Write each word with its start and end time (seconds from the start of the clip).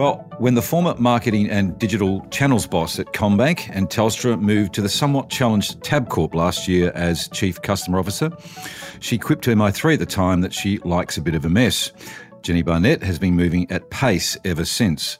Well, 0.00 0.26
when 0.38 0.54
the 0.54 0.62
former 0.62 0.94
marketing 0.94 1.50
and 1.50 1.78
digital 1.78 2.26
channels 2.30 2.66
boss 2.66 2.98
at 2.98 3.12
CommBank 3.12 3.68
and 3.70 3.90
Telstra 3.90 4.40
moved 4.40 4.72
to 4.76 4.80
the 4.80 4.88
somewhat 4.88 5.28
challenged 5.28 5.82
Tabcorp 5.82 6.34
last 6.34 6.66
year 6.66 6.90
as 6.94 7.28
Chief 7.28 7.60
Customer 7.60 7.98
Officer, 7.98 8.30
she 9.00 9.18
quipped 9.18 9.44
to 9.44 9.54
MI3 9.54 9.92
at 9.92 9.98
the 9.98 10.06
time 10.06 10.40
that 10.40 10.54
she 10.54 10.78
likes 10.78 11.18
a 11.18 11.20
bit 11.20 11.34
of 11.34 11.44
a 11.44 11.50
mess. 11.50 11.92
Jenni 12.40 12.64
Barnett 12.64 13.02
has 13.02 13.18
been 13.18 13.36
moving 13.36 13.70
at 13.70 13.90
pace 13.90 14.38
ever 14.42 14.64
since. 14.64 15.18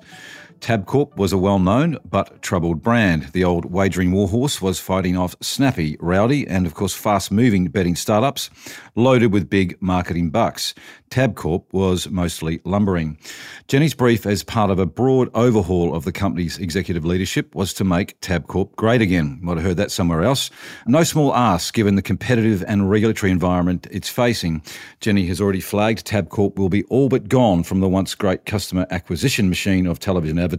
Tabcorp 0.60 1.16
was 1.16 1.32
a 1.32 1.38
well 1.38 1.58
known 1.58 1.98
but 2.04 2.42
troubled 2.42 2.82
brand. 2.82 3.24
The 3.32 3.44
old 3.44 3.64
wagering 3.64 4.12
warhorse 4.12 4.60
was 4.60 4.78
fighting 4.78 5.16
off 5.16 5.34
snappy, 5.40 5.96
rowdy, 6.00 6.46
and 6.46 6.66
of 6.66 6.74
course 6.74 6.94
fast 6.94 7.32
moving 7.32 7.68
betting 7.68 7.96
startups 7.96 8.50
loaded 8.94 9.32
with 9.32 9.48
big 9.48 9.80
marketing 9.80 10.30
bucks. 10.30 10.74
Tabcorp 11.10 11.64
was 11.72 12.08
mostly 12.08 12.60
lumbering. 12.64 13.18
Jenni's 13.66 13.94
brief 13.94 14.26
as 14.26 14.44
part 14.44 14.70
of 14.70 14.78
a 14.78 14.86
broad 14.86 15.28
overhaul 15.34 15.94
of 15.94 16.04
the 16.04 16.12
company's 16.12 16.58
executive 16.58 17.04
leadership 17.04 17.52
was 17.54 17.72
to 17.74 17.82
make 17.82 18.20
Tabcorp 18.20 18.76
great 18.76 19.00
again. 19.00 19.38
Might 19.42 19.56
have 19.56 19.66
heard 19.66 19.76
that 19.78 19.90
somewhere 19.90 20.22
else. 20.22 20.50
No 20.86 21.02
small 21.02 21.34
ask 21.34 21.74
given 21.74 21.96
the 21.96 22.02
competitive 22.02 22.62
and 22.68 22.90
regulatory 22.90 23.32
environment 23.32 23.88
it's 23.90 24.08
facing. 24.08 24.62
Jenni 25.00 25.26
has 25.26 25.40
already 25.40 25.60
flagged 25.60 26.06
Tabcorp 26.06 26.56
will 26.56 26.68
be 26.68 26.84
all 26.84 27.08
but 27.08 27.28
gone 27.28 27.64
from 27.64 27.80
the 27.80 27.88
once 27.88 28.14
great 28.14 28.44
customer 28.44 28.86
acquisition 28.90 29.48
machine 29.48 29.86
of 29.86 29.98
television 29.98 30.38
advertising. 30.38 30.49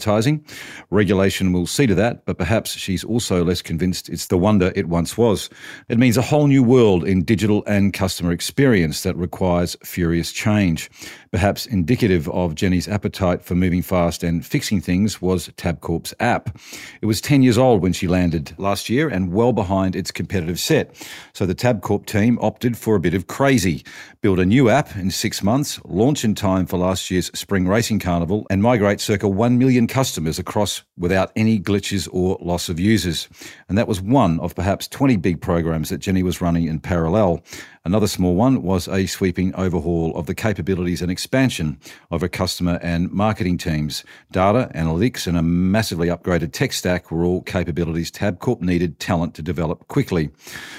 Regulation 0.89 1.53
will 1.53 1.67
see 1.67 1.87
to 1.87 1.95
that, 1.95 2.25
but 2.25 2.37
perhaps 2.37 2.71
she's 2.71 3.03
also 3.03 3.43
less 3.43 3.61
convinced 3.61 4.09
it's 4.09 4.27
the 4.27 4.37
wonder 4.37 4.71
it 4.75 4.87
once 4.87 5.17
was. 5.17 5.49
It 5.89 5.97
means 5.97 6.17
a 6.17 6.21
whole 6.21 6.47
new 6.47 6.63
world 6.63 7.03
in 7.03 7.23
digital 7.23 7.63
and 7.65 7.93
customer 7.93 8.31
experience 8.31 9.03
that 9.03 9.15
requires 9.15 9.75
furious 9.83 10.31
change. 10.31 10.89
Perhaps 11.31 11.65
indicative 11.65 12.27
of 12.29 12.55
Jenni's 12.55 12.87
appetite 12.87 13.41
for 13.43 13.55
moving 13.55 13.81
fast 13.81 14.23
and 14.23 14.45
fixing 14.45 14.81
things 14.81 15.21
was 15.21 15.49
Tabcorp's 15.49 16.13
app. 16.19 16.57
It 17.01 17.05
was 17.05 17.21
10 17.21 17.41
years 17.43 17.57
old 17.57 17.81
when 17.81 17.93
she 17.93 18.07
landed 18.07 18.53
last 18.57 18.89
year 18.89 19.07
and 19.07 19.31
well 19.31 19.53
behind 19.53 19.95
its 19.95 20.11
competitive 20.11 20.59
set. 20.59 20.93
So 21.33 21.45
the 21.45 21.55
Tabcorp 21.55 22.05
team 22.05 22.37
opted 22.41 22.77
for 22.77 22.95
a 22.95 22.99
bit 22.99 23.13
of 23.13 23.27
crazy. 23.27 23.83
Build 24.21 24.39
a 24.39 24.45
new 24.45 24.69
app 24.69 24.95
in 24.95 25.09
six 25.11 25.41
months, 25.41 25.79
launch 25.85 26.23
in 26.23 26.35
time 26.35 26.65
for 26.65 26.77
last 26.77 27.09
year's 27.09 27.27
Spring 27.37 27.67
Racing 27.67 27.99
Carnival, 27.99 28.45
and 28.49 28.61
migrate 28.61 28.99
circa 28.99 29.27
1 29.27 29.57
million 29.57 29.80
customers 29.87 30.39
across 30.39 30.83
without 30.97 31.31
any 31.35 31.59
glitches 31.59 32.07
or 32.11 32.37
loss 32.41 32.69
of 32.69 32.79
users. 32.79 33.27
And 33.69 33.77
that 33.77 33.87
was 33.87 34.01
one 34.01 34.39
of 34.39 34.55
perhaps 34.55 34.87
20 34.87 35.17
big 35.17 35.41
programs 35.41 35.89
that 35.89 36.01
Jenni 36.01 36.23
was 36.23 36.41
running 36.41 36.67
in 36.67 36.79
parallel. 36.79 37.43
Another 37.83 38.07
small 38.07 38.35
one 38.35 38.61
was 38.61 38.87
a 38.87 39.07
sweeping 39.07 39.55
overhaul 39.55 40.15
of 40.15 40.27
the 40.27 40.35
capabilities 40.35 41.01
and 41.01 41.09
expansion 41.09 41.79
of 42.11 42.21
her 42.21 42.27
customer 42.27 42.79
and 42.83 43.11
marketing 43.11 43.57
teams. 43.57 44.03
Data, 44.31 44.69
analytics, 44.75 45.25
and 45.25 45.35
a 45.35 45.41
massively 45.41 46.07
upgraded 46.07 46.51
tech 46.51 46.73
stack 46.73 47.09
were 47.09 47.23
all 47.23 47.41
capabilities 47.41 48.11
Tabcorp 48.11 48.61
needed 48.61 48.99
talent 48.99 49.33
to 49.33 49.41
develop 49.41 49.87
quickly. 49.87 50.29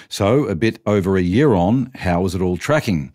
So, 0.09 0.44
a 0.44 0.55
bit 0.55 0.81
over 0.87 1.16
a 1.16 1.22
year 1.22 1.55
on, 1.55 1.91
how 1.97 2.25
is 2.25 2.37
it 2.37 2.41
all 2.41 2.56
tracking? 2.56 3.12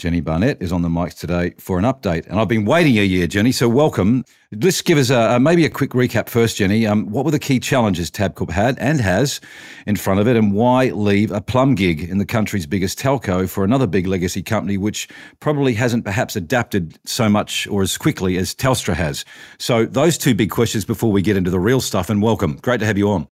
Jenni 0.00 0.24
Barnett 0.24 0.62
is 0.62 0.72
on 0.72 0.80
the 0.80 0.88
mics 0.88 1.14
today 1.14 1.52
for 1.58 1.78
an 1.78 1.84
update. 1.84 2.26
And 2.26 2.40
I've 2.40 2.48
been 2.48 2.64
waiting 2.64 2.98
a 2.98 3.02
year, 3.02 3.26
Jenni, 3.26 3.52
so 3.52 3.68
welcome. 3.68 4.24
Let's 4.50 4.80
give 4.80 4.96
us 4.96 5.10
a, 5.10 5.38
maybe 5.38 5.66
a 5.66 5.68
quick 5.68 5.90
recap 5.90 6.30
first, 6.30 6.56
Jenni. 6.56 6.90
Um, 6.90 7.04
what 7.10 7.26
were 7.26 7.30
the 7.30 7.38
key 7.38 7.60
challenges 7.60 8.10
Tabcorp 8.10 8.50
had 8.50 8.78
and 8.78 8.98
has 8.98 9.42
in 9.86 9.96
front 9.96 10.18
of 10.18 10.26
it, 10.26 10.36
and 10.36 10.54
why 10.54 10.86
leave 10.86 11.30
a 11.30 11.42
plum 11.42 11.74
gig 11.74 12.00
in 12.00 12.16
the 12.16 12.24
country's 12.24 12.64
biggest 12.64 12.98
telco 12.98 13.46
for 13.46 13.62
another 13.62 13.86
big 13.86 14.06
legacy 14.06 14.42
company, 14.42 14.78
which 14.78 15.06
probably 15.38 15.74
hasn't 15.74 16.06
perhaps 16.06 16.34
adapted 16.34 16.98
so 17.04 17.28
much 17.28 17.68
or 17.68 17.82
as 17.82 17.98
quickly 17.98 18.38
as 18.38 18.54
Telstra 18.54 18.94
has? 18.94 19.26
So, 19.58 19.84
those 19.84 20.16
two 20.16 20.34
big 20.34 20.50
questions 20.50 20.86
before 20.86 21.12
we 21.12 21.20
get 21.20 21.36
into 21.36 21.50
the 21.50 21.60
real 21.60 21.82
stuff, 21.82 22.08
and 22.08 22.22
welcome. 22.22 22.58
Great 22.62 22.80
to 22.80 22.86
have 22.86 22.96
you 22.96 23.10
on. 23.10 23.28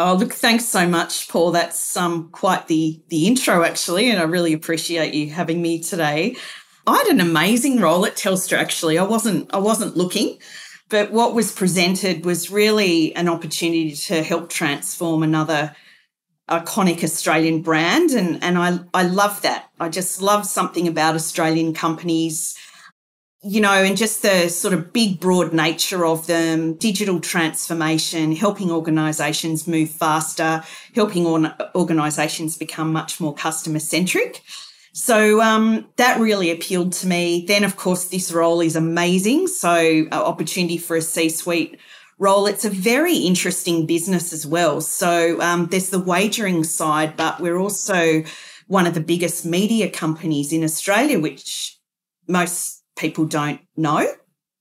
Oh, 0.00 0.14
look, 0.14 0.32
thanks 0.32 0.64
so 0.64 0.88
much, 0.88 1.28
Paul. 1.28 1.50
That's 1.50 1.96
um, 1.96 2.28
quite 2.30 2.68
the 2.68 3.02
the 3.08 3.26
intro, 3.26 3.64
actually, 3.64 4.10
and 4.10 4.20
I 4.20 4.22
really 4.22 4.52
appreciate 4.52 5.12
you 5.12 5.30
having 5.30 5.60
me 5.60 5.82
today. 5.82 6.36
I 6.86 6.98
had 6.98 7.08
an 7.08 7.20
amazing 7.20 7.80
role 7.80 8.06
at 8.06 8.14
Telstra. 8.14 8.58
Actually, 8.58 8.96
I 8.96 9.02
wasn't 9.02 9.52
I 9.52 9.58
wasn't 9.58 9.96
looking, 9.96 10.38
but 10.88 11.10
what 11.10 11.34
was 11.34 11.50
presented 11.50 12.24
was 12.24 12.48
really 12.48 13.12
an 13.16 13.28
opportunity 13.28 13.90
to 13.92 14.22
help 14.22 14.50
transform 14.50 15.24
another 15.24 15.74
iconic 16.48 17.02
Australian 17.02 17.62
brand, 17.62 18.12
and 18.12 18.40
and 18.40 18.56
I 18.56 18.78
I 18.94 19.02
love 19.02 19.42
that. 19.42 19.68
I 19.80 19.88
just 19.88 20.22
love 20.22 20.46
something 20.46 20.86
about 20.86 21.16
Australian 21.16 21.74
companies 21.74 22.56
you 23.42 23.60
know, 23.60 23.72
and 23.72 23.96
just 23.96 24.22
the 24.22 24.48
sort 24.48 24.74
of 24.74 24.92
big, 24.92 25.20
broad 25.20 25.52
nature 25.52 26.04
of 26.04 26.26
them, 26.26 26.74
digital 26.74 27.20
transformation, 27.20 28.34
helping 28.34 28.70
organisations 28.70 29.68
move 29.68 29.90
faster, 29.90 30.62
helping 30.94 31.24
organisations 31.74 32.56
become 32.56 32.92
much 32.92 33.20
more 33.20 33.34
customer 33.34 33.78
centric. 33.78 34.42
So 34.92 35.40
um, 35.40 35.86
that 35.96 36.18
really 36.18 36.50
appealed 36.50 36.92
to 36.94 37.06
me. 37.06 37.44
Then, 37.46 37.62
of 37.62 37.76
course, 37.76 38.08
this 38.08 38.32
role 38.32 38.60
is 38.60 38.74
amazing. 38.74 39.46
So, 39.46 40.06
uh, 40.10 40.24
opportunity 40.24 40.76
for 40.76 40.96
a 40.96 41.02
C 41.02 41.28
suite 41.28 41.78
role. 42.18 42.46
It's 42.46 42.64
a 42.64 42.70
very 42.70 43.18
interesting 43.18 43.86
business 43.86 44.32
as 44.32 44.44
well. 44.44 44.80
So, 44.80 45.40
um, 45.40 45.66
there's 45.66 45.90
the 45.90 46.00
wagering 46.00 46.64
side, 46.64 47.16
but 47.16 47.38
we're 47.38 47.58
also 47.58 48.24
one 48.66 48.88
of 48.88 48.94
the 48.94 49.00
biggest 49.00 49.44
media 49.44 49.88
companies 49.88 50.52
in 50.52 50.64
Australia, 50.64 51.20
which 51.20 51.78
most 52.26 52.77
people 52.98 53.24
don't 53.24 53.60
know. 53.76 54.06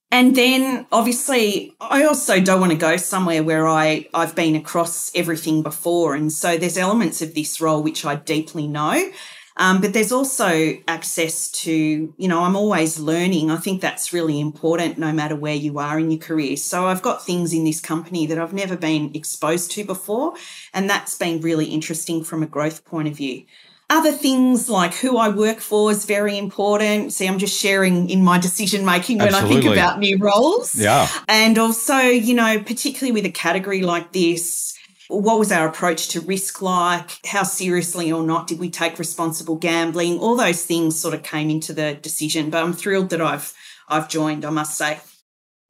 And 0.09 0.35
then 0.35 0.87
obviously, 0.91 1.73
I 1.81 2.05
also 2.05 2.39
don't 2.39 2.61
want 2.61 2.71
to 2.71 2.77
go 2.77 2.95
somewhere 2.95 3.43
where 3.43 3.67
I, 3.67 4.07
I've 4.13 4.35
been 4.35 4.55
across 4.55 5.11
everything 5.13 5.63
before. 5.63 6.15
And 6.15 6.31
so 6.31 6.57
there's 6.57 6.77
elements 6.77 7.21
of 7.21 7.35
this 7.35 7.59
role 7.59 7.83
which 7.83 8.05
I 8.05 8.15
deeply 8.15 8.67
know. 8.67 9.11
Um, 9.57 9.81
but 9.81 9.93
there's 9.93 10.11
also 10.11 10.77
access 10.87 11.49
to, 11.51 12.13
you 12.15 12.27
know, 12.27 12.43
I'm 12.43 12.55
always 12.55 12.99
learning. 12.99 13.49
I 13.49 13.57
think 13.57 13.81
that's 13.81 14.13
really 14.13 14.39
important 14.39 14.99
no 14.99 15.11
matter 15.11 15.35
where 15.35 15.55
you 15.55 15.79
are 15.79 15.99
in 15.99 16.11
your 16.11 16.19
career. 16.19 16.55
So 16.55 16.85
I've 16.85 17.01
got 17.01 17.25
things 17.25 17.53
in 17.53 17.63
this 17.63 17.81
company 17.81 18.27
that 18.27 18.37
I've 18.37 18.53
never 18.53 18.77
been 18.77 19.11
exposed 19.15 19.71
to 19.71 19.83
before. 19.83 20.35
And 20.73 20.87
that's 20.89 21.15
been 21.15 21.41
really 21.41 21.65
interesting 21.65 22.23
from 22.23 22.43
a 22.43 22.47
growth 22.47 22.85
point 22.85 23.07
of 23.07 23.15
view. 23.15 23.45
Other 23.89 24.11
things 24.11 24.69
like 24.69 24.93
who 24.93 25.17
I 25.17 25.29
work 25.29 25.59
for 25.59 25.91
is 25.91 26.03
very 26.05 26.37
important. 26.37 27.13
See, 27.13 27.25
I'm 27.25 27.37
just 27.37 27.57
sharing 27.57 28.09
in 28.09 28.21
my 28.21 28.37
decision 28.37 28.85
making 28.85 29.19
when 29.19 29.29
Absolutely. 29.29 29.57
I 29.57 29.61
think 29.61 29.73
about 29.73 29.99
new 29.99 30.17
roles. 30.17 30.75
Yeah. 30.75 31.07
And 31.29 31.57
also, 31.57 31.97
you 31.97 32.33
know, 32.33 32.59
particularly 32.59 33.13
with 33.13 33.25
a 33.25 33.31
category 33.31 33.83
like 33.83 34.11
this, 34.11 34.77
what 35.07 35.39
was 35.39 35.53
our 35.53 35.65
approach 35.65 36.09
to 36.09 36.19
risk 36.19 36.61
like? 36.61 37.25
How 37.25 37.43
seriously 37.43 38.11
or 38.11 38.23
not 38.23 38.47
did 38.47 38.59
we 38.59 38.69
take 38.69 38.99
responsible 38.99 39.55
gambling? 39.55 40.19
All 40.19 40.35
those 40.35 40.65
things 40.65 40.99
sort 40.99 41.13
of 41.13 41.23
came 41.23 41.49
into 41.49 41.71
the 41.71 41.93
decision. 41.95 42.49
But 42.49 42.63
I'm 42.63 42.73
thrilled 42.73 43.09
that 43.11 43.21
I've 43.21 43.53
I've 43.87 44.09
joined, 44.09 44.43
I 44.43 44.49
must 44.49 44.77
say. 44.77 44.99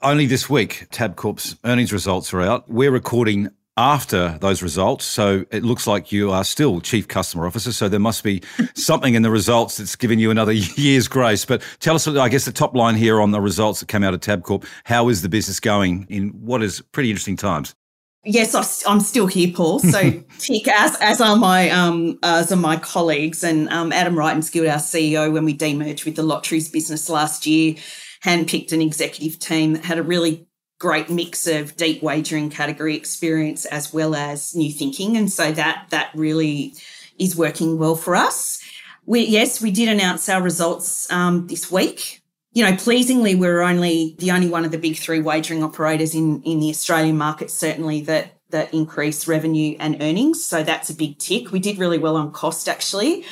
Only 0.01 0.25
this 0.25 0.49
week, 0.49 0.87
Tabcorp's 0.91 1.55
earnings 1.63 1.93
results 1.93 2.33
are 2.33 2.41
out. 2.41 2.67
We're 2.67 2.91
recording 2.91 3.49
after 3.77 4.37
those 4.39 4.63
results. 4.63 5.05
So 5.05 5.45
it 5.51 5.63
looks 5.63 5.87
like 5.87 6.11
you 6.11 6.31
are 6.31 6.43
still 6.43 6.81
chief 6.81 7.07
customer 7.07 7.45
officer. 7.45 7.71
So 7.71 7.87
there 7.87 7.99
must 7.99 8.23
be 8.23 8.41
something 8.73 9.13
in 9.13 9.21
the 9.21 9.31
results 9.31 9.77
that's 9.77 9.95
given 9.95 10.19
you 10.19 10.31
another 10.31 10.51
year's 10.75 11.07
grace. 11.07 11.45
But 11.45 11.61
tell 11.79 11.95
us, 11.95 12.07
I 12.07 12.29
guess, 12.29 12.45
the 12.45 12.51
top 12.51 12.75
line 12.75 12.95
here 12.95 13.21
on 13.21 13.31
the 13.31 13.39
results 13.39 13.79
that 13.79 13.87
came 13.87 14.03
out 14.03 14.13
of 14.13 14.19
Tabcorp. 14.19 14.65
How 14.83 15.09
is 15.09 15.21
the 15.21 15.29
business 15.29 15.59
going 15.59 16.07
in 16.09 16.29
what 16.29 16.63
is 16.63 16.81
pretty 16.91 17.09
interesting 17.09 17.37
times? 17.37 17.75
Yes, 18.23 18.83
I'm 18.85 18.99
still 18.99 19.27
here, 19.27 19.53
Paul. 19.55 19.79
So 19.79 20.01
tick 20.39 20.67
as 20.67 20.97
as 20.99 21.21
are 21.21 21.37
my 21.37 21.69
um 21.69 22.19
as 22.23 22.51
are 22.51 22.57
my 22.57 22.75
colleagues 22.75 23.41
and 23.41 23.69
um, 23.69 23.93
Adam 23.93 24.15
Rytenskild, 24.15 24.69
our 24.69 24.79
CEO, 24.79 25.31
when 25.31 25.45
we 25.45 25.57
demerged 25.57 26.03
with 26.03 26.17
the 26.17 26.23
lotteries 26.23 26.67
business 26.67 27.09
last 27.09 27.45
year, 27.45 27.75
handpicked 28.25 28.73
an 28.73 28.81
executive 28.81 29.39
team 29.39 29.73
that 29.73 29.85
had 29.85 29.97
a 29.97 30.03
really 30.03 30.45
great 30.79 31.09
mix 31.09 31.47
of 31.47 31.75
deep 31.75 32.03
wagering 32.03 32.49
category 32.49 32.95
experience 32.95 33.65
as 33.65 33.93
well 33.93 34.15
as 34.15 34.55
new 34.55 34.71
thinking. 34.71 35.17
And 35.17 35.31
so 35.31 35.51
that 35.51 35.87
that 35.89 36.11
really 36.13 36.75
is 37.17 37.35
working 37.35 37.77
well 37.77 37.95
for 37.95 38.15
us. 38.15 38.61
We, 39.05 39.21
yes, 39.21 39.61
we 39.61 39.71
did 39.71 39.89
announce 39.89 40.29
our 40.29 40.41
results 40.41 41.11
um, 41.11 41.47
this 41.47 41.71
week. 41.71 42.21
You 42.53 42.63
know, 42.63 42.75
pleasingly, 42.75 43.35
we're 43.35 43.61
only 43.61 44.15
the 44.19 44.31
only 44.31 44.49
one 44.49 44.65
of 44.65 44.71
the 44.71 44.77
big 44.77 44.97
three 44.97 45.21
wagering 45.21 45.63
operators 45.63 46.15
in 46.15 46.41
in 46.43 46.59
the 46.59 46.69
Australian 46.69 47.17
market, 47.17 47.51
certainly 47.51 48.01
that 48.01 48.33
that 48.49 48.73
increase 48.73 49.27
revenue 49.27 49.75
and 49.79 50.01
earnings. 50.01 50.45
So 50.45 50.63
that's 50.63 50.89
a 50.89 50.95
big 50.95 51.19
tick. 51.19 51.51
We 51.51 51.59
did 51.59 51.77
really 51.77 51.97
well 51.97 52.15
on 52.15 52.31
cost 52.31 52.69
actually. 52.69 53.25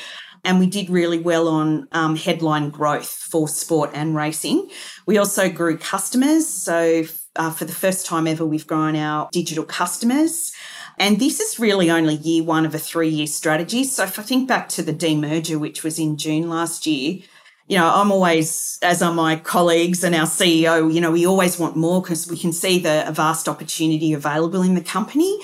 And 0.43 0.59
we 0.59 0.67
did 0.67 0.91
really 0.91 1.17
well 1.17 1.47
on 1.47 1.87
um, 1.91 2.15
headline 2.15 2.69
growth 2.69 3.09
for 3.09 3.47
sport 3.47 3.89
and 3.93 4.15
racing. 4.15 4.69
We 5.07 5.17
also 5.17 5.49
grew 5.49 5.75
customers. 5.75 6.47
So 6.47 7.05
uh, 7.35 7.51
for 7.51 7.65
the 7.65 7.73
first 7.73 8.05
time 8.05 8.27
ever, 8.27 8.45
we've 8.45 8.67
grown 8.67 8.95
our 8.95 9.29
digital 9.31 9.63
customers. 9.63 10.53
And 10.97 11.19
this 11.19 11.39
is 11.39 11.59
really 11.59 11.91
only 11.91 12.15
year 12.15 12.43
one 12.43 12.65
of 12.65 12.73
a 12.73 12.79
three 12.79 13.09
year 13.09 13.27
strategy. 13.27 13.83
So 13.83 14.03
if 14.03 14.17
I 14.17 14.21
think 14.21 14.47
back 14.47 14.69
to 14.69 14.83
the 14.83 14.93
demerger, 14.93 15.59
which 15.59 15.83
was 15.83 15.99
in 15.99 16.17
June 16.17 16.49
last 16.49 16.85
year, 16.85 17.19
you 17.67 17.77
know, 17.77 17.91
I'm 17.93 18.11
always, 18.11 18.77
as 18.81 19.01
are 19.01 19.13
my 19.13 19.37
colleagues 19.37 20.03
and 20.03 20.13
our 20.13 20.27
CEO, 20.27 20.93
you 20.93 21.01
know, 21.01 21.11
we 21.11 21.25
always 21.25 21.59
want 21.59 21.75
more 21.75 22.01
because 22.01 22.29
we 22.29 22.37
can 22.37 22.53
see 22.53 22.77
the 22.77 23.07
vast 23.11 23.49
opportunity 23.49 24.13
available 24.13 24.61
in 24.61 24.75
the 24.75 24.81
company. 24.81 25.39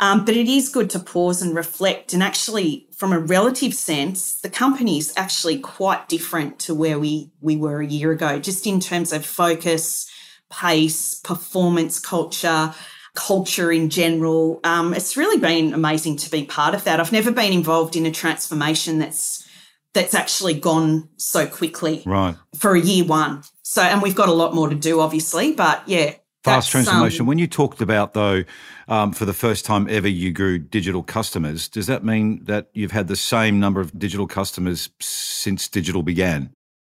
Um, 0.00 0.24
but 0.24 0.36
it 0.36 0.48
is 0.48 0.68
good 0.68 0.90
to 0.90 0.98
pause 0.98 1.40
and 1.40 1.54
reflect. 1.54 2.12
And 2.12 2.22
actually, 2.22 2.88
from 2.96 3.12
a 3.12 3.18
relative 3.18 3.74
sense, 3.74 4.40
the 4.40 4.50
company 4.50 4.98
is 4.98 5.12
actually 5.16 5.58
quite 5.58 6.08
different 6.08 6.58
to 6.60 6.74
where 6.74 6.98
we, 6.98 7.30
we 7.40 7.56
were 7.56 7.80
a 7.80 7.86
year 7.86 8.10
ago, 8.10 8.38
just 8.38 8.66
in 8.66 8.80
terms 8.80 9.12
of 9.12 9.24
focus, 9.24 10.10
pace, 10.60 11.14
performance 11.16 11.98
culture, 11.98 12.74
culture 13.14 13.72
in 13.72 13.90
general. 13.90 14.60
Um, 14.64 14.94
it's 14.94 15.16
really 15.16 15.38
been 15.38 15.72
amazing 15.72 16.16
to 16.18 16.30
be 16.30 16.44
part 16.44 16.74
of 16.74 16.84
that. 16.84 17.00
I've 17.00 17.12
never 17.12 17.30
been 17.30 17.52
involved 17.52 17.96
in 17.96 18.06
a 18.06 18.10
transformation 18.10 18.98
that's 18.98 19.48
that's 19.94 20.12
actually 20.12 20.54
gone 20.54 21.08
so 21.16 21.46
quickly 21.46 22.02
right 22.04 22.34
for 22.58 22.74
a 22.74 22.80
year 22.80 23.04
one 23.04 23.44
so 23.62 23.80
and 23.80 24.02
we've 24.02 24.16
got 24.16 24.28
a 24.28 24.32
lot 24.32 24.52
more 24.52 24.68
to 24.68 24.74
do 24.74 25.00
obviously 25.00 25.52
but 25.52 25.82
yeah 25.86 26.12
fast 26.42 26.70
transformation 26.70 27.22
um, 27.22 27.26
when 27.28 27.38
you 27.38 27.46
talked 27.46 27.80
about 27.80 28.12
though 28.12 28.42
um, 28.88 29.12
for 29.12 29.24
the 29.24 29.32
first 29.32 29.64
time 29.64 29.88
ever 29.88 30.08
you 30.08 30.32
grew 30.32 30.58
digital 30.58 31.02
customers 31.02 31.68
does 31.68 31.86
that 31.86 32.04
mean 32.04 32.42
that 32.44 32.70
you've 32.74 32.90
had 32.90 33.06
the 33.06 33.14
same 33.16 33.60
number 33.60 33.80
of 33.80 33.96
digital 33.96 34.26
customers 34.26 34.90
since 35.00 35.68
digital 35.68 36.02
began 36.02 36.52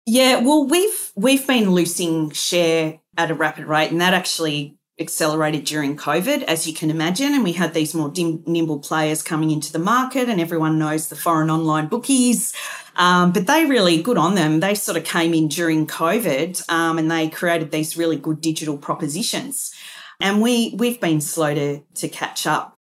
yeah 0.08 0.40
well 0.40 0.66
we've 0.68 1.12
we've 1.16 1.46
been 1.46 1.70
losing 1.70 2.32
share 2.32 3.00
at 3.16 3.30
a 3.30 3.36
rapid 3.36 3.66
rate 3.66 3.92
and 3.92 4.02
that 4.02 4.16
actually 4.16 4.78
accelerated 5.00 5.64
during 5.64 5.96
COVID, 5.96 6.44
as 6.44 6.66
you 6.68 6.74
can 6.74 6.90
imagine. 6.90 7.34
And 7.34 7.44
we 7.44 7.54
had 7.54 7.74
these 7.74 7.94
more 7.94 8.10
dim- 8.10 8.44
nimble 8.46 8.80
players 8.80 9.22
coming 9.22 9.52
into 9.52 9.72
the 9.72 9.80
market, 9.80 10.30
and 10.30 10.42
everyone 10.42 10.80
knows 10.80 11.10
the 11.10 11.16
foreign 11.16 11.50
online 11.50 11.88
bookies. 11.88 12.54
Um, 12.96 13.32
but 13.32 13.46
they 13.46 13.66
really, 13.66 14.02
good 14.02 14.18
on 14.18 14.36
them, 14.36 14.60
they 14.60 14.74
sort 14.74 14.98
of 14.98 15.04
came 15.04 15.34
in 15.34 15.48
during 15.48 15.86
COVID 15.86 16.68
um, 16.70 16.98
and 16.98 17.12
they 17.12 17.30
created 17.30 17.70
these 17.70 17.96
really 17.96 18.18
good 18.18 18.42
digital 18.42 18.78
propositions. 18.78 19.72
And 20.20 20.42
we, 20.42 20.74
we've 20.78 21.00
been 21.00 21.22
slow 21.22 21.54
to, 21.54 21.82
to 21.96 22.10
catch 22.10 22.48
up. 22.48 22.74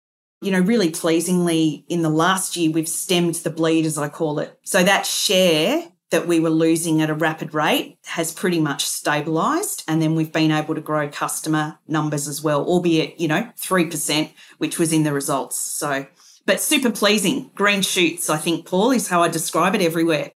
You 0.40 0.52
know, 0.52 0.60
really 0.60 0.90
pleasingly, 0.90 1.84
in 1.88 2.02
the 2.02 2.10
last 2.10 2.56
year, 2.56 2.70
we've 2.70 2.88
stemmed 2.88 3.36
the 3.36 3.50
bleed, 3.50 3.86
as 3.86 3.98
I 3.98 4.08
call 4.08 4.38
it. 4.38 4.56
So 4.62 4.84
that 4.84 5.04
share 5.04 5.88
that 6.14 6.28
we 6.28 6.38
were 6.38 6.48
losing 6.48 7.02
at 7.02 7.10
a 7.10 7.14
rapid 7.14 7.52
rate 7.52 7.98
has 8.04 8.32
pretty 8.32 8.60
much 8.60 8.84
stabilized. 8.84 9.82
And 9.88 10.00
then 10.00 10.14
we've 10.14 10.30
been 10.30 10.52
able 10.52 10.76
to 10.76 10.80
grow 10.80 11.08
customer 11.08 11.76
numbers 11.88 12.28
as 12.28 12.40
well, 12.40 12.64
albeit, 12.64 13.18
you 13.18 13.26
know, 13.26 13.50
3%, 13.60 14.30
which 14.58 14.78
was 14.78 14.92
in 14.92 15.02
the 15.02 15.12
results. 15.12 15.58
So, 15.58 16.06
but 16.46 16.60
super 16.60 16.92
pleasing. 16.92 17.50
Green 17.56 17.82
shoots, 17.82 18.30
I 18.30 18.36
think, 18.36 18.64
Paul, 18.64 18.92
is 18.92 19.08
how 19.08 19.24
I 19.24 19.28
describe 19.28 19.74
it 19.74 19.80
everywhere. 19.80 20.30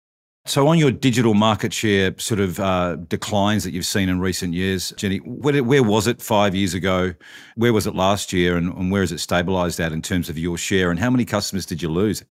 So, 0.47 0.67
on 0.67 0.79
your 0.79 0.89
digital 0.89 1.35
market 1.35 1.73
share 1.73 2.15
sort 2.17 2.39
of 2.39 2.59
uh, 2.59 2.95
declines 2.95 3.63
that 3.63 3.71
you've 3.71 3.85
seen 3.85 4.09
in 4.09 4.19
recent 4.19 4.55
years, 4.55 4.93
Jenni, 4.93 5.19
where, 5.27 5.63
where, 5.63 5.83
was 5.83 6.07
it 6.07 6.23
five 6.23 6.55
years 6.55 6.73
ago? 6.73 7.13
Where 7.55 7.73
was 7.73 7.85
it 7.85 7.93
last 7.93 8.33
year? 8.33 8.57
And, 8.57 8.73
and 8.73 8.91
where 8.91 9.01
has 9.01 9.11
it 9.11 9.17
stabilised 9.17 9.79
at 9.79 9.91
in 9.91 10.01
terms 10.01 10.27
of 10.27 10.39
your 10.39 10.57
share? 10.57 10.89
And 10.89 10.99
how 10.99 11.11
many 11.11 11.25
customers 11.25 11.67
did 11.67 11.83
you 11.83 11.89
lose? 11.89 12.23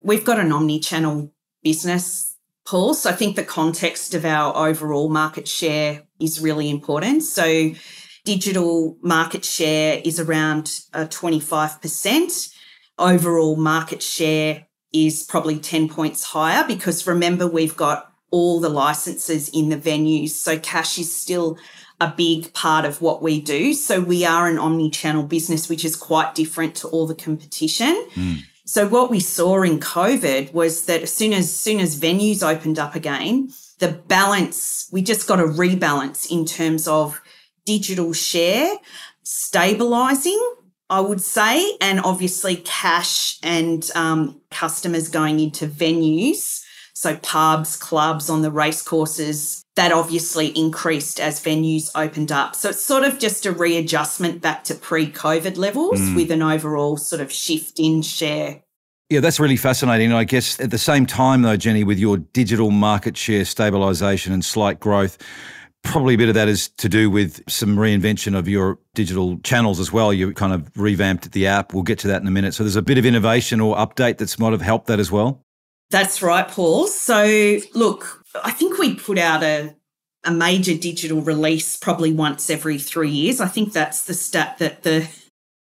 We've 0.00 0.24
got 0.24 0.40
an 0.40 0.52
omni 0.52 0.80
channel 0.80 1.34
business 1.62 2.33
Paul. 2.66 2.94
So 2.94 3.10
I 3.10 3.12
think 3.12 3.36
the 3.36 3.44
context 3.44 4.14
of 4.14 4.24
our 4.24 4.68
overall 4.68 5.08
market 5.08 5.46
share 5.46 6.02
is 6.18 6.40
really 6.40 6.70
important. 6.70 7.22
So 7.22 7.72
digital 8.24 8.96
market 9.02 9.44
share 9.44 10.00
is 10.04 10.18
around 10.18 10.80
uh, 10.92 11.06
25%. 11.06 12.54
Overall 12.98 13.56
market 13.56 14.02
share 14.02 14.66
is 14.92 15.24
probably 15.24 15.58
10 15.58 15.88
points 15.88 16.24
higher 16.24 16.64
because 16.66 17.06
remember, 17.06 17.46
we've 17.46 17.76
got 17.76 18.12
all 18.30 18.60
the 18.60 18.68
licenses 18.68 19.48
in 19.50 19.68
the 19.68 19.76
venues. 19.76 20.30
So 20.30 20.58
cash 20.58 20.98
is 20.98 21.14
still 21.14 21.58
a 22.00 22.12
big 22.16 22.52
part 22.54 22.84
of 22.84 23.00
what 23.00 23.22
we 23.22 23.40
do. 23.40 23.74
So 23.74 24.00
we 24.00 24.24
are 24.24 24.48
an 24.48 24.58
omni 24.58 24.90
channel 24.90 25.22
business, 25.22 25.68
which 25.68 25.84
is 25.84 25.96
quite 25.96 26.34
different 26.34 26.74
to 26.76 26.88
all 26.88 27.06
the 27.06 27.14
competition. 27.14 28.06
Mm. 28.14 28.42
So 28.66 28.88
what 28.88 29.10
we 29.10 29.20
saw 29.20 29.62
in 29.62 29.78
COVID 29.78 30.54
was 30.54 30.86
that 30.86 31.02
as 31.02 31.12
soon 31.12 31.34
as, 31.34 31.54
soon 31.54 31.80
as 31.80 32.00
venues 32.00 32.42
opened 32.42 32.78
up 32.78 32.94
again, 32.94 33.50
the 33.78 33.88
balance, 33.88 34.88
we 34.90 35.02
just 35.02 35.28
got 35.28 35.38
a 35.40 35.44
rebalance 35.44 36.30
in 36.30 36.46
terms 36.46 36.88
of 36.88 37.20
digital 37.66 38.12
share 38.12 38.76
stabilizing, 39.22 40.40
I 40.88 41.00
would 41.00 41.20
say, 41.20 41.76
and 41.80 42.00
obviously 42.00 42.56
cash 42.56 43.38
and 43.42 43.90
um, 43.94 44.40
customers 44.50 45.08
going 45.08 45.40
into 45.40 45.66
venues. 45.66 46.62
So 47.04 47.16
pubs, 47.16 47.76
clubs 47.76 48.30
on 48.30 48.40
the 48.40 48.50
race 48.50 48.80
courses, 48.80 49.62
that 49.76 49.92
obviously 49.92 50.46
increased 50.58 51.20
as 51.20 51.38
venues 51.38 51.90
opened 51.94 52.32
up. 52.32 52.56
So 52.56 52.70
it's 52.70 52.80
sort 52.80 53.04
of 53.04 53.18
just 53.18 53.44
a 53.44 53.52
readjustment 53.52 54.40
back 54.40 54.64
to 54.64 54.74
pre 54.74 55.12
COVID 55.12 55.58
levels 55.58 56.00
mm. 56.00 56.16
with 56.16 56.30
an 56.30 56.40
overall 56.40 56.96
sort 56.96 57.20
of 57.20 57.30
shift 57.30 57.78
in 57.78 58.00
share. 58.00 58.62
Yeah, 59.10 59.20
that's 59.20 59.38
really 59.38 59.58
fascinating. 59.58 60.14
I 60.14 60.24
guess 60.24 60.58
at 60.58 60.70
the 60.70 60.78
same 60.78 61.04
time, 61.04 61.42
though, 61.42 61.58
Jenni, 61.58 61.84
with 61.84 61.98
your 61.98 62.16
digital 62.16 62.70
market 62.70 63.18
share 63.18 63.42
stabilisation 63.42 64.32
and 64.32 64.42
slight 64.42 64.80
growth, 64.80 65.18
probably 65.82 66.14
a 66.14 66.16
bit 66.16 66.30
of 66.30 66.34
that 66.36 66.48
is 66.48 66.68
to 66.68 66.88
do 66.88 67.10
with 67.10 67.42
some 67.50 67.76
reinvention 67.76 68.34
of 68.34 68.48
your 68.48 68.78
digital 68.94 69.36
channels 69.40 69.78
as 69.78 69.92
well. 69.92 70.10
You 70.10 70.32
kind 70.32 70.54
of 70.54 70.74
revamped 70.74 71.32
the 71.32 71.48
app. 71.48 71.74
We'll 71.74 71.82
get 71.82 71.98
to 71.98 72.08
that 72.08 72.22
in 72.22 72.26
a 72.26 72.30
minute. 72.30 72.54
So 72.54 72.62
there's 72.64 72.76
a 72.76 72.82
bit 72.82 72.96
of 72.96 73.04
innovation 73.04 73.60
or 73.60 73.76
update 73.76 74.16
that's 74.16 74.38
might 74.38 74.52
have 74.52 74.62
helped 74.62 74.86
that 74.86 74.98
as 74.98 75.12
well. 75.12 75.44
That's 75.90 76.22
right, 76.22 76.48
Paul. 76.48 76.86
So 76.88 77.58
look, 77.74 78.24
I 78.42 78.50
think 78.50 78.78
we 78.78 78.94
put 78.94 79.18
out 79.18 79.42
a 79.42 79.74
a 80.26 80.30
major 80.30 80.74
digital 80.74 81.20
release 81.20 81.76
probably 81.76 82.12
once 82.12 82.48
every 82.48 82.78
three 82.78 83.10
years. 83.10 83.40
I 83.40 83.46
think 83.46 83.72
that's 83.72 84.04
the 84.04 84.14
stat 84.14 84.58
that 84.58 84.82
the 84.82 85.08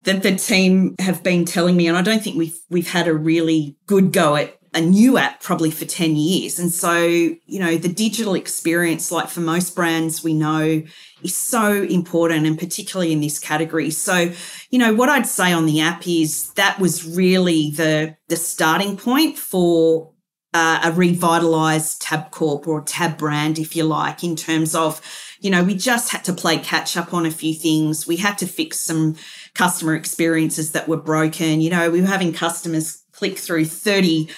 that 0.05 0.23
the 0.23 0.37
team 0.37 0.95
have 1.01 1.23
been 1.23 1.45
telling 1.45 1.77
me, 1.77 1.87
and 1.87 1.97
I 1.97 2.03
don't 2.03 2.23
think 2.23 2.37
we've 2.37 2.59
we've 2.71 2.91
had 2.91 3.09
a 3.09 3.15
really 3.15 3.77
good 3.87 4.12
go 4.12 4.37
at 4.37 4.59
a 4.75 4.81
new 4.81 5.17
app 5.19 5.43
probably 5.43 5.71
for 5.71 5.85
10 5.85 6.17
years. 6.17 6.59
And 6.59 6.71
so, 6.71 7.03
you 7.03 7.59
know, 7.59 7.77
the 7.77 7.88
digital 7.88 8.35
experience, 8.35 9.11
like 9.11 9.29
for 9.29 9.41
most 9.41 9.75
brands 9.75 10.23
we 10.23 10.35
know, 10.35 10.83
is 11.23 11.37
so 11.37 11.83
important 11.83 12.47
and 12.47 12.59
particularly 12.59 13.13
in 13.13 13.21
this 13.21 13.39
category. 13.39 13.91
So, 13.91 14.33
you 14.71 14.79
know, 14.79 14.95
what 14.95 15.09
I'd 15.09 15.27
say 15.27 15.53
on 15.53 15.67
the 15.67 15.81
app 15.81 16.07
is 16.07 16.51
that 16.55 16.79
was 16.79 17.07
really 17.07 17.71
the 17.71 18.17
the 18.29 18.37
starting 18.37 18.97
point 18.97 19.39
for 19.39 20.13
uh, 20.55 20.81
a 20.85 20.93
revitalized 20.93 22.01
Tabcorp 22.03 22.67
or 22.67 22.83
Tab 22.83 23.19
brand, 23.19 23.59
if 23.59 23.77
you 23.77 23.85
like, 23.85 24.25
in 24.25 24.35
terms 24.35 24.75
of, 24.75 25.01
you 25.41 25.51
know, 25.51 25.63
we 25.63 25.75
just 25.75 26.11
had 26.11 26.25
to 26.25 26.33
play 26.33 26.59
catch 26.59 26.97
up 26.97 27.13
on 27.13 27.27
a 27.27 27.31
few 27.31 27.55
things. 27.55 28.07
We 28.07 28.17
had 28.17 28.39
to 28.39 28.47
fix 28.47 28.81
some 28.81 29.17
customer 29.55 29.95
experiences 29.95 30.73
that 30.73 30.89
were 30.89 30.97
broken. 30.97 31.61
You 31.61 31.71
know, 31.71 31.91
we 31.91 32.01
were 32.01 32.07
having 32.07 32.33
customers 32.33 33.03
click 33.13 33.37
through 33.37 33.67
30, 33.67 34.29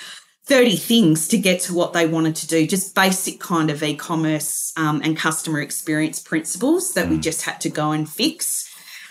30 0.50 0.76
things 0.78 1.28
to 1.28 1.38
get 1.38 1.60
to 1.60 1.72
what 1.72 1.92
they 1.92 2.08
wanted 2.08 2.34
to 2.34 2.46
do, 2.48 2.66
just 2.66 2.92
basic 2.92 3.38
kind 3.38 3.70
of 3.70 3.84
e 3.84 3.94
commerce 3.94 4.72
um, 4.76 5.00
and 5.04 5.16
customer 5.16 5.60
experience 5.60 6.18
principles 6.18 6.92
that 6.94 7.06
mm. 7.06 7.10
we 7.10 7.18
just 7.18 7.42
had 7.42 7.60
to 7.60 7.70
go 7.70 7.92
and 7.92 8.10
fix. 8.10 8.68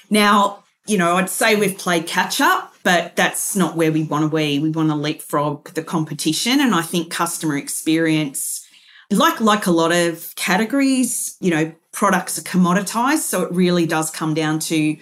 Now, 0.10 0.66
you 0.86 0.98
know, 0.98 1.16
I'd 1.16 1.30
say 1.30 1.56
we've 1.56 1.78
played 1.78 2.08
catch 2.08 2.42
up, 2.42 2.74
but 2.84 3.16
that's 3.16 3.56
not 3.56 3.78
where 3.78 3.90
we 3.90 4.04
want 4.04 4.30
to 4.30 4.36
be. 4.36 4.60
We 4.60 4.70
want 4.70 4.90
to 4.90 4.96
leapfrog 4.96 5.70
the 5.76 5.82
competition. 5.82 6.60
And 6.60 6.76
I 6.76 6.82
think 6.82 7.10
customer 7.10 7.56
experience, 7.56 8.68
like 9.10 9.40
like 9.40 9.66
a 9.66 9.72
lot 9.72 9.94
of 9.94 10.36
categories, 10.36 11.38
you 11.40 11.52
know, 11.52 11.72
products 11.94 12.38
are 12.38 12.42
commoditized. 12.42 13.20
So 13.20 13.44
it 13.44 13.54
really 13.54 13.86
does 13.86 14.12
come 14.12 14.34
down 14.34 14.60
to 14.60 14.98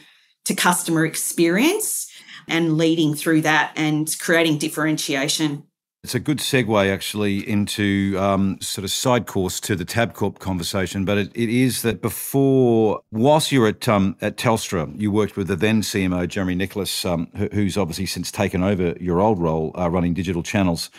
to 0.45 0.53
customer 0.53 1.03
experience 1.03 2.11
and 2.47 2.77
leading 2.77 3.15
through 3.15 3.41
that 3.41 3.73
and 3.75 4.15
creating 4.19 4.59
differentiation. 4.59 5.63
It's 6.03 6.15
a 6.15 6.19
good 6.19 6.37
segue 6.37 6.93
actually 6.93 7.39
into 7.49 8.15
um, 8.19 8.61
sort 8.61 8.85
of 8.85 8.91
side 8.91 9.25
course 9.25 9.59
to 9.61 9.75
the 9.75 9.83
Tabcorp 9.83 10.39
conversation, 10.39 11.03
but 11.03 11.17
it, 11.17 11.31
it 11.35 11.49
is 11.49 11.81
that 11.81 12.01
before, 12.01 13.01
whilst 13.11 13.51
you 13.51 13.59
were 13.59 13.67
at 13.67 13.89
um, 13.89 14.15
at 14.21 14.37
Telstra, 14.37 14.89
you 14.97 15.11
worked 15.11 15.35
with 15.35 15.47
the 15.47 15.55
then 15.55 15.81
CMO 15.81 16.27
Jeremy 16.27 16.55
Nicholas, 16.55 17.03
um, 17.03 17.27
who's 17.51 17.77
obviously 17.77 18.05
since 18.05 18.31
taken 18.31 18.63
over 18.63 18.95
your 19.01 19.19
old 19.19 19.41
role 19.41 19.73
uh, 19.77 19.89
running 19.89 20.13
digital 20.13 20.43
channels. 20.43 20.91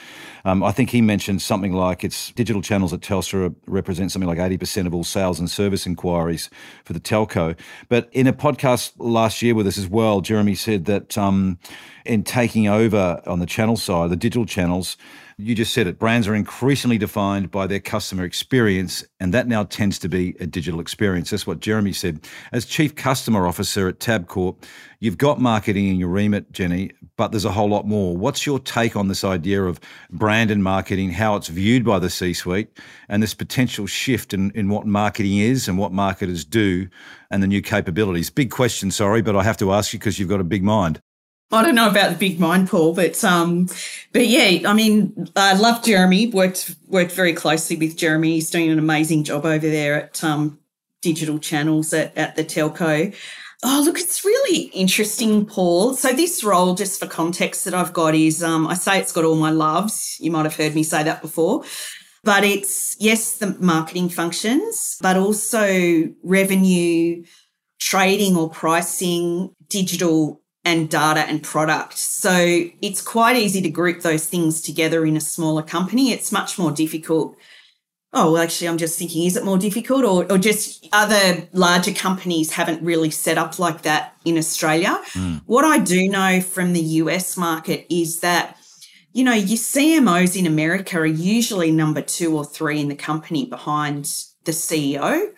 Um, 0.44 0.62
I 0.62 0.72
think 0.72 0.90
he 0.90 1.00
mentioned 1.00 1.42
something 1.42 1.72
like 1.72 2.04
it's 2.04 2.32
digital 2.32 2.60
channels 2.60 2.92
at 2.92 3.00
Telstra 3.00 3.54
represent 3.66 4.12
something 4.12 4.28
like 4.28 4.38
80% 4.38 4.86
of 4.86 4.94
all 4.94 5.04
sales 5.04 5.38
and 5.38 5.50
service 5.50 5.86
inquiries 5.86 6.50
for 6.84 6.92
the 6.92 7.00
telco. 7.00 7.56
But 7.88 8.08
in 8.12 8.26
a 8.26 8.32
podcast 8.32 8.92
last 8.98 9.42
year 9.42 9.54
with 9.54 9.66
us 9.66 9.78
as 9.78 9.88
well, 9.88 10.20
Jeremy 10.20 10.54
said 10.54 10.86
that 10.86 11.16
um, 11.16 11.58
in 12.08 12.24
taking 12.24 12.66
over 12.66 13.20
on 13.26 13.38
the 13.38 13.46
channel 13.46 13.76
side, 13.76 14.10
the 14.10 14.16
digital 14.16 14.46
channels, 14.46 14.87
you 15.40 15.54
just 15.54 15.72
said 15.72 15.86
it. 15.86 16.00
Brands 16.00 16.26
are 16.26 16.34
increasingly 16.34 16.98
defined 16.98 17.50
by 17.50 17.66
their 17.68 17.78
customer 17.78 18.24
experience, 18.24 19.04
and 19.20 19.32
that 19.32 19.46
now 19.46 19.62
tends 19.62 19.98
to 20.00 20.08
be 20.08 20.34
a 20.40 20.46
digital 20.46 20.80
experience. 20.80 21.30
That's 21.30 21.46
what 21.46 21.60
Jeremy 21.60 21.92
said. 21.92 22.26
As 22.50 22.64
Chief 22.64 22.96
Customer 22.96 23.46
Officer 23.46 23.86
at 23.86 24.00
Tabcorp, 24.00 24.64
you've 24.98 25.16
got 25.16 25.40
marketing 25.40 25.88
in 25.88 25.96
your 25.96 26.08
remit, 26.08 26.50
Jenni, 26.52 26.90
but 27.16 27.30
there's 27.30 27.44
a 27.44 27.52
whole 27.52 27.68
lot 27.68 27.86
more. 27.86 28.16
What's 28.16 28.46
your 28.46 28.58
take 28.58 28.96
on 28.96 29.06
this 29.06 29.22
idea 29.22 29.62
of 29.62 29.78
brand 30.10 30.50
and 30.50 30.64
marketing, 30.64 31.10
how 31.12 31.36
it's 31.36 31.48
viewed 31.48 31.84
by 31.84 32.00
the 32.00 32.10
C 32.10 32.34
suite, 32.34 32.76
and 33.08 33.22
this 33.22 33.34
potential 33.34 33.86
shift 33.86 34.34
in, 34.34 34.50
in 34.56 34.68
what 34.68 34.86
marketing 34.86 35.38
is 35.38 35.68
and 35.68 35.78
what 35.78 35.92
marketers 35.92 36.44
do 36.44 36.88
and 37.30 37.42
the 37.42 37.46
new 37.46 37.62
capabilities? 37.62 38.28
Big 38.28 38.50
question, 38.50 38.90
sorry, 38.90 39.22
but 39.22 39.36
I 39.36 39.44
have 39.44 39.56
to 39.58 39.72
ask 39.72 39.92
you 39.92 40.00
because 40.00 40.18
you've 40.18 40.28
got 40.28 40.40
a 40.40 40.44
big 40.44 40.64
mind. 40.64 41.00
I 41.50 41.62
don't 41.62 41.74
know 41.74 41.88
about 41.88 42.10
the 42.10 42.18
big 42.18 42.38
mind, 42.38 42.68
Paul, 42.68 42.92
but 42.92 43.22
um, 43.24 43.68
but 44.12 44.26
yeah, 44.26 44.68
I 44.68 44.74
mean, 44.74 45.28
I 45.34 45.54
love 45.54 45.82
Jeremy. 45.82 46.26
worked 46.26 46.74
worked 46.88 47.12
very 47.12 47.32
closely 47.32 47.76
with 47.76 47.96
Jeremy. 47.96 48.34
He's 48.34 48.50
doing 48.50 48.70
an 48.70 48.78
amazing 48.78 49.24
job 49.24 49.46
over 49.46 49.68
there 49.68 50.04
at 50.04 50.22
um, 50.22 50.58
digital 51.00 51.38
channels 51.38 51.94
at, 51.94 52.16
at 52.18 52.36
the 52.36 52.44
telco. 52.44 53.14
Oh, 53.64 53.82
look, 53.84 53.98
it's 53.98 54.24
really 54.24 54.64
interesting, 54.74 55.46
Paul. 55.46 55.94
So 55.94 56.12
this 56.12 56.44
role, 56.44 56.74
just 56.74 57.00
for 57.00 57.06
context 57.06 57.64
that 57.64 57.74
I've 57.74 57.92
got, 57.92 58.14
is 58.14 58.42
um, 58.42 58.66
I 58.66 58.74
say 58.74 59.00
it's 59.00 59.10
got 59.10 59.24
all 59.24 59.34
my 59.34 59.50
loves. 59.50 60.16
You 60.20 60.30
might 60.30 60.44
have 60.44 60.54
heard 60.54 60.74
me 60.74 60.82
say 60.82 61.02
that 61.02 61.22
before. 61.22 61.64
But 62.24 62.44
it's 62.44 62.94
yes, 63.00 63.38
the 63.38 63.56
marketing 63.58 64.10
functions, 64.10 64.98
but 65.00 65.16
also 65.16 66.12
revenue, 66.22 67.24
trading 67.80 68.36
or 68.36 68.50
pricing, 68.50 69.54
digital 69.68 70.42
and 70.68 70.90
data 70.90 71.20
and 71.20 71.42
product. 71.42 71.96
So 71.96 72.30
it's 72.82 73.00
quite 73.00 73.36
easy 73.36 73.62
to 73.62 73.70
group 73.70 74.02
those 74.02 74.26
things 74.26 74.60
together 74.60 75.06
in 75.06 75.16
a 75.16 75.20
smaller 75.20 75.62
company. 75.62 76.12
It's 76.12 76.30
much 76.30 76.58
more 76.58 76.70
difficult. 76.70 77.36
Oh, 78.12 78.32
well, 78.32 78.42
actually, 78.42 78.68
I'm 78.68 78.76
just 78.76 78.98
thinking, 78.98 79.24
is 79.24 79.36
it 79.36 79.46
more 79.46 79.56
difficult 79.56 80.04
or, 80.04 80.30
or 80.30 80.36
just 80.36 80.86
other 80.92 81.48
larger 81.54 81.92
companies 81.92 82.52
haven't 82.52 82.82
really 82.82 83.10
set 83.10 83.38
up 83.38 83.58
like 83.58 83.82
that 83.82 84.14
in 84.26 84.36
Australia? 84.36 85.00
Mm. 85.12 85.40
What 85.46 85.64
I 85.64 85.78
do 85.78 86.06
know 86.06 86.42
from 86.42 86.74
the 86.74 86.82
US 87.02 87.38
market 87.38 87.86
is 87.88 88.20
that, 88.20 88.58
you 89.12 89.24
know, 89.24 89.32
your 89.32 89.56
CMOs 89.56 90.38
in 90.38 90.46
America 90.46 90.98
are 90.98 91.06
usually 91.06 91.70
number 91.70 92.02
two 92.02 92.36
or 92.36 92.44
three 92.44 92.78
in 92.78 92.88
the 92.88 92.94
company 92.94 93.46
behind 93.46 94.04
the 94.44 94.52
CEO 94.52 95.32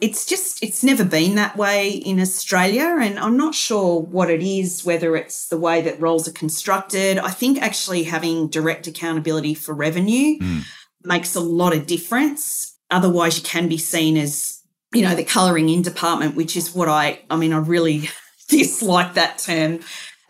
it's 0.00 0.24
just 0.24 0.62
it's 0.62 0.84
never 0.84 1.04
been 1.04 1.34
that 1.34 1.56
way 1.56 1.90
in 1.90 2.20
Australia 2.20 2.96
and 3.00 3.18
I'm 3.18 3.36
not 3.36 3.54
sure 3.54 4.00
what 4.00 4.30
it 4.30 4.42
is 4.42 4.84
whether 4.84 5.16
it's 5.16 5.48
the 5.48 5.58
way 5.58 5.80
that 5.82 6.00
roles 6.00 6.28
are 6.28 6.32
constructed 6.32 7.18
I 7.18 7.30
think 7.30 7.60
actually 7.60 8.04
having 8.04 8.48
direct 8.48 8.86
accountability 8.86 9.54
for 9.54 9.74
revenue 9.74 10.38
mm. 10.38 10.62
makes 11.02 11.34
a 11.34 11.40
lot 11.40 11.74
of 11.74 11.86
difference 11.86 12.76
otherwise 12.90 13.38
you 13.38 13.42
can 13.42 13.68
be 13.68 13.78
seen 13.78 14.16
as 14.16 14.62
you 14.94 15.02
know 15.02 15.14
the 15.14 15.24
coloring 15.24 15.68
in 15.68 15.82
department 15.82 16.36
which 16.36 16.56
is 16.56 16.74
what 16.74 16.88
I 16.88 17.20
I 17.28 17.36
mean 17.36 17.52
I 17.52 17.58
really 17.58 18.08
dislike 18.48 19.14
that 19.14 19.38
term 19.38 19.80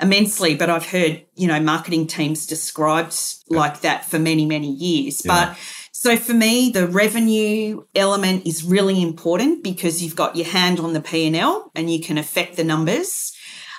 immensely 0.00 0.54
but 0.54 0.70
I've 0.70 0.87
heard 0.87 1.26
you 1.34 1.46
know 1.46 1.60
marketing 1.60 2.06
teams 2.06 2.46
described 2.46 3.16
like 3.50 3.80
that 3.80 4.06
for 4.06 4.18
many 4.18 4.46
many 4.46 4.72
years 4.72 5.22
yeah. 5.25 5.50
but 5.50 5.58
so 6.00 6.17
for 6.17 6.33
me, 6.33 6.71
the 6.71 6.87
revenue 6.87 7.83
element 7.93 8.47
is 8.47 8.62
really 8.62 9.02
important 9.02 9.64
because 9.64 10.00
you've 10.00 10.14
got 10.14 10.37
your 10.37 10.47
hand 10.47 10.78
on 10.78 10.93
the 10.93 11.00
P&L 11.00 11.73
and 11.75 11.93
you 11.93 11.99
can 12.00 12.17
affect 12.17 12.57
the 12.57 12.62
numbers. 12.62 13.33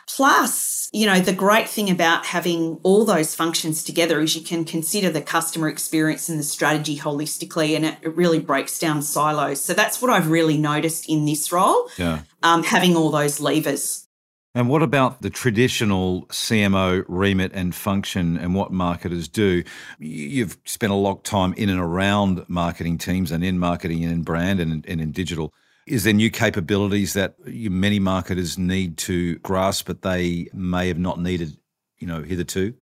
Plus, 0.06 0.90
you 0.92 1.06
know, 1.06 1.22
the 1.22 1.32
great 1.32 1.70
thing 1.70 1.90
about 1.90 2.26
having 2.26 2.78
all 2.84 3.06
those 3.06 3.34
functions 3.34 3.86
together 3.86 4.20
is 4.20 4.36
you 4.36 4.44
can 4.44 4.66
consider 4.66 5.10
the 5.10 5.22
customer 5.22 5.70
experience 5.70 6.28
and 6.28 6.38
the 6.38 6.44
strategy 6.44 6.98
holistically 6.98 7.74
and 7.74 7.86
it, 7.86 7.96
it 8.02 8.14
really 8.18 8.40
breaks 8.40 8.78
down 8.78 9.02
silos. 9.02 9.62
So 9.62 9.74
that's 9.74 10.02
what 10.02 10.12
I've 10.12 10.30
really 10.30 10.58
noticed 10.58 11.08
in 11.08 11.24
this 11.24 11.54
role. 11.54 11.90
Yeah. 11.96 12.24
Um, 12.44 12.64
having 12.64 12.98
all 12.98 13.12
those 13.12 13.40
levers. 13.40 14.09
And 14.56 14.68
what 14.68 14.82
about 14.82 15.22
the 15.22 15.30
traditional 15.30 16.26
CMO 16.28 17.06
remit 17.08 17.52
and 17.54 17.74
function 17.74 18.38
and 18.38 18.56
what 18.56 18.72
marketers 18.72 19.28
do? 19.28 19.64
You've 20.00 20.58
spent 20.66 20.92
a 20.92 20.96
lot 20.96 21.18
of 21.18 21.24
time 21.24 21.54
in 21.54 21.70
and 21.70 21.80
around 21.80 22.44
marketing 22.48 22.98
teams 22.98 23.32
and 23.32 23.44
in 23.44 23.60
marketing 23.60 24.04
and 24.04 24.12
in 24.12 24.24
brand 24.24 24.60
and, 24.60 24.86
and 24.88 25.02
in 25.02 25.12
digital. 25.12 25.54
Is 25.86 26.04
there 26.04 26.14
new 26.14 26.32
capabilities 26.32 27.14
that 27.14 27.36
many 27.46 28.00
marketers 28.00 28.58
need 28.58 28.98
to 29.00 29.36
grasp, 29.40 29.86
but 29.86 30.02
they 30.02 30.50
may 30.54 30.88
have 30.88 31.00
not 31.00 31.20
needed, 31.20 31.58
you 32.00 32.08
know, 32.08 32.24
hitherto? 32.24 32.74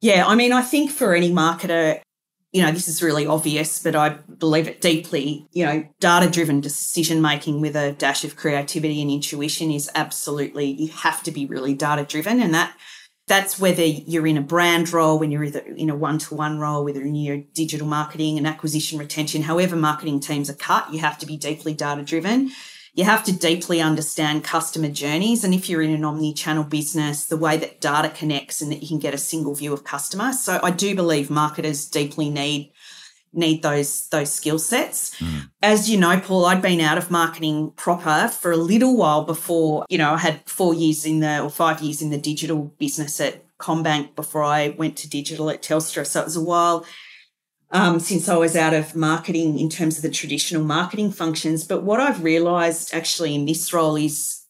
Yeah, 0.00 0.26
I 0.26 0.34
mean, 0.34 0.52
I 0.52 0.62
think 0.62 0.90
for 0.90 1.14
any 1.14 1.30
marketer, 1.30 2.00
you 2.52 2.60
know, 2.60 2.70
this 2.70 2.86
is 2.86 3.02
really 3.02 3.26
obvious, 3.26 3.82
but 3.82 3.96
I 3.96 4.10
believe 4.10 4.68
it 4.68 4.82
deeply. 4.82 5.48
You 5.52 5.64
know, 5.64 5.88
data 6.00 6.30
driven 6.30 6.60
decision 6.60 7.22
making 7.22 7.62
with 7.62 7.74
a 7.74 7.92
dash 7.92 8.24
of 8.24 8.36
creativity 8.36 9.00
and 9.00 9.10
intuition 9.10 9.70
is 9.70 9.90
absolutely, 9.94 10.66
you 10.66 10.88
have 10.88 11.22
to 11.22 11.30
be 11.30 11.46
really 11.46 11.72
data 11.72 12.04
driven. 12.04 12.42
And 12.42 12.52
that, 12.52 12.76
that's 13.26 13.58
whether 13.58 13.84
you're 13.84 14.26
in 14.26 14.36
a 14.36 14.42
brand 14.42 14.92
role, 14.92 15.18
when 15.18 15.30
you're 15.30 15.44
either 15.44 15.60
in 15.60 15.88
a 15.88 15.96
one 15.96 16.18
to 16.18 16.34
one 16.34 16.58
role, 16.58 16.84
whether 16.84 17.00
in 17.00 17.14
your 17.14 17.38
digital 17.54 17.86
marketing 17.86 18.36
and 18.36 18.46
acquisition 18.46 18.98
retention, 18.98 19.42
however 19.42 19.74
marketing 19.74 20.20
teams 20.20 20.50
are 20.50 20.54
cut, 20.54 20.92
you 20.92 20.98
have 20.98 21.18
to 21.18 21.26
be 21.26 21.38
deeply 21.38 21.72
data 21.72 22.02
driven 22.02 22.50
you 22.94 23.04
have 23.04 23.24
to 23.24 23.32
deeply 23.32 23.80
understand 23.80 24.44
customer 24.44 24.88
journeys. 24.88 25.44
And 25.44 25.54
if 25.54 25.68
you're 25.68 25.82
in 25.82 25.94
an 25.94 26.04
omni 26.04 26.34
channel 26.34 26.64
business, 26.64 27.24
the 27.24 27.38
way 27.38 27.56
that 27.56 27.80
data 27.80 28.10
connects 28.10 28.60
and 28.60 28.70
that 28.70 28.82
you 28.82 28.88
can 28.88 28.98
get 28.98 29.14
a 29.14 29.18
single 29.18 29.54
view 29.54 29.72
of 29.72 29.84
customer. 29.84 30.32
So 30.32 30.60
I 30.62 30.70
do 30.70 30.94
believe 30.94 31.30
marketers 31.30 31.88
deeply 31.88 32.28
need 32.28 32.72
need 33.34 33.62
those 33.62 34.08
those 34.08 34.30
skill 34.30 34.58
sets. 34.58 35.18
Mm. 35.18 35.50
As 35.62 35.88
you 35.88 35.98
know, 35.98 36.20
Paul, 36.20 36.44
I'd 36.44 36.60
been 36.60 36.80
out 36.80 36.98
of 36.98 37.10
marketing 37.10 37.72
proper 37.76 38.28
for 38.28 38.52
a 38.52 38.58
little 38.58 38.96
while 38.96 39.24
before, 39.24 39.86
you 39.88 39.96
know, 39.96 40.12
I 40.12 40.18
had 40.18 40.42
four 40.46 40.74
years 40.74 41.06
in 41.06 41.20
the 41.20 41.40
or 41.42 41.48
five 41.48 41.80
years 41.80 42.02
in 42.02 42.10
the 42.10 42.18
digital 42.18 42.74
business 42.78 43.20
at 43.20 43.42
CommBank 43.58 44.14
before 44.16 44.42
I 44.42 44.70
went 44.70 44.98
to 44.98 45.08
digital 45.08 45.48
at 45.48 45.62
Telstra. 45.62 46.06
So 46.06 46.20
it 46.20 46.24
was 46.24 46.36
a 46.36 46.42
while 46.42 46.84
um, 47.72 47.98
since 47.98 48.28
I 48.28 48.36
was 48.36 48.54
out 48.54 48.74
of 48.74 48.94
marketing 48.94 49.58
in 49.58 49.68
terms 49.68 49.96
of 49.96 50.02
the 50.02 50.10
traditional 50.10 50.62
marketing 50.62 51.10
functions. 51.10 51.64
But 51.64 51.82
what 51.82 52.00
I've 52.00 52.22
realized 52.22 52.94
actually 52.94 53.34
in 53.34 53.46
this 53.46 53.72
role 53.72 53.96
is 53.96 54.42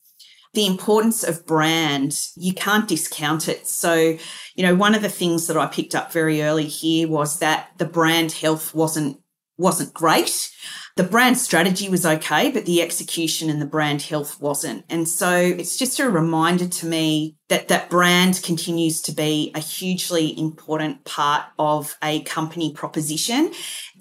the 0.54 0.66
importance 0.66 1.22
of 1.22 1.46
brand. 1.46 2.18
You 2.36 2.52
can't 2.52 2.88
discount 2.88 3.48
it. 3.48 3.66
So, 3.66 4.18
you 4.54 4.62
know, 4.62 4.74
one 4.74 4.94
of 4.94 5.02
the 5.02 5.08
things 5.08 5.46
that 5.46 5.56
I 5.56 5.66
picked 5.66 5.94
up 5.94 6.12
very 6.12 6.42
early 6.42 6.66
here 6.66 7.08
was 7.08 7.38
that 7.38 7.70
the 7.78 7.86
brand 7.86 8.32
health 8.32 8.74
wasn't 8.74 9.18
wasn't 9.58 9.94
great 9.94 10.50
the 10.96 11.04
brand 11.04 11.38
strategy 11.38 11.88
was 11.88 12.04
okay, 12.04 12.50
but 12.50 12.66
the 12.66 12.82
execution 12.82 13.48
and 13.48 13.62
the 13.62 13.66
brand 13.66 14.02
health 14.02 14.40
wasn't. 14.40 14.84
And 14.90 15.08
so 15.08 15.34
it's 15.34 15.78
just 15.78 15.98
a 15.98 16.10
reminder 16.10 16.68
to 16.68 16.86
me 16.86 17.36
that 17.48 17.68
that 17.68 17.88
brand 17.88 18.40
continues 18.42 19.00
to 19.02 19.12
be 19.12 19.52
a 19.54 19.58
hugely 19.58 20.38
important 20.38 21.04
part 21.04 21.44
of 21.58 21.96
a 22.02 22.22
company 22.22 22.74
proposition. 22.74 23.52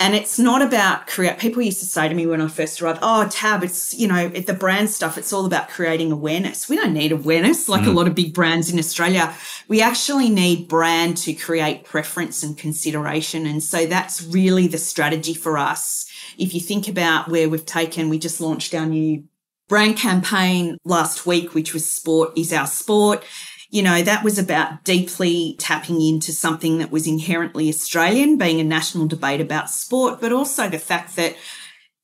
And 0.02 0.16
it's 0.16 0.38
not 0.38 0.62
about 0.62 1.08
create. 1.08 1.38
People 1.38 1.62
used 1.62 1.80
to 1.80 1.86
say 1.86 2.10
to 2.10 2.16
me 2.16 2.26
when 2.28 2.42
I 2.42 2.48
first 2.48 2.82
arrived, 2.82 3.00
"Oh, 3.02 3.28
Tab, 3.30 3.64
it's 3.64 3.94
you 3.94 4.08
know 4.08 4.28
the 4.28 4.54
brand 4.54 4.90
stuff. 4.90 5.18
It's 5.18 5.32
all 5.32 5.46
about 5.46 5.70
creating 5.70 6.12
awareness. 6.12 6.68
We 6.68 6.76
don't 6.76 6.94
need 6.94 7.12
awareness 7.12 7.70
like 7.70 7.84
mm. 7.84 7.88
a 7.88 7.92
lot 7.92 8.08
of 8.08 8.16
big 8.16 8.34
brands 8.34 8.72
in 8.72 8.80
Australia. 8.80 9.34
We 9.68 9.82
actually 9.82 10.30
need 10.30 10.68
brand 10.68 11.18
to 11.18 11.34
create 11.34 11.86
preference 11.86 12.44
and 12.44 12.58
consideration. 12.58 13.46
And 13.46 13.64
so 13.64 13.86
that's 13.86 14.24
really 14.24 14.68
the 14.68 14.78
strategy 14.78 15.34
for 15.34 15.58
us 15.58 16.06
if 16.38 16.54
you 16.54 16.60
think 16.60 16.81
about 16.88 17.30
where 17.30 17.50
we've 17.50 17.66
taken, 17.66 18.10
we 18.10 18.20
just 18.20 18.42
launched 18.42 18.74
our 18.74 18.86
new 18.86 19.24
brand 19.68 19.98
campaign 19.98 20.78
last 20.84 21.26
week, 21.26 21.54
which 21.54 21.74
was 21.74 21.90
Sport 21.90 22.38
is 22.38 22.52
Our 22.52 22.68
Sport. 22.68 23.24
You 23.70 23.82
know, 23.82 24.02
that 24.02 24.24
was 24.24 24.38
about 24.38 24.84
deeply 24.84 25.56
tapping 25.58 26.02
into 26.02 26.34
something 26.34 26.80
that 26.80 26.92
was 26.92 27.08
inherently 27.08 27.70
Australian, 27.70 28.38
being 28.38 28.60
a 28.60 28.66
national 28.66 29.08
debate 29.08 29.40
about 29.40 29.70
sport, 29.70 30.20
but 30.20 30.34
also 30.34 30.68
the 30.68 30.78
fact 30.78 31.16
that 31.16 31.38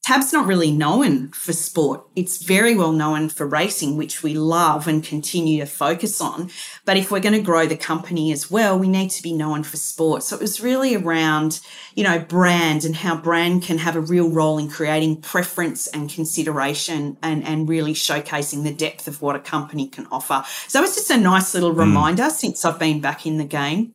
Tab's 0.07 0.31
not 0.31 0.47
really 0.47 0.71
known 0.71 1.27
for 1.31 1.51
sport. 1.51 2.07
It's 2.15 2.41
very 2.41 2.77
well 2.77 2.93
known 2.93 3.27
for 3.27 3.45
racing, 3.45 3.97
which 3.97 4.23
we 4.23 4.35
love 4.35 4.87
and 4.87 5.03
continue 5.03 5.59
to 5.59 5.65
focus 5.65 6.21
on. 6.21 6.49
But 6.85 6.95
if 6.95 7.11
we're 7.11 7.19
going 7.19 7.33
to 7.33 7.41
grow 7.41 7.65
the 7.65 7.75
company 7.75 8.31
as 8.31 8.49
well, 8.49 8.79
we 8.79 8.87
need 8.87 9.09
to 9.09 9.21
be 9.21 9.33
known 9.33 9.63
for 9.63 9.75
sport. 9.75 10.23
So 10.23 10.37
it 10.37 10.41
was 10.41 10.61
really 10.61 10.95
around, 10.95 11.59
you 11.93 12.05
know, 12.05 12.19
brand 12.19 12.85
and 12.85 12.95
how 12.95 13.17
brand 13.17 13.63
can 13.63 13.79
have 13.79 13.97
a 13.97 13.99
real 13.99 14.29
role 14.29 14.57
in 14.57 14.69
creating 14.69 15.23
preference 15.23 15.87
and 15.87 16.09
consideration 16.09 17.17
and, 17.21 17.43
and 17.43 17.67
really 17.67 17.93
showcasing 17.93 18.63
the 18.63 18.73
depth 18.73 19.09
of 19.09 19.21
what 19.21 19.35
a 19.35 19.39
company 19.39 19.89
can 19.89 20.07
offer. 20.09 20.41
So 20.69 20.81
it's 20.83 20.95
just 20.95 21.11
a 21.11 21.17
nice 21.17 21.53
little 21.53 21.75
mm. 21.75 21.79
reminder 21.79 22.29
since 22.29 22.63
I've 22.63 22.79
been 22.79 23.01
back 23.01 23.25
in 23.25 23.39
the 23.39 23.43
game. 23.43 23.93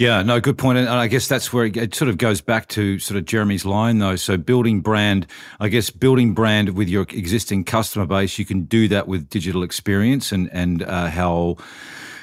Yeah, 0.00 0.22
no, 0.22 0.40
good 0.40 0.56
point. 0.56 0.78
And 0.78 0.88
I 0.88 1.08
guess 1.08 1.28
that's 1.28 1.52
where 1.52 1.66
it, 1.66 1.94
sort 1.94 2.08
of 2.08 2.16
goes 2.16 2.40
back 2.40 2.68
to 2.68 2.98
sort 2.98 3.18
of 3.18 3.26
Jeremy's 3.26 3.66
line, 3.66 3.98
though. 3.98 4.16
So 4.16 4.38
building 4.38 4.80
brand, 4.80 5.26
I 5.60 5.68
guess 5.68 5.90
building 5.90 6.32
brand 6.32 6.70
with 6.70 6.88
your 6.88 7.02
existing 7.10 7.64
customer 7.64 8.06
base, 8.06 8.38
you 8.38 8.46
can 8.46 8.62
do 8.62 8.88
that 8.88 9.08
with 9.08 9.28
digital 9.28 9.62
experience 9.62 10.32
and 10.32 10.48
and 10.52 10.82
uh, 10.82 11.08
how 11.08 11.58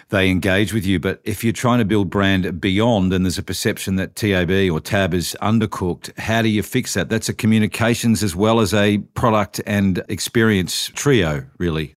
they 0.09 0.29
engage 0.29 0.73
with 0.73 0.85
you. 0.85 0.99
But 0.99 1.21
if 1.23 1.43
you're 1.43 1.53
trying 1.53 1.79
to 1.79 1.85
build 1.85 2.09
brand 2.09 2.59
beyond, 2.59 3.13
and 3.13 3.25
there's 3.25 3.37
a 3.37 3.43
perception 3.43 3.97
that 3.97 4.15
TAB 4.15 4.49
or 4.71 4.79
TAB 4.79 5.13
is 5.13 5.35
undercooked, 5.41 6.17
how 6.17 6.41
do 6.41 6.49
you 6.49 6.63
fix 6.63 6.93
that? 6.95 7.09
That's 7.09 7.29
a 7.29 7.33
communications 7.33 8.23
as 8.23 8.35
well 8.35 8.59
as 8.59 8.73
a 8.73 8.99
product 9.13 9.61
and 9.65 10.03
experience 10.09 10.87
trio, 10.95 11.45
really. 11.57 11.96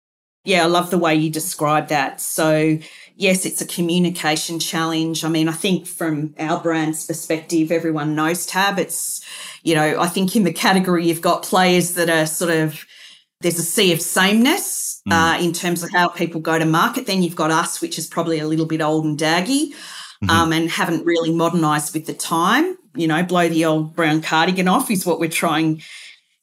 Yeah, 0.48 0.64
I 0.64 0.66
love 0.66 0.90
the 0.90 0.96
way 0.96 1.14
you 1.14 1.28
describe 1.28 1.88
that. 1.88 2.22
So 2.22 2.78
yes, 3.16 3.44
it's 3.44 3.60
a 3.60 3.66
communication 3.66 4.58
challenge. 4.58 5.22
I 5.22 5.28
mean, 5.28 5.46
I 5.46 5.52
think 5.52 5.86
from 5.86 6.34
our 6.38 6.58
brand's 6.58 7.04
perspective, 7.04 7.70
everyone 7.70 8.14
knows 8.14 8.46
Tab. 8.46 8.78
It's, 8.78 9.20
you 9.62 9.74
know, 9.74 10.00
I 10.00 10.06
think 10.06 10.34
in 10.34 10.44
the 10.44 10.52
category 10.52 11.06
you've 11.06 11.20
got 11.20 11.42
players 11.42 11.92
that 11.94 12.08
are 12.08 12.24
sort 12.24 12.50
of, 12.50 12.86
there's 13.42 13.58
a 13.58 13.62
sea 13.62 13.92
of 13.92 14.00
sameness 14.00 15.02
mm. 15.06 15.12
uh, 15.12 15.38
in 15.38 15.52
terms 15.52 15.82
of 15.82 15.90
how 15.90 16.08
people 16.08 16.40
go 16.40 16.58
to 16.58 16.64
market. 16.64 17.06
Then 17.06 17.22
you've 17.22 17.36
got 17.36 17.50
us, 17.50 17.82
which 17.82 17.98
is 17.98 18.06
probably 18.06 18.38
a 18.38 18.46
little 18.46 18.64
bit 18.64 18.80
old 18.80 19.04
and 19.04 19.18
daggy 19.18 19.72
mm-hmm. 19.72 20.30
um, 20.30 20.54
and 20.54 20.70
haven't 20.70 21.04
really 21.04 21.30
modernized 21.30 21.92
with 21.92 22.06
the 22.06 22.14
time. 22.14 22.74
You 22.94 23.06
know, 23.06 23.22
blow 23.22 23.50
the 23.50 23.66
old 23.66 23.94
brown 23.94 24.22
cardigan 24.22 24.66
off 24.66 24.90
is 24.90 25.04
what 25.04 25.20
we're 25.20 25.28
trying 25.28 25.82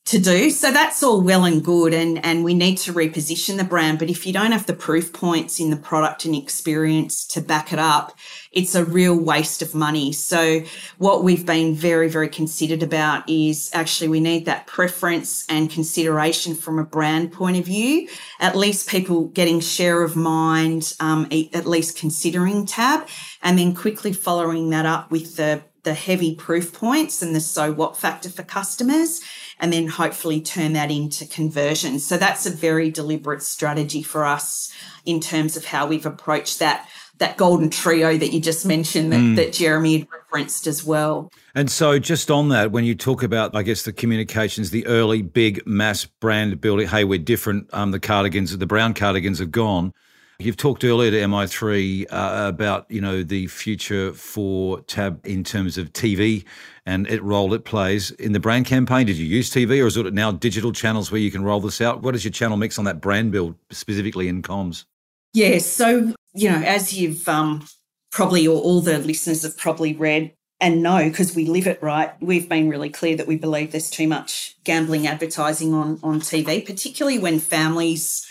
to 0.05 0.19
do. 0.19 0.51
So 0.51 0.71
that's 0.71 1.01
all 1.01 1.19
well 1.19 1.45
and 1.45 1.63
good 1.63 1.91
and 1.91 2.23
and 2.23 2.43
we 2.43 2.53
need 2.53 2.77
to 2.79 2.93
reposition 2.93 3.57
the 3.57 3.63
brand, 3.63 3.97
but 3.97 4.09
if 4.09 4.27
you 4.27 4.33
don't 4.33 4.51
have 4.51 4.67
the 4.67 4.73
proof 4.73 5.11
points 5.11 5.59
in 5.59 5.71
the 5.71 5.75
product 5.75 6.25
and 6.25 6.35
experience 6.35 7.25
to 7.27 7.41
back 7.41 7.73
it 7.73 7.79
up, 7.79 8.15
it's 8.51 8.75
a 8.75 8.85
real 8.85 9.17
waste 9.17 9.63
of 9.63 9.73
money. 9.73 10.11
So 10.11 10.61
what 10.99 11.23
we've 11.23 11.45
been 11.45 11.73
very 11.73 12.07
very 12.07 12.29
considered 12.29 12.83
about 12.83 13.27
is 13.27 13.71
actually 13.73 14.09
we 14.09 14.19
need 14.19 14.45
that 14.45 14.67
preference 14.67 15.43
and 15.49 15.71
consideration 15.71 16.53
from 16.53 16.77
a 16.77 16.85
brand 16.85 17.31
point 17.31 17.57
of 17.57 17.65
view. 17.65 18.07
At 18.39 18.55
least 18.55 18.87
people 18.87 19.25
getting 19.29 19.59
share 19.59 20.03
of 20.03 20.15
mind, 20.15 20.93
um, 20.99 21.27
at 21.31 21.65
least 21.65 21.97
considering 21.97 22.67
tab, 22.67 23.07
and 23.41 23.57
then 23.57 23.73
quickly 23.73 24.13
following 24.13 24.69
that 24.69 24.85
up 24.85 25.09
with 25.09 25.35
the 25.35 25.63
the 25.81 25.93
heavy 25.93 26.35
proof 26.35 26.73
points 26.73 27.21
and 27.21 27.33
the 27.35 27.39
so 27.39 27.71
what 27.71 27.95
factor 27.95 28.29
for 28.29 28.43
customers 28.43 29.21
and 29.59 29.71
then 29.71 29.87
hopefully 29.87 30.41
turn 30.41 30.73
that 30.73 30.91
into 30.91 31.25
conversion. 31.25 31.99
So 31.99 32.17
that's 32.17 32.45
a 32.45 32.51
very 32.51 32.89
deliberate 32.89 33.41
strategy 33.41 34.03
for 34.03 34.25
us 34.25 34.71
in 35.05 35.19
terms 35.19 35.55
of 35.55 35.65
how 35.65 35.87
we've 35.87 36.05
approached 36.05 36.59
that 36.59 36.87
that 37.17 37.37
golden 37.37 37.69
trio 37.69 38.17
that 38.17 38.33
you 38.33 38.41
just 38.41 38.65
mentioned 38.65 39.11
that, 39.11 39.19
mm. 39.19 39.35
that 39.37 39.53
Jeremy 39.53 39.99
had 39.99 40.07
referenced 40.11 40.67
as 40.67 40.83
well. 40.83 41.31
And 41.53 41.71
so, 41.71 41.97
just 41.97 42.29
on 42.29 42.49
that, 42.49 42.71
when 42.71 42.83
you 42.83 42.93
talk 42.93 43.23
about, 43.23 43.55
I 43.55 43.63
guess, 43.63 43.83
the 43.83 43.93
communications, 43.93 44.71
the 44.71 44.85
early 44.85 45.21
big 45.21 45.65
mass 45.65 46.05
brand 46.05 46.59
building, 46.59 46.87
hey, 46.87 47.05
we're 47.05 47.19
different. 47.19 47.69
Um, 47.73 47.91
the 47.91 47.99
cardigans, 47.99 48.57
the 48.57 48.65
brown 48.65 48.93
cardigans 48.93 49.39
have 49.39 49.51
gone. 49.51 49.93
You've 50.37 50.57
talked 50.57 50.83
earlier 50.83 51.11
to 51.11 51.17
MI3 51.17 52.07
uh, 52.11 52.47
about 52.47 52.89
you 52.89 52.99
know 52.99 53.23
the 53.23 53.47
future 53.47 54.11
for 54.13 54.81
Tab 54.81 55.25
in 55.25 55.43
terms 55.43 55.77
of 55.77 55.93
TV 55.93 56.43
and 56.85 57.07
it 57.07 57.23
role 57.23 57.53
it 57.53 57.63
plays 57.63 58.11
in 58.11 58.33
the 58.33 58.39
brand 58.39 58.65
campaign. 58.65 59.07
Did 59.07 59.17
you 59.17 59.25
use 59.25 59.49
TV 59.49 59.81
or 59.81 59.87
is 59.87 59.95
it 59.95 60.13
now 60.13 60.31
digital 60.31 60.73
channels 60.73 61.11
where 61.11 61.21
you 61.21 61.31
can 61.31 61.43
roll 61.43 61.61
this 61.61 61.79
out? 61.79 62.01
What 62.01 62.15
is 62.15 62.25
your 62.25 62.31
channel 62.31 62.57
mix 62.57 62.77
on 62.77 62.85
that 62.85 62.99
brand 62.99 63.31
build 63.31 63.55
specifically 63.71 64.27
in 64.27 64.41
comms? 64.41 64.85
Yeah, 65.33 65.59
so 65.59 66.13
you 66.33 66.49
know 66.49 66.61
as 66.61 66.93
you've 66.93 67.27
um, 67.29 67.65
probably 68.11 68.45
or 68.45 68.61
all 68.61 68.81
the 68.81 68.99
listeners 68.99 69.43
have 69.43 69.57
probably 69.57 69.93
read 69.95 70.33
and 70.59 70.81
know 70.81 71.09
because 71.09 71.35
we 71.35 71.45
live 71.45 71.67
it 71.67 71.81
right 71.83 72.13
we've 72.21 72.47
been 72.47 72.69
really 72.69 72.89
clear 72.89 73.17
that 73.17 73.27
we 73.27 73.35
believe 73.35 73.71
there's 73.73 73.89
too 73.89 74.07
much 74.07 74.55
gambling 74.63 75.05
advertising 75.05 75.73
on 75.73 75.99
on 76.01 76.21
tv 76.21 76.65
particularly 76.65 77.19
when 77.19 77.39
families 77.39 78.25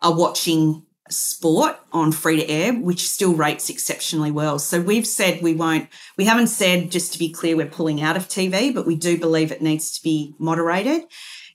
are 0.00 0.16
watching 0.16 0.85
sport 1.10 1.78
on 1.92 2.12
free 2.12 2.36
to 2.36 2.48
air, 2.48 2.72
which 2.74 3.08
still 3.08 3.34
rates 3.34 3.70
exceptionally 3.70 4.30
well. 4.30 4.58
So 4.58 4.80
we've 4.80 5.06
said 5.06 5.42
we 5.42 5.54
won't, 5.54 5.88
we 6.16 6.24
haven't 6.24 6.48
said, 6.48 6.90
just 6.90 7.12
to 7.12 7.18
be 7.18 7.30
clear, 7.30 7.56
we're 7.56 7.66
pulling 7.66 8.00
out 8.02 8.16
of 8.16 8.28
TV, 8.28 8.74
but 8.74 8.86
we 8.86 8.96
do 8.96 9.18
believe 9.18 9.52
it 9.52 9.62
needs 9.62 9.92
to 9.92 10.02
be 10.02 10.34
moderated. 10.38 11.02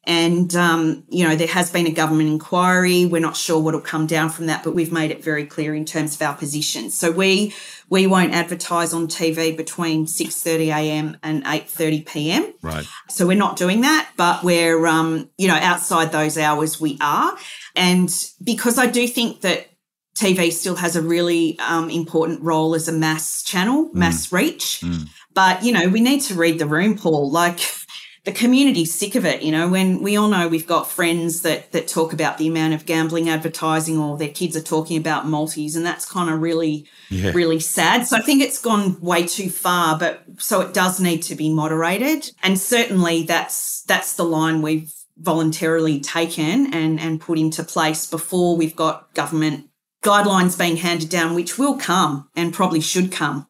And, 0.04 0.56
um, 0.56 1.04
you 1.10 1.28
know, 1.28 1.36
there 1.36 1.48
has 1.48 1.70
been 1.70 1.86
a 1.86 1.92
government 1.92 2.28
inquiry. 2.28 3.06
We're 3.06 3.22
not 3.22 3.38
sure 3.38 3.60
what 3.60 3.76
will 3.76 3.82
come 3.82 4.08
down 4.08 4.30
from 4.32 4.48
that, 4.48 4.64
but 4.64 4.74
we've 4.74 4.92
made 4.92 5.12
it 5.12 5.24
very 5.24 5.46
clear 5.46 5.76
in 5.76 5.86
terms 5.86 6.16
of 6.16 6.22
our 6.24 6.34
position. 6.34 6.90
So 6.90 7.12
we, 7.12 7.54
we 7.88 8.08
won't 8.08 8.34
advertise 8.34 8.96
on 8.96 9.08
TV 9.08 9.56
between 9.56 10.08
6.30 10.08 10.76
a.m. 10.76 11.18
and 11.22 11.44
8.30 11.44 12.08
p.m. 12.08 12.54
Right. 12.64 12.88
So 13.10 13.28
we're 13.28 13.38
not 13.38 13.58
doing 13.58 13.82
that, 13.82 14.10
but 14.18 14.44
we're, 14.44 14.88
um, 14.88 15.30
you 15.38 15.48
know, 15.48 15.56
outside 15.62 16.12
those 16.12 16.36
hours 16.36 16.82
we 16.82 16.98
are. 17.00 17.38
And 17.76 18.14
because 18.44 18.78
I 18.78 18.88
do 18.88 19.08
think 19.08 19.42
that 19.42 19.68
TV 20.16 20.52
still 20.52 20.76
has 20.76 20.96
a 20.96 21.02
really 21.02 21.58
um, 21.60 21.90
important 21.90 22.42
role 22.42 22.76
as 22.76 22.88
a 22.88 22.92
mass 22.92 23.44
channel, 23.44 23.90
mm. 23.90 23.94
mass 23.94 24.32
reach. 24.32 24.82
Mm. 24.82 25.08
But, 25.34 25.64
you 25.64 25.72
know, 25.72 25.88
we 25.88 26.02
need 26.02 26.22
to 26.22 26.36
read 26.36 26.60
the 26.60 26.66
room, 26.66 26.98
Paul. 26.98 27.32
Like 27.32 27.60
the 28.26 28.32
community's 28.32 28.94
sick 28.94 29.16
of 29.16 29.26
it. 29.26 29.42
You 29.42 29.52
know, 29.52 29.70
when 29.70 30.04
we 30.04 30.18
all 30.18 30.28
know 30.28 30.48
we've 30.48 30.68
got 30.68 30.92
friends 30.92 31.42
that, 31.42 31.72
that 31.72 31.88
talk 31.88 32.14
about 32.14 32.38
the 32.38 32.48
amount 32.48 32.74
of 32.74 32.86
gambling 32.86 33.30
advertising 33.30 33.98
or 33.98 34.18
their 34.18 34.30
kids 34.30 34.56
are 34.56 34.62
talking 34.62 34.98
about 34.98 35.28
multis 35.28 35.76
and 35.76 35.86
that's 35.86 36.06
kind 36.06 36.30
of 36.30 36.42
really, 36.42 36.88
yeah. 37.10 37.32
really 37.32 37.60
sad. 37.60 38.06
So 38.06 38.18
I 38.18 38.22
think 38.22 38.44
it's 38.44 38.62
gone 38.62 39.00
way 39.00 39.26
too 39.26 39.50
far, 39.50 39.98
but 39.98 40.24
so 40.38 40.62
it 40.62 40.74
does 40.74 41.00
need 41.00 41.24
to 41.24 41.36
be 41.36 41.52
moderated. 41.52 42.30
And 42.44 42.60
certainly 42.60 43.24
that's, 43.24 43.84
that's 43.84 44.14
the 44.14 44.26
line 44.26 44.62
we've 44.62 44.94
voluntarily 45.22 46.00
taken 46.00 46.74
and, 46.74 47.00
and 47.00 47.22
put 47.22 47.38
into 47.38 47.64
place 47.64 48.06
before 48.08 48.58
we've 48.58 48.76
got 48.76 49.14
government 49.14 49.68
guidelines 50.04 50.58
being 50.58 50.78
handed 50.78 51.10
down, 51.10 51.36
which 51.36 51.58
will 51.58 51.78
come 51.78 52.28
and 52.36 52.54
probably 52.54 52.82
should 52.82 53.12
come. 53.12 53.48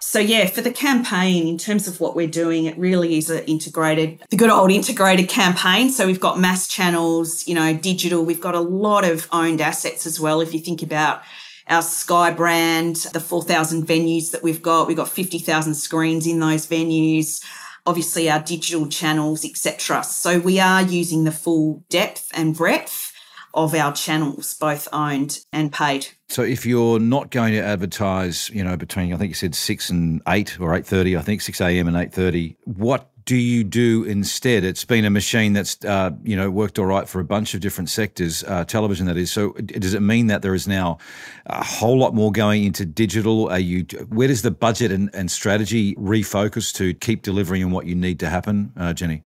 So 0.00 0.18
yeah, 0.18 0.46
for 0.46 0.60
the 0.60 0.70
campaign, 0.70 1.48
in 1.48 1.56
terms 1.56 1.88
of 1.88 1.98
what 1.98 2.14
we're 2.14 2.28
doing, 2.28 2.66
it 2.66 2.76
really 2.76 3.16
is 3.16 3.30
an 3.30 3.42
integrated, 3.44 4.22
the 4.28 4.36
good 4.36 4.50
old 4.50 4.70
integrated 4.70 5.30
campaign. 5.30 5.90
So 5.90 6.06
we've 6.06 6.20
got 6.20 6.38
mass 6.38 6.68
channels, 6.68 7.48
you 7.48 7.54
know, 7.54 7.74
digital. 7.74 8.22
We've 8.22 8.40
got 8.40 8.54
a 8.54 8.60
lot 8.60 9.04
of 9.04 9.26
owned 9.32 9.62
assets 9.62 10.06
as 10.06 10.20
well. 10.20 10.42
If 10.42 10.52
you 10.52 10.60
think 10.60 10.82
about 10.82 11.22
our 11.68 11.80
Sky 11.80 12.30
brand, 12.30 12.96
the 13.14 13.18
4,000 13.18 13.86
venues 13.86 14.30
that 14.32 14.42
we've 14.42 14.60
got, 14.60 14.86
we've 14.86 14.96
got 14.96 15.08
50,000 15.08 15.74
screens 15.74 16.26
in 16.26 16.38
those 16.38 16.66
venues 16.66 17.42
obviously 17.86 18.30
our 18.30 18.40
digital 18.40 18.88
channels, 18.88 19.44
etc. 19.44 20.02
So 20.04 20.38
we 20.38 20.60
are 20.60 20.82
using 20.82 21.24
the 21.24 21.32
full 21.32 21.84
depth 21.88 22.30
and 22.34 22.56
breadth 22.56 23.12
of 23.52 23.74
our 23.74 23.92
channels, 23.92 24.54
both 24.54 24.88
owned 24.92 25.40
and 25.52 25.72
paid. 25.72 26.08
So 26.28 26.42
if 26.42 26.66
you're 26.66 26.98
not 26.98 27.30
going 27.30 27.52
to 27.52 27.60
advertise, 27.60 28.50
you 28.50 28.64
know, 28.64 28.76
between 28.76 29.12
I 29.12 29.16
think 29.16 29.30
you 29.30 29.34
said 29.34 29.54
six 29.54 29.90
and 29.90 30.20
eight 30.26 30.60
or 30.60 30.74
eight 30.74 30.86
thirty, 30.86 31.16
I 31.16 31.22
think 31.22 31.40
six 31.40 31.60
a.m. 31.60 31.86
and 31.86 31.96
eight 31.96 32.12
thirty, 32.12 32.56
what 32.64 33.10
do 33.24 33.36
you 33.36 33.64
do 33.64 34.04
instead? 34.04 34.64
It's 34.64 34.84
been 34.84 35.04
a 35.04 35.10
machine 35.10 35.52
that's 35.52 35.82
uh, 35.84 36.10
you 36.22 36.36
know 36.36 36.50
worked 36.50 36.78
all 36.78 36.86
right 36.86 37.08
for 37.08 37.20
a 37.20 37.24
bunch 37.24 37.54
of 37.54 37.60
different 37.60 37.90
sectors, 37.90 38.44
uh, 38.44 38.64
television 38.64 39.06
that 39.06 39.16
is. 39.16 39.32
So 39.32 39.52
does 39.52 39.94
it 39.94 40.02
mean 40.02 40.26
that 40.28 40.42
there 40.42 40.54
is 40.54 40.68
now 40.68 40.98
a 41.46 41.64
whole 41.64 41.98
lot 41.98 42.14
more 42.14 42.30
going 42.32 42.64
into 42.64 42.84
digital? 42.84 43.48
Are 43.48 43.58
you 43.58 43.84
where 44.08 44.28
does 44.28 44.42
the 44.42 44.50
budget 44.50 44.92
and, 44.92 45.10
and 45.14 45.30
strategy 45.30 45.94
refocus 45.94 46.74
to 46.74 46.94
keep 46.94 47.22
delivering 47.22 47.64
on 47.64 47.70
what 47.70 47.86
you 47.86 47.94
need 47.94 48.20
to 48.20 48.28
happen, 48.28 48.72
uh, 48.76 48.92
Jenni? 48.92 49.22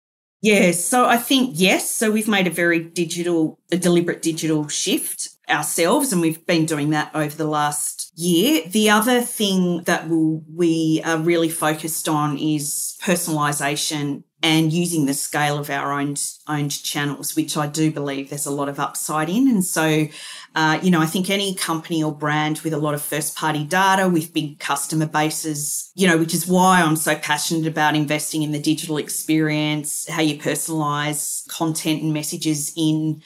Yeah, 0.44 0.72
so 0.72 1.06
I 1.06 1.16
think 1.16 1.52
yes. 1.54 1.90
So 1.90 2.10
we've 2.10 2.28
made 2.28 2.46
a 2.46 2.50
very 2.50 2.78
digital, 2.78 3.58
a 3.72 3.78
deliberate 3.78 4.20
digital 4.20 4.68
shift 4.68 5.30
ourselves, 5.48 6.12
and 6.12 6.20
we've 6.20 6.44
been 6.44 6.66
doing 6.66 6.90
that 6.90 7.10
over 7.14 7.34
the 7.34 7.46
last 7.46 7.93
year. 8.16 8.62
The 8.66 8.90
other 8.90 9.20
thing 9.20 9.82
that 9.84 10.08
we'll, 10.08 10.42
we 10.54 11.02
are 11.04 11.18
really 11.18 11.48
focused 11.48 12.08
on 12.08 12.38
is 12.38 12.96
personalisation 13.02 14.24
and 14.44 14.74
using 14.74 15.06
the 15.06 15.14
scale 15.14 15.58
of 15.58 15.70
our 15.70 15.90
own 15.98 16.16
owned 16.46 16.82
channels, 16.82 17.34
which 17.34 17.56
I 17.56 17.66
do 17.66 17.90
believe 17.90 18.28
there's 18.28 18.44
a 18.44 18.50
lot 18.50 18.68
of 18.68 18.78
upside 18.78 19.30
in. 19.30 19.48
And 19.48 19.64
so, 19.64 20.06
uh, 20.54 20.78
you 20.82 20.90
know, 20.90 21.00
I 21.00 21.06
think 21.06 21.30
any 21.30 21.54
company 21.54 22.02
or 22.02 22.14
brand 22.14 22.60
with 22.60 22.74
a 22.74 22.78
lot 22.78 22.92
of 22.92 23.00
first 23.00 23.36
party 23.36 23.64
data, 23.64 24.06
with 24.06 24.34
big 24.34 24.58
customer 24.58 25.06
bases, 25.06 25.90
you 25.94 26.06
know, 26.06 26.18
which 26.18 26.34
is 26.34 26.46
why 26.46 26.82
I'm 26.82 26.96
so 26.96 27.16
passionate 27.16 27.66
about 27.66 27.96
investing 27.96 28.42
in 28.42 28.52
the 28.52 28.60
digital 28.60 28.98
experience, 28.98 30.06
how 30.10 30.20
you 30.20 30.38
personalize 30.38 31.48
content 31.48 32.02
and 32.02 32.12
messages 32.12 32.70
in 32.76 33.22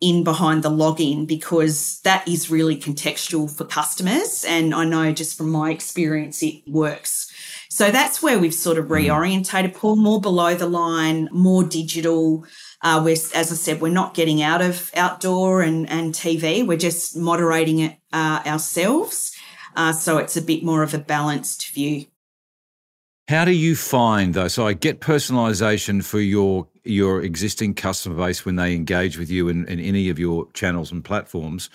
in 0.00 0.24
behind 0.24 0.62
the 0.62 0.70
login 0.70 1.26
because 1.26 2.00
that 2.00 2.26
is 2.26 2.50
really 2.50 2.76
contextual 2.76 3.54
for 3.54 3.64
customers. 3.64 4.44
And 4.48 4.74
I 4.74 4.84
know 4.84 5.12
just 5.12 5.36
from 5.36 5.50
my 5.50 5.70
experience, 5.70 6.42
it 6.42 6.62
works. 6.66 7.30
So 7.68 7.90
that's 7.90 8.22
where 8.22 8.38
we've 8.38 8.54
sort 8.54 8.78
of 8.78 8.86
mm. 8.86 9.06
reorientated 9.06 9.74
Paul 9.74 9.96
more 9.96 10.20
below 10.20 10.54
the 10.54 10.66
line, 10.66 11.28
more 11.32 11.62
digital. 11.62 12.44
Uh, 12.82 13.00
we're, 13.04 13.12
as 13.12 13.34
I 13.34 13.54
said, 13.54 13.80
we're 13.80 13.92
not 13.92 14.14
getting 14.14 14.42
out 14.42 14.62
of 14.62 14.90
outdoor 14.96 15.60
and, 15.62 15.88
and 15.90 16.14
TV. 16.14 16.66
We're 16.66 16.78
just 16.78 17.16
moderating 17.16 17.80
it 17.80 17.98
uh, 18.12 18.42
ourselves. 18.46 19.36
Uh, 19.76 19.92
so 19.92 20.18
it's 20.18 20.36
a 20.36 20.42
bit 20.42 20.64
more 20.64 20.82
of 20.82 20.94
a 20.94 20.98
balanced 20.98 21.72
view. 21.72 22.06
How 23.28 23.44
do 23.44 23.52
you 23.52 23.76
find 23.76 24.34
though? 24.34 24.48
So 24.48 24.66
I 24.66 24.72
get 24.72 25.00
personalization 25.00 26.02
for 26.02 26.18
your 26.18 26.66
your 26.84 27.22
existing 27.22 27.74
customer 27.74 28.16
base 28.16 28.44
when 28.44 28.56
they 28.56 28.74
engage 28.74 29.18
with 29.18 29.30
you 29.30 29.48
in, 29.48 29.66
in, 29.66 29.80
any 29.80 30.08
of 30.08 30.18
your 30.18 30.50
channels 30.52 30.92
and 30.92 31.04
platforms, 31.04 31.70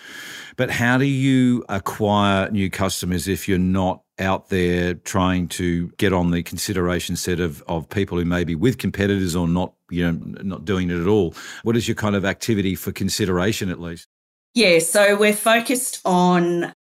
but 0.56 0.70
how 0.70 0.98
do 0.98 1.06
you 1.06 1.64
acquire 1.70 2.50
new 2.52 2.70
customers 2.70 3.28
if 3.28 3.48
you're 3.48 3.58
not 3.58 4.02
out 4.20 4.50
there 4.50 4.94
trying 4.94 5.48
to 5.48 5.90
get 5.98 6.14
on 6.14 6.32
the 6.32 6.42
consideration 6.42 7.16
set 7.16 7.40
of, 7.40 7.62
of 7.68 7.90
people 7.90 8.18
who 8.18 8.26
may 8.26 8.44
be 8.44 8.56
with 8.56 8.78
competitors 8.78 9.36
or 9.36 9.48
not, 9.48 9.74
you 9.90 10.10
know, 10.10 10.20
not 10.42 10.66
doing 10.66 10.90
it 10.90 11.00
at 11.00 11.08
all? 11.08 11.36
What 11.64 11.76
is 11.76 11.88
your 11.88 11.96
kind 11.96 12.16
of 12.16 12.26
activity 12.26 12.76
for 12.76 12.92
consideration 12.92 13.70
at 13.70 13.80
least? 13.80 14.08
Yeah, 14.54 14.80
so 14.80 15.18
we're 15.18 15.34
focused 15.34 16.02
on 16.06 16.74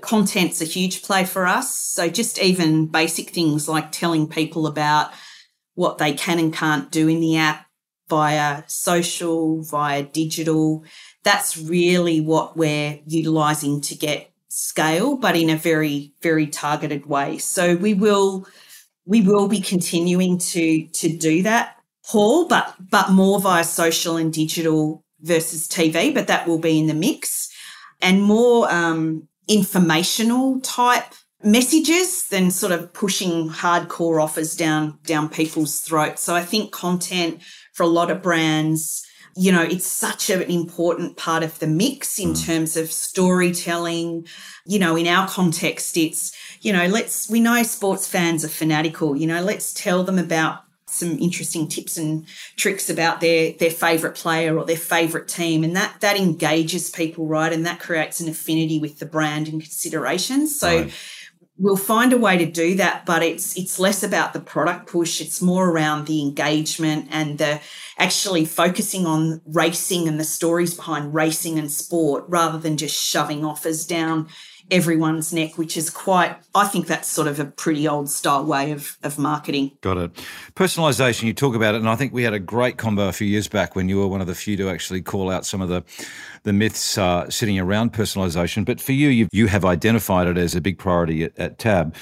content's 0.00 0.60
a 0.60 0.64
huge 0.64 1.02
play 1.02 1.24
for 1.24 1.46
us. 1.46 1.74
So 1.74 2.08
just 2.08 2.38
even 2.38 2.86
basic 2.86 3.30
things 3.30 3.68
like 3.68 3.92
telling 3.92 4.28
people 4.28 4.66
about 4.66 5.10
what 5.74 5.98
they 5.98 6.12
can 6.12 6.38
and 6.38 6.52
can't 6.52 6.90
do 6.90 7.08
in 7.08 7.20
the 7.20 7.36
app 7.36 7.65
via 8.08 8.62
social, 8.66 9.62
via 9.62 10.02
digital. 10.02 10.84
That's 11.24 11.56
really 11.56 12.20
what 12.20 12.56
we're 12.56 13.00
utilizing 13.06 13.80
to 13.82 13.94
get 13.94 14.30
scale, 14.48 15.16
but 15.16 15.36
in 15.36 15.50
a 15.50 15.56
very, 15.56 16.12
very 16.22 16.46
targeted 16.46 17.06
way. 17.06 17.38
So 17.38 17.76
we 17.76 17.94
will 17.94 18.46
we 19.04 19.20
will 19.20 19.48
be 19.48 19.60
continuing 19.60 20.38
to 20.38 20.86
to 20.86 21.08
do 21.08 21.42
that, 21.42 21.76
Paul, 22.08 22.48
but 22.48 22.74
but 22.90 23.10
more 23.10 23.40
via 23.40 23.64
social 23.64 24.16
and 24.16 24.32
digital 24.32 25.04
versus 25.20 25.68
TV, 25.68 26.12
but 26.12 26.26
that 26.26 26.46
will 26.46 26.58
be 26.58 26.78
in 26.78 26.86
the 26.86 26.94
mix. 26.94 27.50
And 28.02 28.22
more 28.22 28.70
um, 28.70 29.26
informational 29.48 30.60
type 30.60 31.14
messages 31.42 32.28
than 32.28 32.50
sort 32.50 32.72
of 32.72 32.92
pushing 32.92 33.48
hardcore 33.48 34.22
offers 34.22 34.54
down 34.56 34.98
down 35.04 35.28
people's 35.28 35.80
throats. 35.80 36.22
So 36.22 36.34
I 36.34 36.42
think 36.42 36.72
content 36.72 37.40
for 37.76 37.82
a 37.82 37.88
lot 37.88 38.10
of 38.10 38.22
brands 38.22 39.06
you 39.38 39.52
know, 39.52 39.62
it's 39.62 39.86
such 39.86 40.30
an 40.30 40.40
important 40.42 41.18
part 41.18 41.42
of 41.42 41.58
the 41.58 41.66
mix 41.66 42.18
in 42.18 42.30
mm. 42.30 42.46
terms 42.46 42.74
of 42.74 42.90
storytelling. 42.90 44.26
You 44.64 44.78
know, 44.78 44.96
in 44.96 45.06
our 45.06 45.28
context, 45.28 45.98
it's, 45.98 46.34
you 46.62 46.72
know, 46.72 46.86
let's, 46.86 47.28
we 47.28 47.40
know 47.40 47.62
sports 47.62 48.08
fans 48.08 48.46
are 48.46 48.48
fanatical, 48.48 49.14
you 49.14 49.26
know, 49.26 49.42
let's 49.42 49.74
tell 49.74 50.04
them 50.04 50.18
about 50.18 50.62
some 50.88 51.18
interesting 51.18 51.68
tips 51.68 51.98
and 51.98 52.26
tricks 52.56 52.88
about 52.88 53.20
their 53.20 53.52
their 53.54 53.72
favorite 53.72 54.14
player 54.14 54.56
or 54.56 54.64
their 54.64 54.76
favorite 54.76 55.26
team 55.26 55.64
and 55.64 55.74
that 55.74 56.00
that 56.00 56.16
engages 56.16 56.90
people 56.90 57.26
right 57.26 57.52
and 57.52 57.66
that 57.66 57.80
creates 57.80 58.20
an 58.20 58.28
affinity 58.28 58.78
with 58.78 59.00
the 59.00 59.04
brand 59.04 59.48
and 59.48 59.60
considerations 59.60 60.58
so 60.58 60.82
right. 60.82 60.94
We'll 61.58 61.76
find 61.76 62.12
a 62.12 62.18
way 62.18 62.36
to 62.36 62.46
do 62.46 62.74
that 62.74 63.06
but 63.06 63.22
it's 63.22 63.56
it's 63.56 63.78
less 63.78 64.02
about 64.02 64.32
the 64.32 64.40
product 64.40 64.86
push 64.86 65.20
it's 65.20 65.40
more 65.40 65.70
around 65.70 66.06
the 66.06 66.20
engagement 66.20 67.08
and 67.10 67.38
the 67.38 67.60
actually 67.98 68.44
focusing 68.44 69.06
on 69.06 69.40
racing 69.46 70.06
and 70.06 70.20
the 70.20 70.24
stories 70.24 70.74
behind 70.74 71.14
racing 71.14 71.58
and 71.58 71.70
sport 71.70 72.24
rather 72.28 72.58
than 72.58 72.76
just 72.76 72.94
shoving 72.94 73.44
offers 73.44 73.86
down 73.86 74.28
everyone's 74.70 75.32
neck, 75.32 75.56
which 75.58 75.76
is 75.76 75.90
quite, 75.90 76.36
I 76.54 76.66
think 76.66 76.86
that's 76.86 77.08
sort 77.08 77.28
of 77.28 77.38
a 77.38 77.44
pretty 77.44 77.86
old 77.86 78.08
style 78.10 78.44
way 78.44 78.72
of, 78.72 78.96
of 79.02 79.18
marketing. 79.18 79.72
Got 79.80 79.98
it. 79.98 80.12
Personalization, 80.54 81.24
you 81.24 81.32
talk 81.32 81.54
about 81.54 81.74
it, 81.74 81.78
and 81.78 81.88
I 81.88 81.96
think 81.96 82.12
we 82.12 82.24
had 82.24 82.34
a 82.34 82.38
great 82.38 82.76
combo 82.76 83.08
a 83.08 83.12
few 83.12 83.26
years 83.26 83.48
back 83.48 83.76
when 83.76 83.88
you 83.88 83.98
were 83.98 84.08
one 84.08 84.20
of 84.20 84.26
the 84.26 84.34
few 84.34 84.56
to 84.56 84.68
actually 84.68 85.02
call 85.02 85.30
out 85.30 85.46
some 85.46 85.60
of 85.60 85.68
the 85.68 85.84
the 86.46 86.52
myths 86.52 86.96
uh, 86.96 87.28
sitting 87.28 87.58
around 87.58 87.92
personalization. 87.92 88.64
But 88.64 88.80
for 88.80 88.92
you, 88.92 89.08
you, 89.08 89.28
you 89.32 89.48
have 89.48 89.64
identified 89.64 90.28
it 90.28 90.38
as 90.38 90.54
a 90.54 90.60
big 90.60 90.78
priority 90.78 91.24
at, 91.24 91.36
at 91.38 91.58
Tab. 91.58 91.94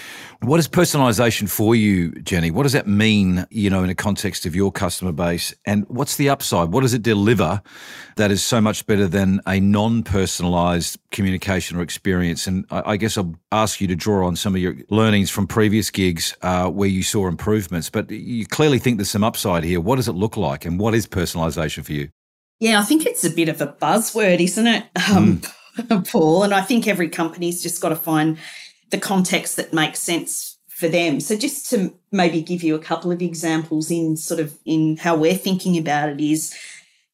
What 0.42 0.60
is 0.60 0.68
personalization 0.68 1.48
for 1.48 1.74
you, 1.74 2.12
Jenni? 2.12 2.52
What 2.52 2.64
does 2.64 2.74
that 2.74 2.86
mean, 2.86 3.46
you 3.50 3.70
know, 3.70 3.82
in 3.82 3.88
a 3.88 3.94
context 3.94 4.44
of 4.44 4.54
your 4.54 4.70
customer 4.70 5.12
base? 5.12 5.54
And 5.64 5.88
what's 5.88 6.16
the 6.16 6.28
upside? 6.28 6.68
What 6.72 6.82
does 6.82 6.92
it 6.92 7.00
deliver 7.00 7.62
that 8.16 8.30
is 8.30 8.44
so 8.44 8.60
much 8.60 8.86
better 8.86 9.08
than 9.08 9.40
a 9.46 9.58
non-personalized 9.58 10.98
communication 11.10 11.78
or 11.78 11.82
experience? 11.82 12.46
And 12.46 12.66
I, 12.70 12.92
I 12.92 12.96
guess 12.98 13.16
I'll 13.16 13.34
ask 13.50 13.80
you 13.80 13.88
to 13.88 13.96
draw 13.96 14.26
on 14.26 14.36
some 14.36 14.54
of 14.54 14.60
your 14.60 14.76
learnings 14.90 15.30
from 15.30 15.46
previous 15.46 15.90
gigs 15.90 16.36
uh, 16.42 16.68
where 16.68 16.88
you 16.88 17.02
saw 17.02 17.28
improvements. 17.28 17.88
But 17.88 18.10
you 18.10 18.46
clearly 18.46 18.78
think 18.78 18.98
there's 18.98 19.10
some 19.10 19.24
upside 19.24 19.64
here. 19.64 19.80
What 19.80 19.96
does 19.96 20.08
it 20.08 20.12
look 20.12 20.36
like, 20.36 20.66
and 20.66 20.78
what 20.78 20.94
is 20.94 21.06
personalization 21.06 21.82
for 21.82 21.92
you? 21.94 22.10
Yeah, 22.60 22.78
I 22.78 22.82
think 22.82 23.04
it's 23.04 23.24
a 23.24 23.30
bit 23.30 23.48
of 23.48 23.60
a 23.60 23.66
buzzword, 23.66 24.40
isn't 24.40 24.66
it, 24.66 24.84
um, 25.10 25.40
mm. 25.78 26.10
Paul? 26.10 26.44
And 26.44 26.54
I 26.54 26.62
think 26.62 26.86
every 26.86 27.08
company's 27.08 27.62
just 27.62 27.82
got 27.82 27.90
to 27.90 27.96
find 27.96 28.38
the 28.90 28.98
context 28.98 29.56
that 29.56 29.72
makes 29.72 29.98
sense 29.98 30.58
for 30.68 30.88
them. 30.88 31.20
So 31.20 31.36
just 31.36 31.70
to 31.70 31.94
maybe 32.10 32.42
give 32.42 32.62
you 32.62 32.74
a 32.74 32.80
couple 32.80 33.12
of 33.12 33.22
examples 33.22 33.90
in 33.90 34.16
sort 34.16 34.40
of 34.40 34.58
in 34.64 34.96
how 34.96 35.16
we're 35.16 35.36
thinking 35.36 35.78
about 35.78 36.08
it 36.08 36.20
is 36.20 36.54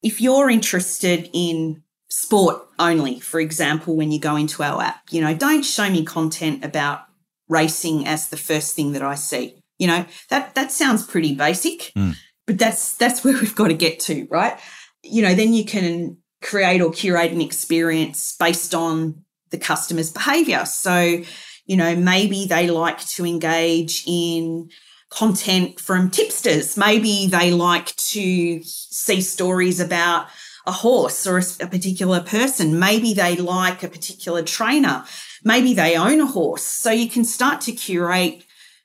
if 0.02 0.20
you're 0.20 0.50
interested 0.50 1.28
in 1.32 1.82
sport 2.08 2.62
only, 2.78 3.20
for 3.20 3.38
example, 3.38 3.96
when 3.96 4.12
you 4.12 4.18
go 4.18 4.36
into 4.36 4.62
our 4.62 4.82
app, 4.82 5.02
you 5.10 5.20
know, 5.20 5.34
don't 5.34 5.62
show 5.62 5.90
me 5.90 6.04
content 6.04 6.64
about 6.64 7.02
racing 7.48 8.06
as 8.06 8.28
the 8.28 8.36
first 8.36 8.74
thing 8.74 8.92
that 8.92 9.02
I 9.02 9.14
see. 9.14 9.62
You 9.78 9.86
know, 9.86 10.06
that 10.28 10.54
that 10.54 10.72
sounds 10.72 11.06
pretty 11.06 11.34
basic, 11.34 11.92
mm. 11.96 12.14
but 12.46 12.58
that's 12.58 12.96
that's 12.96 13.24
where 13.24 13.34
we've 13.34 13.54
got 13.54 13.68
to 13.68 13.74
get 13.74 14.00
to, 14.00 14.26
right? 14.30 14.58
You 15.02 15.22
know, 15.22 15.34
then 15.34 15.52
you 15.52 15.64
can 15.64 16.18
create 16.42 16.80
or 16.80 16.90
curate 16.90 17.32
an 17.32 17.40
experience 17.40 18.34
based 18.38 18.74
on 18.74 19.24
the 19.50 19.58
customer's 19.58 20.10
behavior. 20.10 20.64
So, 20.64 21.22
you 21.66 21.76
know, 21.76 21.96
maybe 21.96 22.46
they 22.46 22.70
like 22.70 23.00
to 23.08 23.26
engage 23.26 24.04
in 24.06 24.70
content 25.10 25.80
from 25.80 26.10
tipsters. 26.10 26.76
Maybe 26.76 27.26
they 27.26 27.50
like 27.52 27.94
to 27.96 28.62
see 28.62 29.20
stories 29.20 29.80
about 29.80 30.28
a 30.66 30.72
horse 30.72 31.26
or 31.26 31.38
a, 31.38 31.66
particular 31.66 32.20
person. 32.20 32.78
Maybe 32.78 33.12
they 33.12 33.36
like 33.36 33.82
a 33.82 33.88
particular 33.88 34.42
trainer. 34.42 35.04
Maybe 35.42 35.74
they 35.74 35.96
own 35.96 36.20
a 36.20 36.26
horse. 36.26 36.64
So 36.64 36.90
you 36.90 37.08
can 37.08 37.24
start 37.24 37.60
to 37.62 37.72
curate 37.72 38.44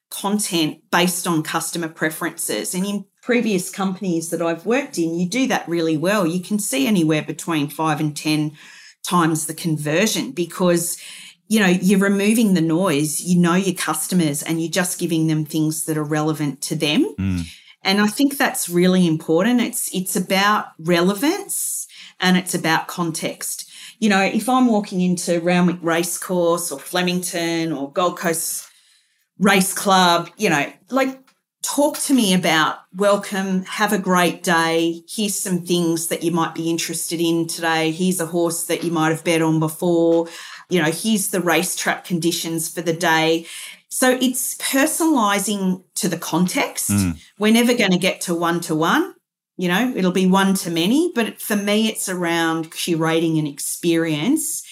content 0.10 0.90
based 0.92 1.28
on 1.28 1.44
customer 1.44 1.90
preferences. 1.90 2.74
And 2.74 2.86
in 2.86 3.06
previous 3.26 3.72
companies 3.72 4.30
that 4.30 4.42
I've 4.42 4.68
worked 4.68 5.00
in, 5.00 5.16
you 5.16 5.28
do 5.28 5.48
that 5.48 5.68
really 5.68 5.98
well. 5.98 6.28
You 6.28 6.40
can 6.40 6.60
see 6.60 6.86
anywhere 6.86 7.24
between 7.24 7.68
five 7.68 8.00
and 8.00 8.16
10 8.16 8.56
times 9.04 9.48
the 9.48 9.54
conversion 9.56 10.32
because 10.32 11.02
you 11.48 11.60
know 11.60 11.68
you're 11.68 12.00
removing 12.00 12.56
the 12.56 12.62
noise 12.62 13.22
you 13.22 13.40
know 13.40 13.54
your 13.54 13.76
customers 13.76 14.42
and 14.42 14.60
you're 14.60 14.72
just 14.72 15.00
giving 15.00 15.28
them 15.28 15.46
things 15.46 15.86
that 15.86 15.96
are 15.96 16.04
relevant 16.04 16.60
to 16.60 16.76
them 16.76 17.14
mm. 17.20 17.44
and 17.84 18.02
i 18.02 18.08
think 18.08 18.36
that's 18.36 18.68
really 18.68 19.06
important 19.06 19.62
it's 19.62 19.94
it's 19.94 20.16
about 20.16 20.70
relevance 20.80 21.86
and 22.20 22.36
it's 22.36 22.56
about 22.56 22.88
context 22.88 23.70
you 24.00 24.10
know 24.10 24.24
if 24.24 24.50
i'm 24.50 24.66
walking 24.66 25.02
into 25.02 25.40
randwick 25.42 25.78
racecourse 25.84 26.72
or 26.72 26.80
flemington 26.80 27.72
or 27.72 27.92
gold 27.92 28.18
coast 28.18 28.68
race 29.38 29.72
club 29.72 30.32
you 30.36 30.50
know 30.50 30.74
like 30.90 31.20
talk 31.66 31.98
to 31.98 32.14
me 32.14 32.34
about 32.34 32.78
welcome, 32.96 33.64
have 33.64 33.92
a 33.92 33.98
great 33.98 34.44
day. 34.44 35.02
Here's 35.10 35.38
some 35.38 35.62
things 35.62 36.08
that 36.08 36.22
you 36.22 36.32
might 36.32 36.54
be 36.54 36.70
interested 36.70 37.20
in 37.20 37.48
today. 37.48 37.92
Here's 37.92 38.20
a 38.20 38.28
horse 38.28 38.66
that 38.66 38.84
you 38.84 38.92
might 38.92 39.10
have 39.10 39.24
bet 39.24 39.42
on 39.42 39.60
before. 39.60 40.28
You 40.70 40.82
know, 40.82 40.92
here's 40.92 41.30
the 41.30 41.42
racetrack 41.42 42.06
conditions 42.06 42.72
for 42.72 42.82
the 42.82 42.94
day. 42.94 43.48
So 43.90 44.12
it's 44.22 44.56
personalizing 44.58 45.84
to 45.96 46.08
the 46.08 46.18
context. 46.18 46.92
Mm. 46.92 47.20
We're 47.40 47.54
never 47.54 47.74
going 47.74 47.92
to 47.92 47.98
get 47.98 48.22
to 48.22 48.36
one 48.36 48.60
to 48.62 48.76
one. 48.76 49.16
You 49.58 49.70
know, 49.70 49.94
it'll 49.96 50.12
be 50.12 50.28
one 50.28 50.54
to 50.56 50.70
many, 50.70 51.14
but 51.16 51.42
for 51.42 51.56
me, 51.56 51.88
it's 51.88 52.10
around 52.10 52.72
curating 52.72 53.40
an 53.40 53.48
experience 53.48 54.65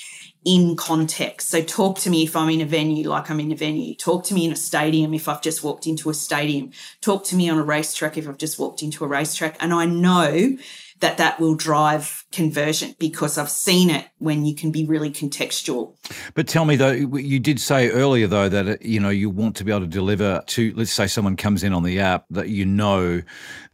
in 0.46 0.76
context. 0.76 1.50
So 1.50 1.62
talk 1.62 2.00
to 2.00 2.10
me 2.10 2.24
if 2.24 2.36
I'm 2.36 2.50
in 2.50 2.62
a 2.62 2.66
venue, 2.66 3.10
like 3.10 3.30
I'm 3.30 3.40
in 3.40 3.52
a 3.52 3.56
venue. 3.56 3.96
Talk 3.96 4.26
to 4.26 4.34
me 4.34 4.46
in 4.46 4.52
a 4.52 4.56
stadium 4.56 5.14
if 5.14 5.28
I've 5.28 5.42
just 5.42 5.64
walked 5.64 5.88
into 5.88 6.10
a 6.10 6.14
stadium. 6.14 6.72
Talk 7.02 7.24
to 7.26 7.36
me 7.36 7.50
on 7.50 7.58
a 7.58 7.64
racetrack 7.64 8.18
if 8.18 8.28
I've 8.28 8.38
just 8.38 8.60
walked 8.60 8.84
into 8.84 9.06
a 9.06 9.08
racetrack. 9.08 9.58
And 9.60 9.74
I 9.74 9.86
know 9.86 10.58
that 11.04 11.18
that 11.18 11.38
will 11.38 11.54
drive 11.54 12.24
conversion 12.32 12.96
because 12.98 13.38
I've 13.38 13.50
seen 13.50 13.90
it 13.90 14.08
when 14.20 14.46
you 14.46 14.56
can 14.56 14.72
be 14.72 14.86
really 14.86 15.12
contextual. 15.12 15.98
But 16.34 16.48
tell 16.48 16.64
me 16.64 16.78
though, 16.78 16.92
you 16.92 17.42
did 17.42 17.60
say 17.60 17.90
earlier 17.90 18.26
though 18.26 18.48
that 18.48 18.68
uh, 18.68 18.78
you 18.80 19.02
know 19.02 19.10
you 19.10 19.30
want 19.30 19.58
to 19.58 19.66
be 19.66 19.72
able 19.72 19.82
to 19.82 19.88
deliver 19.88 20.42
to 20.48 20.74
let's 20.78 20.92
say 20.92 21.08
someone 21.08 21.36
comes 21.36 21.62
in 21.62 21.74
on 21.74 21.84
the 21.84 22.00
app 22.00 22.26
that 22.30 22.48
you 22.48 22.66
know 22.66 23.22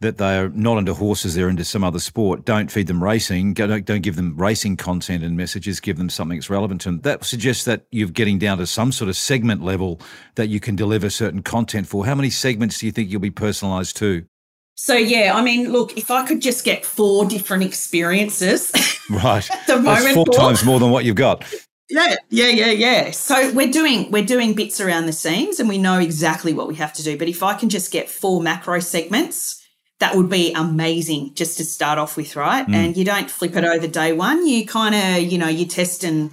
that 0.00 0.16
they're 0.16 0.48
not 0.50 0.78
into 0.78 0.92
horses, 0.92 1.34
they're 1.34 1.48
into 1.48 1.64
some 1.64 1.84
other 1.84 2.00
sport. 2.00 2.44
Don't 2.44 2.70
feed 2.70 2.88
them 2.88 3.02
racing. 3.02 3.54
Don't, 3.54 3.84
don't 3.84 4.02
give 4.02 4.16
them 4.16 4.36
racing 4.36 4.76
content 4.76 5.22
and 5.22 5.36
messages. 5.36 5.78
Give 5.78 5.98
them 5.98 6.10
something 6.10 6.38
that's 6.38 6.50
relevant 6.50 6.80
to 6.82 6.88
them. 6.88 7.00
That 7.02 7.24
suggests 7.24 7.64
that 7.64 7.86
you're 7.90 8.08
getting 8.08 8.38
down 8.38 8.58
to 8.58 8.66
some 8.66 8.90
sort 8.90 9.08
of 9.08 9.16
segment 9.16 9.62
level 9.62 10.00
that 10.34 10.48
you 10.48 10.58
can 10.58 10.74
deliver 10.74 11.10
certain 11.10 11.42
content 11.42 11.86
for. 11.86 12.06
How 12.06 12.14
many 12.14 12.30
segments 12.30 12.78
do 12.78 12.86
you 12.86 12.92
think 12.92 13.10
you'll 13.10 13.20
be 13.20 13.30
personalised 13.30 13.94
to? 13.96 14.26
So 14.82 14.94
yeah, 14.94 15.34
I 15.34 15.42
mean, 15.42 15.70
look, 15.70 15.98
if 15.98 16.10
I 16.10 16.26
could 16.26 16.40
just 16.40 16.64
get 16.64 16.86
four 16.86 17.26
different 17.26 17.64
experiences, 17.64 18.72
right, 19.10 19.48
at 19.50 19.66
the 19.66 19.76
That's 19.76 20.02
moment, 20.02 20.14
four 20.14 20.24
times 20.24 20.64
more 20.64 20.80
than 20.80 20.90
what 20.90 21.04
you've 21.04 21.16
got. 21.16 21.44
Yeah, 21.90 22.16
yeah, 22.30 22.46
yeah, 22.46 22.70
yeah. 22.70 23.10
So 23.10 23.52
we're 23.52 23.70
doing 23.70 24.10
we're 24.10 24.24
doing 24.24 24.54
bits 24.54 24.80
around 24.80 25.04
the 25.04 25.12
seams, 25.12 25.60
and 25.60 25.68
we 25.68 25.76
know 25.76 25.98
exactly 25.98 26.54
what 26.54 26.66
we 26.66 26.76
have 26.76 26.94
to 26.94 27.02
do. 27.02 27.18
But 27.18 27.28
if 27.28 27.42
I 27.42 27.52
can 27.52 27.68
just 27.68 27.92
get 27.92 28.08
four 28.08 28.40
macro 28.40 28.80
segments, 28.80 29.62
that 29.98 30.16
would 30.16 30.30
be 30.30 30.54
amazing 30.54 31.34
just 31.34 31.58
to 31.58 31.64
start 31.64 31.98
off 31.98 32.16
with, 32.16 32.34
right? 32.34 32.66
Mm. 32.66 32.74
And 32.74 32.96
you 32.96 33.04
don't 33.04 33.30
flip 33.30 33.56
it 33.56 33.64
over 33.64 33.86
day 33.86 34.14
one. 34.14 34.46
You 34.46 34.66
kind 34.66 34.94
of, 34.94 35.30
you 35.30 35.36
know, 35.36 35.48
you 35.48 35.66
test 35.66 36.04
and 36.04 36.30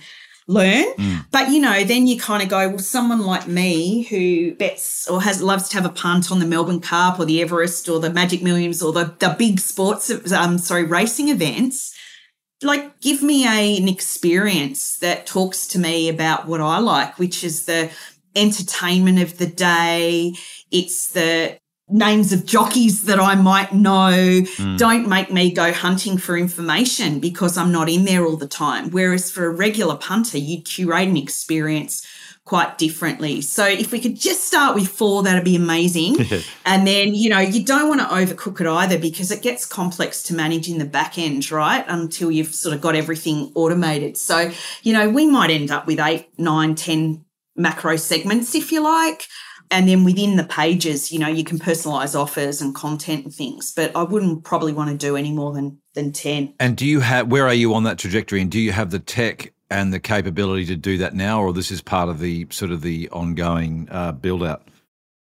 learn. 0.48 0.86
Mm. 0.96 1.26
But 1.32 1.50
you 1.50 1.60
know, 1.60 1.84
then 1.84 2.08
you 2.08 2.20
kind 2.20 2.42
of 2.42 2.50
go, 2.50 2.70
well, 2.70 2.80
someone 2.80 3.22
like 3.22 3.48
me 3.48 4.04
who 4.04 4.56
bets 4.56 5.08
or 5.08 5.22
has 5.22 5.42
loves 5.42 5.70
to 5.70 5.76
have 5.76 5.86
a 5.86 5.90
punt 5.90 6.32
on 6.32 6.40
the 6.40 6.46
Melbourne 6.46 6.80
Cup 6.80 7.20
or 7.20 7.26
the 7.26 7.42
Everest 7.42 7.90
or 7.90 8.00
the 8.00 8.12
Magic 8.12 8.42
Millions 8.42 8.82
or 8.82 8.94
the, 8.94 9.16
the 9.20 9.36
big 9.38 9.60
sports, 9.60 10.10
um, 10.32 10.58
sorry, 10.58 10.84
racing 10.84 11.30
events. 11.30 11.94
Like, 12.64 13.00
give 13.02 13.22
me 13.22 13.46
a, 13.46 13.78
an 13.78 13.88
experience 13.88 14.98
that 14.98 15.28
talks 15.28 15.68
to 15.68 15.80
me 15.80 16.10
about 16.10 16.48
what 16.48 16.62
I 16.62 16.80
like, 16.80 17.20
which 17.20 17.44
is 17.44 17.66
the 17.66 17.92
entertainment 18.36 19.22
of 19.22 19.38
the 19.38 19.46
day. 19.46 20.34
It's 20.72 21.12
the 21.12 21.60
names 21.90 22.34
of 22.34 22.46
jockeys 22.46 23.04
that 23.04 23.20
I 23.20 23.36
might 23.36 23.74
know. 23.74 24.12
Mm. 24.12 24.78
Don't 24.78 25.08
make 25.08 25.32
me 25.32 25.52
go 25.52 25.72
hunting 25.72 26.18
for 26.18 26.38
information 26.38 27.20
because 27.20 27.58
I'm 27.58 27.72
not 27.72 27.90
in 27.90 28.06
there 28.06 28.26
all 28.26 28.36
the 28.36 28.48
time. 28.48 28.90
Whereas 28.92 29.32
for 29.32 29.46
a 29.46 29.50
regular 29.50 29.96
punter, 29.96 30.38
you 30.38 30.62
curate 30.62 31.08
an 31.08 31.18
experience 31.18 32.06
quite 32.44 32.78
differently. 32.78 33.42
So 33.42 33.66
if 33.66 33.92
we 33.92 34.00
could 34.00 34.18
just 34.18 34.46
start 34.46 34.74
with 34.74 34.88
four, 34.88 35.22
that'd 35.24 35.44
be 35.44 35.56
amazing. 35.56 36.18
and 36.66 36.88
then, 36.88 37.14
you 37.14 37.30
know, 37.30 37.40
you 37.40 37.64
don't 37.64 37.90
want 37.90 38.02
to 38.02 38.08
overcook 38.08 38.62
it 38.62 38.68
either 38.68 38.98
because 38.98 39.32
it 39.32 39.42
gets 39.42 39.66
complex 39.66 40.24
to 40.24 40.34
manage 40.34 40.70
in 40.70 40.78
the 40.78 40.86
back 40.86 41.18
end, 41.18 41.52
right? 41.52 41.84
Until 41.88 42.32
you've 42.32 42.56
sort 42.56 42.74
of 42.74 42.82
got 42.82 42.96
everything 42.96 43.52
automated. 43.54 44.18
So, 44.18 44.52
you 44.82 44.94
know, 44.94 45.10
we 45.10 45.26
might 45.26 45.52
end 45.52 45.72
up 45.72 45.88
with 45.88 46.00
eight, 46.00 46.30
nine, 46.38 46.76
ten 46.76 47.26
macro 47.58 47.98
segments, 47.98 48.56
if 48.56 48.72
you 48.72 48.82
like. 48.82 49.28
And 49.70 49.88
then 49.88 50.04
within 50.04 50.38
the 50.38 50.44
pages, 50.44 51.12
you 51.12 51.20
know, 51.20 51.28
you 51.28 51.44
can 51.44 51.60
personalize 51.60 52.18
offers 52.20 52.62
and 52.62 52.74
content 52.74 53.26
and 53.26 53.34
things, 53.34 53.74
but 53.74 53.96
I 53.96 54.04
wouldn't 54.04 54.44
probably 54.44 54.74
want 54.74 54.90
to 54.92 54.98
do 54.98 55.16
any 55.16 55.32
more 55.32 55.54
than 55.54 55.80
than 55.94 56.14
10. 56.14 56.54
And 56.60 56.78
do 56.78 56.86
you 56.86 57.00
have 57.02 57.28
where 57.28 57.48
are 57.48 57.54
you 57.54 57.74
on 57.74 57.84
that 57.84 57.98
trajectory 57.98 58.42
and 58.42 58.52
do 58.52 58.60
you 58.60 58.72
have 58.72 58.92
the 58.92 59.00
tech 59.00 59.54
and 59.70 59.92
the 59.92 60.00
capability 60.00 60.66
to 60.66 60.76
do 60.76 60.98
that 61.00 61.14
now 61.14 61.42
or 61.42 61.52
this 61.52 61.72
is 61.72 61.82
part 61.82 62.08
of 62.08 62.20
the 62.20 62.48
sort 62.52 62.72
of 62.72 62.82
the 62.82 63.10
ongoing 63.10 63.88
uh, 63.92 64.12
build 64.12 64.44
out? 64.44 64.68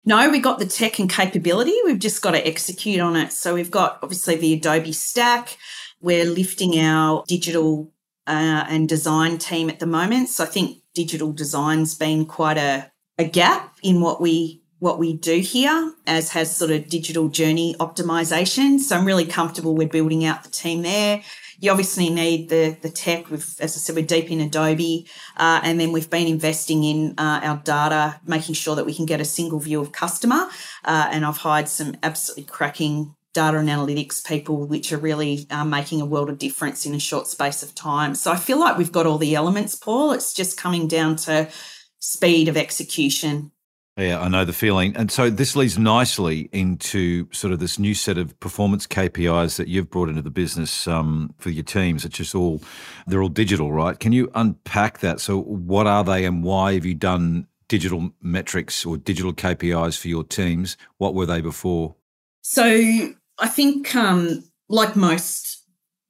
No, 0.04 0.30
we've 0.30 0.42
got 0.42 0.58
the 0.58 0.66
tech 0.66 0.98
and 0.98 1.10
capability. 1.10 1.76
We've 1.86 2.00
just 2.00 2.22
got 2.22 2.32
to 2.32 2.48
execute 2.48 3.00
on 3.00 3.16
it. 3.16 3.32
So 3.32 3.54
we've 3.54 3.70
got 3.70 4.00
obviously 4.02 4.36
the 4.36 4.54
Adobe 4.54 4.94
stack. 4.94 5.58
We're 6.02 6.26
lifting 6.26 6.80
our 6.80 7.24
digital 7.28 7.92
uh, 8.26 8.66
and 8.68 8.90
design 8.90 9.38
team 9.38 9.70
at 9.70 9.80
the 9.80 9.86
moment. 9.86 10.30
So 10.30 10.44
I 10.44 10.48
think 10.48 10.80
digital 10.96 11.32
design's 11.32 11.94
been 11.94 12.26
quite 12.26 12.58
a 12.58 12.91
a 13.22 13.28
gap 13.28 13.78
in 13.82 14.02
what 14.02 14.20
we 14.20 14.62
what 14.80 14.98
we 14.98 15.14
do 15.14 15.38
here, 15.38 15.94
as 16.08 16.32
has 16.32 16.58
sort 16.58 16.72
of 16.72 16.90
digital 16.90 17.30
journey 17.30 17.76
optimization. 17.80 18.80
So 18.80 18.98
I'm 18.98 19.06
really 19.06 19.28
comfortable 19.28 19.76
we're 19.76 19.88
building 19.88 20.26
out 20.26 20.44
the 20.44 20.50
team 20.50 20.82
there. 20.82 21.22
You 21.60 21.70
obviously 21.70 22.10
need 22.10 22.50
the 22.50 22.76
the 22.82 22.90
tech. 22.90 23.30
With 23.30 23.62
as 23.62 23.78
I 23.78 23.80
said, 23.80 23.96
we're 23.96 24.06
deep 24.06 24.32
in 24.32 24.42
Adobe, 24.42 25.08
uh, 25.38 25.62
and 25.64 25.80
then 25.80 25.92
we've 25.92 26.10
been 26.10 26.28
investing 26.28 26.84
in 26.84 27.14
uh, 27.20 27.42
our 27.44 27.58
data, 27.58 28.20
making 28.26 28.56
sure 28.56 28.76
that 28.76 28.88
we 28.88 28.96
can 28.96 29.06
get 29.06 29.22
a 29.22 29.26
single 29.26 29.60
view 29.60 29.80
of 29.80 29.92
customer. 29.92 30.50
Uh, 30.84 31.10
and 31.12 31.24
I've 31.24 31.38
hired 31.38 31.70
some 31.70 31.96
absolutely 32.02 32.46
cracking 32.46 33.16
data 33.34 33.58
and 33.60 33.70
analytics 33.70 34.26
people, 34.26 34.66
which 34.66 34.92
are 34.92 34.98
really 34.98 35.46
uh, 35.52 35.64
making 35.64 36.02
a 36.02 36.06
world 36.06 36.30
of 36.30 36.40
difference 36.40 36.88
in 36.88 36.96
a 36.96 37.00
short 37.00 37.28
space 37.28 37.62
of 37.62 37.76
time. 37.76 38.16
So 38.16 38.32
I 38.32 38.36
feel 38.36 38.60
like 38.60 38.78
we've 38.78 38.92
got 38.92 39.06
all 39.06 39.20
the 39.20 39.36
elements, 39.36 39.76
Paul. 39.76 40.12
It's 40.12 40.34
just 40.34 40.58
coming 40.58 40.88
down 40.88 41.16
to 41.28 41.48
speed 42.02 42.50
of 42.50 42.58
execution. 42.58 43.52
Yeah, 43.98 44.20
I 44.20 44.30
know 44.30 44.46
the 44.46 44.54
feeling. 44.54 44.96
And 44.96 45.12
so 45.12 45.30
this 45.30 45.56
leads 45.56 45.78
nicely 45.78 46.50
into 46.52 47.28
sort 47.32 47.54
of 47.54 47.60
this 47.60 47.78
new 47.78 47.94
set 47.94 48.18
of 48.18 48.38
performance 48.40 48.88
KPIs 48.88 49.58
that 49.58 49.68
you've 49.68 49.90
brought 49.90 50.10
into 50.10 50.22
the 50.22 50.32
business 50.32 50.88
um, 50.88 51.34
for 51.38 51.50
your 51.50 51.64
teams. 51.64 52.06
It's 52.06 52.18
just 52.18 52.34
all, 52.34 52.62
they're 53.06 53.22
all 53.22 53.30
digital, 53.30 53.72
right? 53.72 54.00
Can 54.00 54.12
you 54.12 54.32
unpack 54.34 55.00
that? 55.00 55.20
So, 55.20 55.42
what 55.42 55.88
are 55.88 56.04
they 56.04 56.26
and 56.26 56.44
why 56.44 56.74
have 56.74 56.86
you 56.86 56.96
done 56.96 57.48
digital 57.68 58.12
metrics 58.22 58.86
or 58.86 58.98
digital 58.98 59.34
KPIs 59.34 60.00
for 60.00 60.08
your 60.08 60.24
teams? 60.24 60.78
What 60.98 61.14
were 61.14 61.26
they 61.26 61.42
before? 61.42 61.96
So, 62.42 63.14
I 63.40 63.48
think, 63.48 63.94
um, 63.94 64.44
like 64.70 64.96
most 64.96 65.64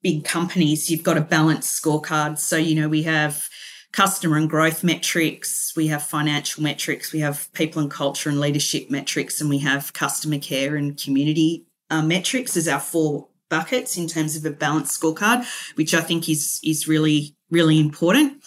big 0.04 0.24
companies, 0.24 0.90
you've 0.90 1.04
got 1.04 1.18
a 1.18 1.22
balanced 1.22 1.84
scorecard. 1.84 2.38
So, 2.38 2.58
you 2.58 2.76
know, 2.76 2.88
we 2.88 3.04
have 3.04 3.50
customer 3.92 4.38
and 4.38 4.50
growth 4.50 4.84
metrics, 4.84 5.74
we 5.76 5.88
have 5.88 6.04
financial 6.04 6.64
metrics, 6.64 7.12
we 7.12 7.20
have 7.20 7.52
people 7.54 7.82
and 7.82 7.92
culture 7.92 8.30
and 8.30 8.40
leadership 8.40 8.90
metrics, 8.90 9.42
and 9.42 9.50
we 9.50 9.60
have 9.60 9.94
customer 9.94 10.40
care 10.40 10.76
and 10.76 11.02
community 11.02 11.66
uh, 11.90 12.02
metrics 12.02 12.56
as 12.56 12.68
our 12.68 12.80
four 12.80 13.28
buckets 13.50 13.98
in 13.98 14.08
terms 14.08 14.36
of 14.36 14.46
a 14.46 14.52
balanced 14.52 15.00
scorecard, 15.00 15.46
which 15.76 15.94
I 15.94 16.02
think 16.02 16.30
is 16.30 16.60
is 16.64 16.88
really 16.88 17.36
really 17.50 17.80
important. 17.80 18.44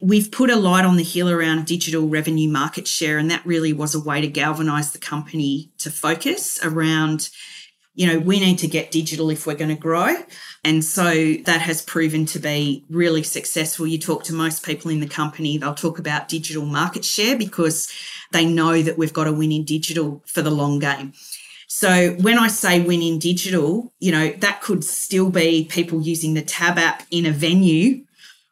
We've 0.00 0.30
put 0.30 0.50
a 0.50 0.56
light 0.56 0.84
on 0.84 0.96
the 0.96 1.02
hill 1.02 1.28
around 1.28 1.66
digital 1.66 2.08
revenue 2.08 2.48
market 2.48 2.86
share, 2.86 3.18
and 3.18 3.30
that 3.30 3.44
really 3.44 3.72
was 3.72 3.94
a 3.94 4.00
way 4.00 4.20
to 4.20 4.28
galvanize 4.28 4.92
the 4.92 4.98
company 4.98 5.70
to 5.78 5.90
focus 5.90 6.60
around 6.62 7.30
you 7.98 8.06
know, 8.06 8.20
we 8.20 8.38
need 8.38 8.58
to 8.60 8.68
get 8.68 8.92
digital 8.92 9.28
if 9.28 9.44
we're 9.44 9.56
going 9.56 9.74
to 9.74 9.80
grow. 9.80 10.14
And 10.62 10.84
so 10.84 11.34
that 11.46 11.60
has 11.62 11.82
proven 11.82 12.26
to 12.26 12.38
be 12.38 12.84
really 12.88 13.24
successful. 13.24 13.88
You 13.88 13.98
talk 13.98 14.22
to 14.24 14.32
most 14.32 14.64
people 14.64 14.92
in 14.92 15.00
the 15.00 15.08
company, 15.08 15.58
they'll 15.58 15.74
talk 15.74 15.98
about 15.98 16.28
digital 16.28 16.64
market 16.64 17.04
share 17.04 17.36
because 17.36 17.92
they 18.30 18.46
know 18.46 18.82
that 18.82 18.98
we've 18.98 19.12
got 19.12 19.24
to 19.24 19.32
win 19.32 19.50
in 19.50 19.64
digital 19.64 20.22
for 20.26 20.42
the 20.42 20.50
long 20.50 20.78
game. 20.78 21.12
So 21.66 22.12
when 22.20 22.38
I 22.38 22.46
say 22.46 22.80
win 22.80 23.02
in 23.02 23.18
digital, 23.18 23.92
you 23.98 24.12
know, 24.12 24.30
that 24.30 24.62
could 24.62 24.84
still 24.84 25.28
be 25.28 25.64
people 25.68 26.00
using 26.00 26.34
the 26.34 26.42
Tab 26.42 26.78
app 26.78 27.02
in 27.10 27.26
a 27.26 27.32
venue 27.32 28.04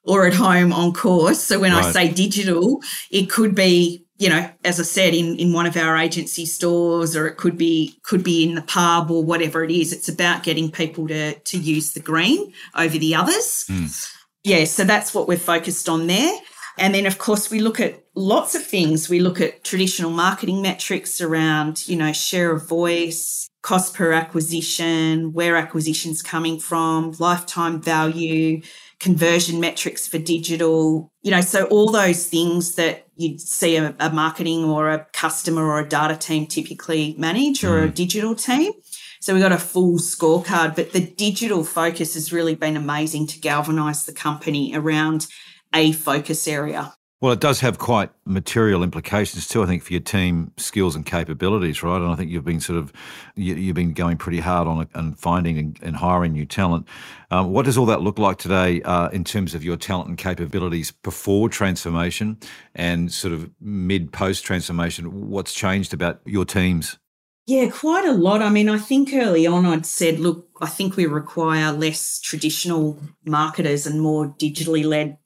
or 0.03 0.27
at 0.27 0.35
home 0.35 0.73
on 0.73 0.93
course. 0.93 1.41
So 1.41 1.61
when 1.61 1.73
right. 1.73 1.85
I 1.85 1.93
say 1.93 2.13
digital, 2.13 2.83
it 3.13 3.31
could 3.31 3.55
be 3.55 4.06
you 4.19 4.29
know, 4.29 4.51
as 4.65 4.81
I 4.81 4.83
said, 4.83 5.15
in, 5.15 5.37
in 5.37 5.53
one 5.53 5.67
of 5.67 5.77
our 5.77 5.97
agency 5.97 6.47
stores, 6.47 7.15
or 7.15 7.27
it 7.27 7.37
could 7.37 7.59
be 7.59 7.99
could 8.03 8.25
be 8.25 8.49
in 8.49 8.55
the 8.55 8.63
pub 8.63 9.11
or 9.11 9.25
whatever 9.25 9.63
it 9.63 9.71
is. 9.71 9.93
It's 9.93 10.09
about 10.09 10.43
getting 10.43 10.71
people 10.71 11.07
to 11.09 11.35
to 11.35 11.59
use 11.59 11.93
the 11.93 12.01
green 12.01 12.53
over 12.75 12.97
the 12.97 13.15
others. 13.15 13.67
Mm. 13.69 14.13
Yeah, 14.45 14.65
so 14.65 14.85
that's 14.85 15.13
what 15.13 15.29
we're 15.29 15.39
focused 15.39 15.89
on 15.89 16.07
there. 16.07 16.39
And 16.79 16.95
then, 16.95 17.07
of 17.07 17.19
course, 17.19 17.51
we 17.51 17.61
look 17.61 17.81
at 17.81 18.05
lots 18.15 18.55
of 18.55 18.63
things. 18.63 19.09
We 19.09 19.21
look 19.21 19.41
at 19.41 19.65
traditional 19.65 20.11
marketing 20.11 20.61
metrics 20.61 21.21
around, 21.21 21.89
you 21.89 21.97
know, 21.97 22.13
share 22.13 22.53
of 22.53 22.69
voice, 22.69 23.49
cost 23.63 23.95
per 23.95 24.13
acquisition, 24.13 25.33
where 25.33 25.57
acquisition's 25.57 26.23
coming 26.23 26.61
from, 26.61 27.15
lifetime 27.19 27.81
value, 27.81 28.61
conversion 29.01 29.59
metrics 29.59 30.07
for 30.07 30.19
digital, 30.19 31.11
you 31.23 31.31
know, 31.31 31.41
so 31.41 31.65
all 31.67 31.91
those 31.91 32.27
things 32.27 32.77
that 32.77 33.06
you'd 33.17 33.41
see 33.41 33.77
a, 33.77 33.95
a 33.99 34.11
marketing 34.11 34.65
or 34.65 34.91
a 34.91 35.07
customer 35.13 35.65
or 35.65 35.81
a 35.81 35.89
data 35.89 36.17
team 36.17 36.47
typically 36.47 37.15
manage 37.19 37.65
or 37.65 37.81
mm. 37.81 37.85
a 37.85 37.89
digital 37.89 38.35
team. 38.35 38.73
So 39.21 39.35
we 39.35 39.41
got 39.41 39.53
a 39.53 39.59
full 39.59 39.99
scorecard, 39.99 40.77
but 40.77 40.93
the 40.93 41.01
digital 41.01 41.65
focus 41.65 42.15
has 42.15 42.33
really 42.33 42.55
been 42.55 42.77
amazing 42.77 43.27
to 43.29 43.41
galvanize 43.41 44.05
the 44.05 44.13
company 44.13 44.73
around 44.75 45.27
a 45.75 45.93
focus 45.93 46.47
area. 46.47 46.95
Well, 47.23 47.33
it 47.33 47.41
does 47.41 47.61
have 47.61 47.79
quite 47.79 48.11
material 48.27 48.83
implications 48.83 49.49
too. 49.49 49.63
I 49.63 49.67
think 49.67 49.83
for 49.83 49.95
your 49.95 50.03
team 50.03 50.53
skills 50.59 50.95
and 50.95 51.07
capabilities, 51.07 51.83
right? 51.83 51.97
And 51.97 52.13
I 52.13 52.15
think 52.15 52.31
you've 52.31 52.45
been 52.45 52.61
sort 52.61 52.79
of 52.79 52.93
you, 53.35 53.55
have 53.69 53.75
been 53.75 53.95
going 53.95 54.19
pretty 54.19 54.41
hard 54.41 54.69
on 54.69 54.87
and 54.93 55.19
finding 55.19 55.57
and, 55.57 55.79
and 55.83 55.97
hiring 55.97 56.35
new 56.35 56.45
talent. 56.45 56.87
Um, 57.31 57.53
what 57.53 57.65
does 57.65 57.79
all 57.79 57.87
that 57.87 58.03
look 58.03 58.19
like 58.19 58.37
today 58.37 58.83
uh, 58.83 59.09
in 59.09 59.25
terms 59.25 59.55
of 59.55 59.65
your 59.65 59.79
talent 59.79 60.11
and 60.11 60.19
capabilities 60.19 60.91
before 60.91 61.49
transformation 61.49 62.37
and 62.75 63.11
sort 63.11 63.33
of 63.33 63.51
mid 63.63 64.13
post 64.13 64.45
transformation? 64.45 65.31
What's 65.31 65.55
changed 65.55 65.95
about 65.95 66.21
your 66.27 66.45
teams? 66.45 66.99
Yeah, 67.47 67.71
quite 67.71 68.05
a 68.05 68.13
lot. 68.13 68.43
I 68.43 68.51
mean, 68.51 68.69
I 68.69 68.77
think 68.77 69.15
early 69.15 69.47
on 69.47 69.65
I'd 69.65 69.87
said, 69.87 70.19
look, 70.21 70.49
I 70.61 70.67
think 70.67 70.97
we 70.97 71.07
require 71.07 71.73
less 71.73 72.21
traditional 72.21 72.99
marketers 73.25 73.87
and 73.87 74.03
more 74.03 74.35
digitally 74.39 74.85
led 74.85 75.17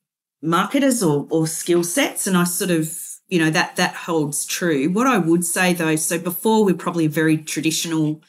marketers 0.43 1.03
or, 1.03 1.27
or 1.31 1.47
skill 1.47 1.85
sets. 1.85 2.27
And 2.27 2.37
I 2.37 2.45
sort 2.45 2.71
of, 2.71 2.97
you 3.29 3.39
know, 3.39 3.51
that 3.51 3.77
that 3.77 3.95
holds 3.95 4.45
true. 4.47 4.89
What 4.91 5.07
I 5.07 5.19
would 5.19 5.45
say 5.45 5.73
though, 5.73 5.97
so 5.97 6.19
before 6.19 6.65
we're 6.65 6.75
probably 6.75 7.07
a 7.07 7.11
very 7.11 7.37
traditional 7.37 8.23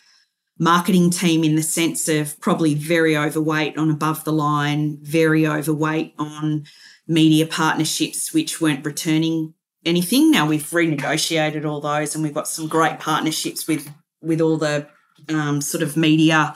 marketing 0.59 1.09
team 1.09 1.43
in 1.43 1.55
the 1.55 1.63
sense 1.63 2.07
of 2.07 2.39
probably 2.39 2.75
very 2.75 3.17
overweight 3.17 3.77
on 3.77 3.89
above 3.89 4.23
the 4.23 4.33
line, 4.33 4.99
very 5.01 5.47
overweight 5.47 6.13
on 6.19 6.65
media 7.07 7.47
partnerships 7.47 8.33
which 8.33 8.61
weren't 8.61 8.85
returning 8.85 9.53
anything. 9.85 10.29
Now 10.31 10.47
we've 10.47 10.69
renegotiated 10.69 11.65
all 11.65 11.81
those 11.81 12.13
and 12.13 12.23
we've 12.23 12.33
got 12.33 12.47
some 12.47 12.67
great 12.67 12.99
partnerships 12.99 13.67
with 13.67 13.91
with 14.21 14.39
all 14.39 14.57
the 14.57 14.87
um, 15.29 15.61
sort 15.61 15.81
of 15.81 15.97
media 15.97 16.53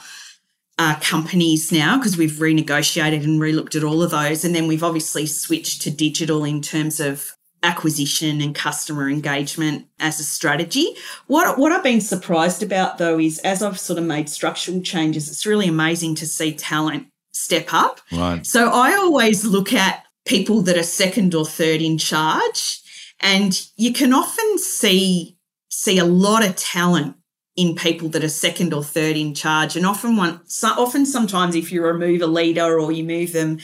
uh, 0.78 0.96
companies 1.00 1.72
now 1.72 1.96
because 1.96 2.16
we've 2.16 2.32
renegotiated 2.32 3.24
and 3.24 3.40
relooked 3.40 3.74
at 3.74 3.84
all 3.84 4.02
of 4.02 4.10
those. 4.10 4.44
And 4.44 4.54
then 4.54 4.66
we've 4.66 4.84
obviously 4.84 5.26
switched 5.26 5.82
to 5.82 5.90
digital 5.90 6.44
in 6.44 6.60
terms 6.60 7.00
of 7.00 7.32
acquisition 7.62 8.40
and 8.40 8.54
customer 8.54 9.08
engagement 9.08 9.86
as 9.98 10.20
a 10.20 10.24
strategy. 10.24 10.94
What 11.26 11.58
what 11.58 11.72
I've 11.72 11.82
been 11.82 12.00
surprised 12.00 12.62
about 12.62 12.98
though 12.98 13.18
is 13.18 13.38
as 13.40 13.62
I've 13.62 13.78
sort 13.78 13.98
of 13.98 14.04
made 14.04 14.28
structural 14.28 14.80
changes, 14.82 15.28
it's 15.28 15.46
really 15.46 15.68
amazing 15.68 16.14
to 16.16 16.26
see 16.26 16.54
talent 16.54 17.06
step 17.32 17.68
up. 17.72 18.00
Right. 18.12 18.46
So 18.46 18.70
I 18.70 18.94
always 18.94 19.44
look 19.44 19.72
at 19.72 20.04
people 20.26 20.62
that 20.62 20.76
are 20.76 20.82
second 20.82 21.34
or 21.34 21.46
third 21.46 21.80
in 21.80 21.98
charge 21.98 22.80
and 23.20 23.66
you 23.76 23.92
can 23.92 24.12
often 24.12 24.58
see 24.58 25.36
see 25.68 25.98
a 25.98 26.04
lot 26.04 26.44
of 26.44 26.56
talent 26.56 27.15
in 27.56 27.74
people 27.74 28.08
that 28.10 28.22
are 28.22 28.28
second 28.28 28.74
or 28.74 28.84
third 28.84 29.16
in 29.16 29.34
charge. 29.34 29.76
And 29.76 29.86
often 29.86 30.16
one 30.16 30.40
often 30.62 31.06
sometimes 31.06 31.54
if 31.54 31.72
you 31.72 31.82
remove 31.82 32.20
a 32.22 32.26
leader 32.26 32.78
or 32.78 32.92
you 32.92 33.02
move 33.02 33.32
them 33.32 33.58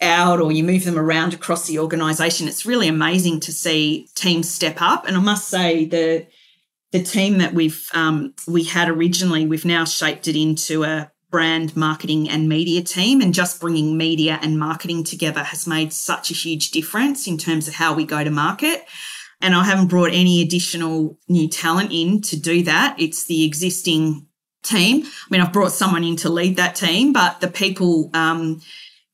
out 0.00 0.40
or 0.40 0.52
you 0.52 0.64
move 0.64 0.84
them 0.84 0.98
around 0.98 1.34
across 1.34 1.66
the 1.66 1.78
organization, 1.78 2.48
it's 2.48 2.66
really 2.66 2.88
amazing 2.88 3.40
to 3.40 3.52
see 3.52 4.08
teams 4.14 4.50
step 4.50 4.76
up. 4.80 5.06
And 5.06 5.16
I 5.16 5.20
must 5.20 5.48
say 5.48 5.84
the 5.84 6.26
the 6.92 7.02
team 7.02 7.38
that 7.38 7.52
we've 7.52 7.88
um, 7.92 8.34
we 8.48 8.64
had 8.64 8.88
originally, 8.88 9.46
we've 9.46 9.64
now 9.64 9.84
shaped 9.84 10.28
it 10.28 10.40
into 10.40 10.84
a 10.84 11.10
brand 11.30 11.76
marketing 11.76 12.30
and 12.30 12.48
media 12.48 12.82
team 12.82 13.20
and 13.20 13.34
just 13.34 13.60
bringing 13.60 13.98
media 13.98 14.38
and 14.40 14.58
marketing 14.58 15.04
together 15.04 15.42
has 15.42 15.66
made 15.66 15.92
such 15.92 16.30
a 16.30 16.34
huge 16.34 16.70
difference 16.70 17.26
in 17.26 17.36
terms 17.36 17.68
of 17.68 17.74
how 17.74 17.92
we 17.92 18.04
go 18.04 18.22
to 18.22 18.30
market 18.30 18.86
and 19.40 19.54
I 19.54 19.64
haven't 19.64 19.88
brought 19.88 20.12
any 20.12 20.42
additional 20.42 21.18
new 21.28 21.48
talent 21.48 21.92
in 21.92 22.22
to 22.22 22.38
do 22.38 22.62
that. 22.62 22.98
It's 22.98 23.24
the 23.24 23.44
existing 23.44 24.26
team. 24.62 25.04
I 25.04 25.26
mean, 25.30 25.40
I've 25.40 25.52
brought 25.52 25.72
someone 25.72 26.04
in 26.04 26.16
to 26.16 26.28
lead 26.28 26.56
that 26.56 26.74
team, 26.74 27.12
but 27.12 27.40
the 27.40 27.48
people, 27.48 28.10
um, 28.14 28.60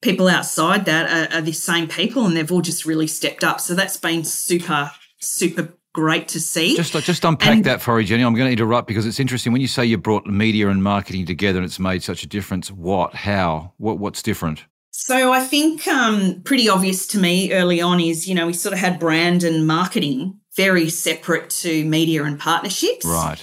people 0.00 0.28
outside 0.28 0.84
that 0.86 1.32
are, 1.32 1.38
are 1.38 1.42
the 1.42 1.52
same 1.52 1.88
people, 1.88 2.26
and 2.26 2.36
they've 2.36 2.50
all 2.50 2.62
just 2.62 2.86
really 2.86 3.06
stepped 3.06 3.44
up. 3.44 3.60
So 3.60 3.74
that's 3.74 3.96
been 3.96 4.24
super, 4.24 4.90
super 5.20 5.74
great 5.92 6.28
to 6.28 6.40
see. 6.40 6.76
Just 6.76 6.92
just 6.92 7.24
unpack 7.24 7.56
and, 7.56 7.64
that 7.64 7.82
for 7.82 8.00
you, 8.00 8.06
Jenni. 8.06 8.24
I'm 8.24 8.34
going 8.34 8.48
to 8.48 8.52
interrupt 8.52 8.88
because 8.88 9.06
it's 9.06 9.20
interesting 9.20 9.52
when 9.52 9.60
you 9.60 9.68
say 9.68 9.84
you 9.84 9.98
brought 9.98 10.26
media 10.26 10.68
and 10.68 10.82
marketing 10.82 11.26
together 11.26 11.58
and 11.58 11.66
it's 11.66 11.78
made 11.78 12.02
such 12.02 12.22
a 12.22 12.26
difference. 12.26 12.70
What? 12.70 13.14
How? 13.14 13.74
What? 13.76 13.98
What's 13.98 14.22
different? 14.22 14.64
So 14.92 15.32
I 15.32 15.40
think 15.40 15.88
um, 15.88 16.42
pretty 16.44 16.68
obvious 16.68 17.06
to 17.08 17.18
me 17.18 17.52
early 17.52 17.80
on 17.80 17.98
is, 17.98 18.28
you 18.28 18.34
know, 18.34 18.46
we 18.46 18.52
sort 18.52 18.74
of 18.74 18.78
had 18.78 19.00
brand 19.00 19.42
and 19.42 19.66
marketing 19.66 20.38
very 20.54 20.90
separate 20.90 21.48
to 21.48 21.84
media 21.86 22.24
and 22.24 22.38
partnerships. 22.38 23.06
Right. 23.06 23.42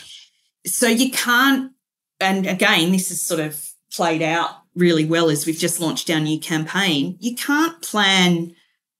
So 0.68 0.88
you 0.88 1.10
can't, 1.12 1.72
and 2.20 2.46
again, 2.46 2.92
this 2.92 3.10
is 3.10 3.22
sort 3.22 3.40
of 3.40 3.68
played 3.92 4.22
out 4.22 4.52
really 4.76 5.06
well 5.06 5.32
as 5.32 5.48
we've 5.48 5.58
just 5.58 5.80
launched 5.80 6.12
our 6.12 6.20
new 6.20 6.40
campaign. 6.40 7.18
You 7.20 7.36
can't 7.36 7.82
plan 7.82 8.56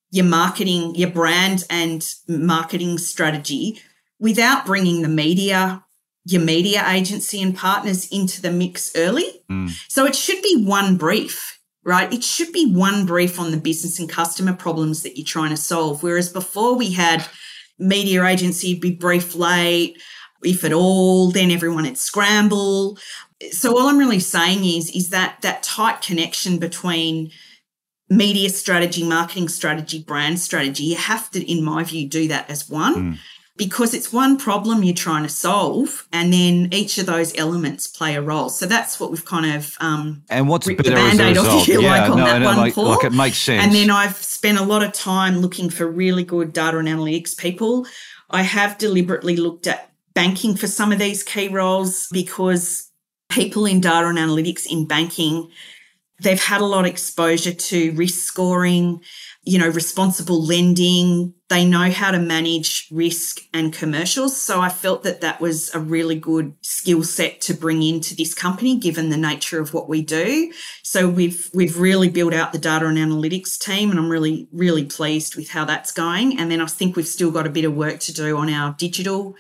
your 0.10 0.26
marketing, 0.26 0.96
your 0.96 1.12
brand 1.12 1.66
and 1.70 2.04
marketing 2.28 2.98
strategy 2.98 3.80
without 4.20 4.66
bringing 4.66 5.04
the 5.04 5.08
media, 5.08 5.84
your 6.26 6.42
media 6.42 6.84
agency 6.90 7.44
and 7.44 7.56
partners 7.56 8.08
into 8.12 8.42
the 8.42 8.52
mix 8.52 8.92
early. 8.96 9.44
Mm. 9.52 9.70
So 9.88 10.06
it 10.06 10.16
should 10.16 10.42
be 10.42 10.66
one 10.66 10.98
brief 10.98 11.59
right? 11.90 12.14
It 12.14 12.24
should 12.24 12.54
be 12.54 12.72
one 12.72 13.08
brief 13.08 13.40
on 13.40 13.50
the 13.50 13.58
business 13.58 13.98
and 13.98 14.08
customer 14.08 14.54
problems 14.54 15.02
that 15.02 15.18
you're 15.18 15.26
trying 15.26 15.50
to 15.50 15.58
solve. 15.58 16.04
Whereas 16.04 16.30
before 16.32 16.76
we 16.76 16.92
had 16.94 17.26
media 17.80 18.24
agency 18.26 18.78
be 18.78 18.92
brief 18.92 19.34
late, 19.34 20.00
if 20.44 20.64
at 20.64 20.72
all, 20.72 21.32
then 21.32 21.50
everyone 21.50 21.86
would 21.86 21.98
scramble. 21.98 23.00
So 23.50 23.76
all 23.76 23.88
I'm 23.88 23.98
really 23.98 24.20
saying 24.20 24.64
is, 24.64 24.96
is 24.96 25.10
that 25.10 25.40
that 25.42 25.64
tight 25.64 26.02
connection 26.02 26.60
between 26.60 27.32
media 28.08 28.50
strategy, 28.52 29.04
marketing 29.04 29.50
strategy, 29.50 30.04
brand 30.04 30.40
strategy, 30.40 30.84
you 30.84 30.96
have 30.96 31.32
to, 31.32 31.52
in 31.52 31.64
my 31.64 31.84
view, 31.84 32.08
do 32.08 32.28
that 32.28 32.52
as 32.52 32.70
one. 32.70 33.14
Mm 33.14 33.18
because 33.60 33.94
it's 33.94 34.14
one 34.14 34.38
problem 34.38 34.84
you're 34.84 34.96
trying 34.96 35.24
to 35.24 35.30
solve, 35.30 36.08
and 36.14 36.32
then 36.32 36.70
each 36.72 36.98
of 36.98 37.06
those 37.06 37.38
elements 37.38 37.88
play 37.88 38.16
a 38.16 38.22
role. 38.22 38.48
So 38.48 38.66
that's 38.66 39.02
what 39.02 39.12
we've 39.12 39.26
kind 39.26 39.54
of 39.54 39.76
um, 39.82 40.24
and 40.30 40.48
what's 40.48 40.66
better 40.66 40.82
the 40.82 40.92
band-aid 40.92 41.36
as 41.36 41.44
a 41.46 41.56
result? 41.58 41.68
yeah, 41.68 41.78
like 41.78 42.10
on 42.10 42.18
no, 42.18 42.26
that 42.26 42.40
no, 42.40 42.46
one, 42.46 42.58
like, 42.58 42.78
like, 42.78 43.04
it 43.04 43.12
makes 43.12 43.38
sense. 43.38 43.62
And 43.62 43.76
then 43.76 43.92
I've 43.92 44.16
spent 44.16 44.58
a 44.58 44.64
lot 44.64 44.82
of 44.82 44.94
time 44.94 45.40
looking 45.40 45.70
for 45.70 45.86
really 45.86 46.24
good 46.24 46.54
data 46.54 46.78
and 46.78 46.88
analytics 46.88 47.38
people. 47.38 47.86
I 48.30 48.44
have 48.44 48.78
deliberately 48.78 49.36
looked 49.36 49.68
at 49.68 49.92
banking 50.14 50.56
for 50.56 50.68
some 50.68 50.94
of 50.94 51.00
these 51.00 51.22
key 51.22 51.50
roles 51.50 52.08
because 52.14 52.90
people 53.28 53.66
in 53.66 53.82
data 53.82 54.08
and 54.08 54.18
analytics 54.18 54.66
in 54.72 54.88
banking 54.88 55.52
they've 56.22 56.42
had 56.44 56.62
a 56.62 56.66
lot 56.66 56.86
of 56.86 56.92
exposure 56.92 57.54
to 57.54 57.92
risk 57.94 58.20
scoring 58.20 59.02
you 59.44 59.58
know, 59.58 59.70
responsible 59.70 60.44
lending. 60.44 61.34
They 61.48 61.66
know 61.66 61.90
how 61.90 62.12
to 62.12 62.20
manage 62.20 62.88
risk 62.92 63.40
and 63.54 63.74
commercials. 63.74 64.40
So 64.40 64.60
I 64.60 64.70
felt 64.70 65.04
that 65.04 65.22
that 65.22 65.40
was 65.40 65.74
a 65.74 65.80
really 65.80 66.20
good 66.20 66.54
skill 66.62 67.04
set 67.04 67.42
to 67.42 67.54
bring 67.54 67.82
into 67.82 68.16
this 68.16 68.34
company, 68.34 68.78
given 68.78 69.10
the 69.10 69.18
nature 69.18 69.60
of 69.60 69.74
what 69.74 69.88
we 69.88 70.02
do. 70.02 70.52
So 70.84 71.08
we've, 71.08 71.50
we've 71.54 71.80
really 71.80 72.10
built 72.10 72.34
out 72.34 72.52
the 72.52 72.60
data 72.60 72.86
and 72.86 72.98
analytics 72.98 73.58
team 73.58 73.92
and 73.92 74.00
I'm 74.00 74.10
really, 74.10 74.48
really 74.52 74.86
pleased 74.86 75.36
with 75.36 75.50
how 75.50 75.66
that's 75.66 75.92
going. 75.92 76.38
And 76.38 76.52
then 76.52 76.62
I 76.62 76.68
think 76.68 76.96
we've 76.96 77.08
still 77.08 77.32
got 77.32 77.48
a 77.48 77.52
bit 77.52 77.66
of 77.66 77.74
work 77.74 78.00
to 78.02 78.14
do 78.14 78.38
on 78.38 78.50
our 78.50 78.76
digital 78.78 79.36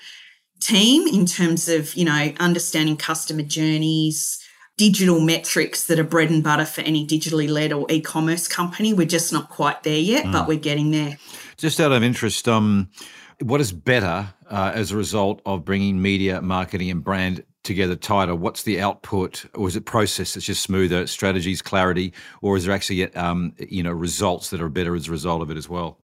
team 0.61 1.07
in 1.07 1.25
terms 1.25 1.69
of, 1.69 1.93
you 1.95 2.05
know, 2.05 2.33
understanding 2.39 2.97
customer 2.97 3.43
journeys, 3.43 4.39
digital 4.79 5.19
metrics 5.19 5.87
that 5.87 5.99
are 5.99 6.05
bread 6.05 6.29
and 6.29 6.41
butter 6.41 6.63
for 6.63 6.79
any 6.81 7.05
digitally 7.05 7.49
led 7.49 7.73
or 7.73 7.85
e-commerce 7.89 8.47
company. 8.47 8.93
We're 8.93 9.05
just 9.05 9.33
not 9.33 9.49
quite 9.49 9.83
there 9.83 9.99
yet, 9.99 10.25
mm. 10.25 10.31
but 10.31 10.47
we're 10.47 10.57
getting 10.57 10.91
there. 10.91 11.17
Just 11.57 11.81
out 11.81 11.91
of 11.91 12.01
interest, 12.01 12.47
um, 12.47 12.89
what 13.41 13.59
is 13.59 13.73
better 13.73 14.33
uh, 14.49 14.71
as 14.73 14.93
a 14.93 14.97
result 14.97 15.41
of 15.45 15.65
bringing 15.65 16.01
media, 16.01 16.41
marketing, 16.41 16.89
and 16.89 17.03
brand 17.03 17.43
together 17.65 17.97
tighter? 17.97 18.33
What's 18.35 18.63
the 18.63 18.79
output, 18.79 19.45
or 19.53 19.67
is 19.67 19.75
it 19.75 19.85
process 19.85 20.33
that's 20.33 20.45
just 20.45 20.63
smoother, 20.63 21.07
strategies, 21.07 21.61
clarity, 21.61 22.13
or 22.41 22.55
is 22.55 22.63
there 22.63 22.73
actually 22.73 23.13
um, 23.15 23.53
you 23.59 23.83
know 23.83 23.91
results 23.91 24.49
that 24.51 24.61
are 24.61 24.69
better 24.69 24.95
as 24.95 25.09
a 25.09 25.11
result 25.11 25.41
of 25.41 25.51
it 25.51 25.57
as 25.57 25.67
well? 25.67 25.99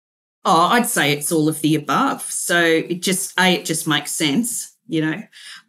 Oh, 0.46 0.70
I'd 0.72 0.88
say 0.88 1.14
it's 1.14 1.32
all 1.32 1.48
of 1.48 1.62
the 1.62 1.76
above. 1.76 2.24
So 2.24 2.60
it 2.60 3.04
just 3.04 3.40
a 3.40 3.54
it 3.54 3.66
just 3.66 3.88
makes 3.88 4.12
sense 4.12 4.73
you 4.88 5.02
know, 5.02 5.22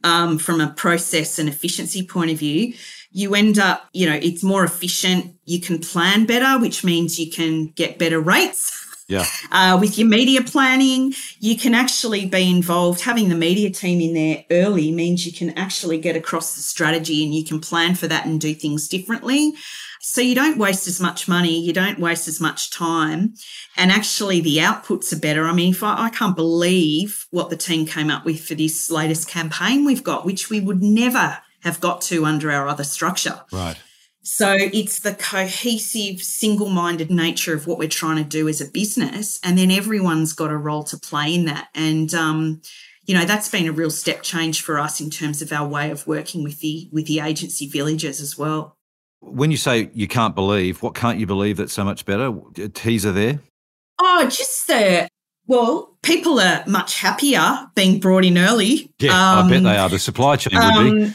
um, 0.02 0.38
from 0.38 0.60
a 0.60 0.72
process 0.72 1.38
and 1.38 1.48
efficiency 1.48 2.06
point 2.06 2.30
of 2.30 2.38
view, 2.38 2.74
you 3.10 3.34
end 3.34 3.58
up, 3.58 3.88
you 3.92 4.06
know, 4.06 4.18
it's 4.20 4.42
more 4.42 4.64
efficient. 4.64 5.36
You 5.44 5.60
can 5.60 5.78
plan 5.78 6.26
better, 6.26 6.60
which 6.60 6.84
means 6.84 7.18
you 7.18 7.30
can 7.30 7.68
get 7.68 7.98
better 7.98 8.20
rates. 8.20 8.80
Yeah. 9.08 9.24
Uh, 9.52 9.78
with 9.80 9.96
your 9.98 10.08
media 10.08 10.42
planning, 10.42 11.14
you 11.38 11.56
can 11.56 11.74
actually 11.74 12.26
be 12.26 12.50
involved. 12.50 13.02
Having 13.02 13.28
the 13.28 13.36
media 13.36 13.70
team 13.70 14.00
in 14.00 14.14
there 14.14 14.44
early 14.50 14.90
means 14.90 15.24
you 15.24 15.32
can 15.32 15.56
actually 15.56 15.96
get 15.98 16.16
across 16.16 16.56
the 16.56 16.62
strategy 16.62 17.22
and 17.22 17.32
you 17.32 17.44
can 17.44 17.60
plan 17.60 17.94
for 17.94 18.08
that 18.08 18.26
and 18.26 18.40
do 18.40 18.52
things 18.52 18.88
differently. 18.88 19.54
So 20.06 20.20
you 20.20 20.34
don't 20.34 20.58
waste 20.58 20.86
as 20.86 21.00
much 21.00 21.28
money, 21.28 21.58
you 21.58 21.72
don't 21.72 21.98
waste 21.98 22.28
as 22.28 22.38
much 22.38 22.70
time, 22.70 23.32
and 23.74 23.90
actually 23.90 24.42
the 24.42 24.58
outputs 24.58 25.14
are 25.14 25.18
better. 25.18 25.46
I 25.46 25.54
mean, 25.54 25.72
if 25.72 25.82
I, 25.82 26.04
I 26.04 26.10
can't 26.10 26.36
believe 26.36 27.26
what 27.30 27.48
the 27.48 27.56
team 27.56 27.86
came 27.86 28.10
up 28.10 28.26
with 28.26 28.46
for 28.46 28.54
this 28.54 28.90
latest 28.90 29.28
campaign 29.28 29.82
we've 29.86 30.04
got, 30.04 30.26
which 30.26 30.50
we 30.50 30.60
would 30.60 30.82
never 30.82 31.38
have 31.62 31.80
got 31.80 32.02
to 32.02 32.26
under 32.26 32.50
our 32.50 32.68
other 32.68 32.84
structure. 32.84 33.40
Right. 33.50 33.78
So 34.22 34.52
it's 34.52 34.98
the 34.98 35.14
cohesive, 35.14 36.22
single 36.22 36.68
minded 36.68 37.10
nature 37.10 37.54
of 37.54 37.66
what 37.66 37.78
we're 37.78 37.88
trying 37.88 38.18
to 38.18 38.24
do 38.24 38.46
as 38.46 38.60
a 38.60 38.70
business. 38.70 39.40
And 39.42 39.56
then 39.56 39.70
everyone's 39.70 40.34
got 40.34 40.50
a 40.50 40.56
role 40.58 40.84
to 40.84 40.98
play 40.98 41.34
in 41.34 41.46
that. 41.46 41.68
And, 41.74 42.12
um, 42.12 42.60
you 43.06 43.14
know, 43.14 43.24
that's 43.24 43.48
been 43.48 43.68
a 43.68 43.72
real 43.72 43.90
step 43.90 44.22
change 44.22 44.60
for 44.60 44.78
us 44.78 45.00
in 45.00 45.08
terms 45.08 45.40
of 45.40 45.50
our 45.50 45.66
way 45.66 45.90
of 45.90 46.06
working 46.06 46.44
with 46.44 46.60
the 46.60 46.90
with 46.92 47.06
the 47.06 47.20
agency 47.20 47.66
villages 47.66 48.20
as 48.20 48.36
well. 48.36 48.76
When 49.26 49.50
you 49.50 49.56
say 49.56 49.90
you 49.94 50.06
can't 50.06 50.34
believe, 50.34 50.82
what 50.82 50.94
can't 50.94 51.18
you 51.18 51.26
believe 51.26 51.56
that's 51.56 51.72
so 51.72 51.84
much 51.84 52.04
better? 52.04 52.32
A 52.58 52.68
teaser 52.68 53.12
there? 53.12 53.40
Oh, 54.00 54.24
just 54.24 54.66
the 54.66 55.08
well, 55.46 55.96
people 56.02 56.40
are 56.40 56.64
much 56.66 57.00
happier 57.00 57.66
being 57.74 58.00
brought 58.00 58.24
in 58.24 58.38
early. 58.38 58.90
Yeah, 58.98 59.10
um, 59.10 59.46
I 59.46 59.50
bet 59.50 59.62
they 59.62 59.76
are. 59.76 59.88
The 59.88 59.98
supply 59.98 60.36
chain 60.36 60.54
would 60.54 60.62
um, 60.62 61.00
be. 61.00 61.14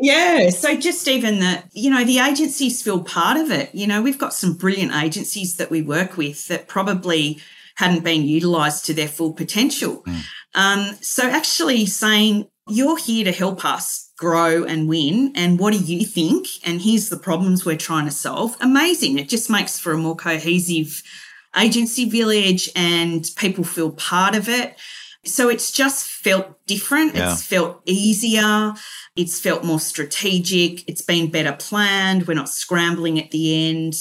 Yeah. 0.00 0.50
So 0.50 0.76
just 0.76 1.06
even 1.08 1.40
that, 1.40 1.68
you 1.72 1.90
know, 1.90 2.04
the 2.04 2.18
agencies 2.18 2.82
feel 2.82 3.04
part 3.04 3.36
of 3.36 3.50
it. 3.50 3.74
You 3.74 3.86
know, 3.86 4.02
we've 4.02 4.18
got 4.18 4.32
some 4.32 4.54
brilliant 4.54 4.94
agencies 4.94 5.56
that 5.56 5.70
we 5.70 5.82
work 5.82 6.16
with 6.16 6.48
that 6.48 6.68
probably 6.68 7.38
hadn't 7.76 8.02
been 8.02 8.22
utilized 8.22 8.86
to 8.86 8.94
their 8.94 9.08
full 9.08 9.32
potential. 9.32 10.02
Mm. 10.04 10.22
Um, 10.54 10.96
so 11.00 11.28
actually 11.28 11.86
saying, 11.86 12.48
you're 12.68 12.98
here 12.98 13.24
to 13.24 13.32
help 13.32 13.64
us 13.64 14.09
grow 14.20 14.64
and 14.64 14.86
win. 14.86 15.32
And 15.34 15.58
what 15.58 15.72
do 15.72 15.78
you 15.78 16.04
think? 16.04 16.46
And 16.62 16.82
here's 16.82 17.08
the 17.08 17.16
problems 17.16 17.64
we're 17.64 17.76
trying 17.76 18.04
to 18.04 18.10
solve. 18.10 18.54
Amazing. 18.60 19.18
It 19.18 19.30
just 19.30 19.48
makes 19.48 19.78
for 19.78 19.92
a 19.92 19.98
more 19.98 20.14
cohesive 20.14 21.02
agency 21.58 22.08
village 22.08 22.70
and 22.76 23.24
people 23.36 23.64
feel 23.64 23.92
part 23.92 24.36
of 24.36 24.48
it. 24.48 24.78
So 25.24 25.48
it's 25.48 25.72
just 25.72 26.06
felt 26.06 26.64
different. 26.66 27.14
Yeah. 27.14 27.32
It's 27.32 27.42
felt 27.42 27.80
easier. 27.86 28.74
It's 29.16 29.40
felt 29.40 29.64
more 29.64 29.80
strategic. 29.80 30.86
It's 30.86 31.02
been 31.02 31.30
better 31.30 31.56
planned. 31.58 32.28
We're 32.28 32.34
not 32.34 32.50
scrambling 32.50 33.18
at 33.18 33.30
the 33.30 33.70
end. 33.70 33.94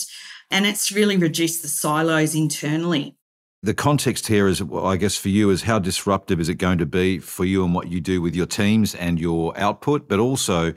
And 0.51 0.65
it's 0.65 0.91
really 0.91 1.15
reduced 1.15 1.61
the 1.61 1.69
silos 1.69 2.35
internally 2.35 3.15
the 3.61 3.73
context 3.73 4.27
here 4.27 4.47
is, 4.47 4.63
well, 4.63 4.85
I 4.85 4.95
guess, 4.95 5.17
for 5.17 5.27
you 5.27 5.49
is 5.49 5.63
how 5.63 5.79
disruptive 5.79 6.39
is 6.39 6.47
it 6.47 6.55
going 6.55 6.77
to 6.77 6.85
be 6.85 7.19
for 7.19 7.43
you 7.43 7.65
and 7.65 7.75
what 7.75 7.89
you 7.89 7.99
do 7.99 8.21
with 8.21 8.33
your 8.33 8.45
teams 8.45 8.95
and 8.95 9.19
your 9.19 9.57
output? 9.59 10.07
But 10.07 10.19
also, 10.19 10.73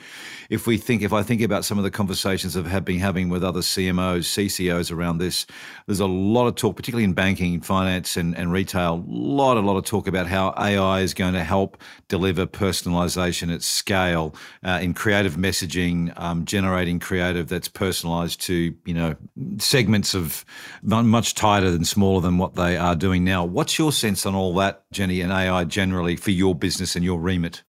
if 0.51 0.67
we 0.67 0.79
think, 0.79 1.03
if 1.03 1.13
I 1.13 1.23
think 1.23 1.43
about 1.43 1.65
some 1.65 1.79
of 1.79 1.85
the 1.85 1.93
conversations 1.93 2.57
I've 2.57 2.85
been 2.85 2.99
having 2.99 3.29
with 3.29 3.45
other 3.45 3.61
CMOs, 3.61 4.25
CCOs 4.25 4.91
around 4.91 5.19
this, 5.19 5.47
there's 5.87 6.01
a 6.01 6.07
lot 6.07 6.49
of 6.49 6.57
talk, 6.57 6.75
particularly 6.75 7.05
in 7.05 7.13
banking, 7.13 7.61
finance, 7.61 8.17
and, 8.17 8.37
and 8.37 8.51
retail, 8.51 8.95
a 8.95 9.05
lot, 9.07 9.57
a 9.57 9.61
lot 9.61 9.77
of 9.77 9.85
talk 9.85 10.09
about 10.09 10.27
how 10.27 10.53
AI 10.59 11.03
is 11.03 11.15
going 11.15 11.35
to 11.35 11.45
help 11.45 11.81
deliver 12.09 12.47
personalization 12.47 13.55
at 13.55 13.63
scale 13.63 14.35
uh, 14.65 14.81
in 14.83 14.93
creative 14.93 15.37
messaging, 15.37 16.13
um, 16.19 16.45
generating 16.45 16.99
creative 16.99 17.49
that's 17.49 17.69
personalized 17.69 18.41
to, 18.41 18.75
you 18.85 18.95
know, 18.95 19.15
segments 19.59 20.15
of 20.15 20.45
much 20.83 21.37
tighter 21.37 21.69
and 21.69 21.87
smaller 21.87 22.21
than 22.21 22.39
what 22.39 22.57
they 22.57 22.72
they 22.73 22.79
are 22.79 22.97
doing 22.97 23.23
now. 23.23 23.45
What's 23.45 23.79
your 23.79 23.93
sense 23.93 24.25
on 24.25 24.35
all 24.35 24.55
that, 24.55 24.85
Jenni, 24.95 25.23
and 25.23 25.31
AI 25.31 25.65
generally 25.65 26.17
for 26.17 26.31
your 26.31 26.55
business 26.55 26.97
and 26.97 27.05
your 27.05 27.21
remit? 27.21 27.63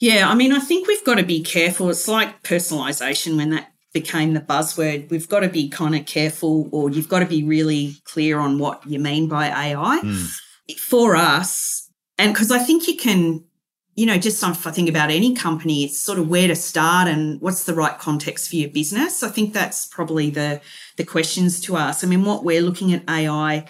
Yeah, 0.00 0.28
I 0.28 0.34
mean, 0.34 0.52
I 0.52 0.58
think 0.58 0.86
we've 0.86 1.04
got 1.04 1.16
to 1.16 1.24
be 1.24 1.42
careful. 1.42 1.88
It's 1.88 2.08
like 2.08 2.42
personalization 2.42 3.36
when 3.36 3.50
that 3.50 3.72
became 3.94 4.34
the 4.34 4.40
buzzword. 4.40 5.10
We've 5.10 5.28
got 5.28 5.40
to 5.40 5.48
be 5.48 5.68
kind 5.68 5.94
of 5.94 6.04
careful, 6.04 6.68
or 6.72 6.90
you've 6.90 7.08
got 7.08 7.20
to 7.20 7.26
be 7.26 7.42
really 7.42 7.96
clear 8.04 8.38
on 8.38 8.58
what 8.58 8.86
you 8.86 8.98
mean 8.98 9.28
by 9.28 9.48
AI. 9.48 10.00
Mm. 10.02 10.30
For 10.78 11.16
us, 11.16 11.90
and 12.18 12.32
because 12.32 12.50
I 12.50 12.58
think 12.58 12.86
you 12.86 12.96
can, 12.96 13.42
you 13.94 14.06
know, 14.06 14.18
just 14.18 14.42
if 14.42 14.66
I 14.66 14.70
think 14.70 14.88
about 14.88 15.10
any 15.10 15.34
company, 15.34 15.84
it's 15.84 15.98
sort 15.98 16.18
of 16.18 16.28
where 16.28 16.48
to 16.48 16.54
start 16.54 17.08
and 17.08 17.40
what's 17.40 17.64
the 17.64 17.74
right 17.74 17.98
context 17.98 18.50
for 18.50 18.56
your 18.56 18.70
business. 18.70 19.22
I 19.22 19.30
think 19.30 19.52
that's 19.52 19.86
probably 19.86 20.30
the 20.30 20.60
the 20.96 21.04
questions 21.04 21.60
to 21.62 21.76
ask. 21.76 22.04
I 22.04 22.06
mean, 22.06 22.24
what 22.24 22.44
we're 22.44 22.62
looking 22.62 22.92
at 22.92 23.08
AI 23.08 23.66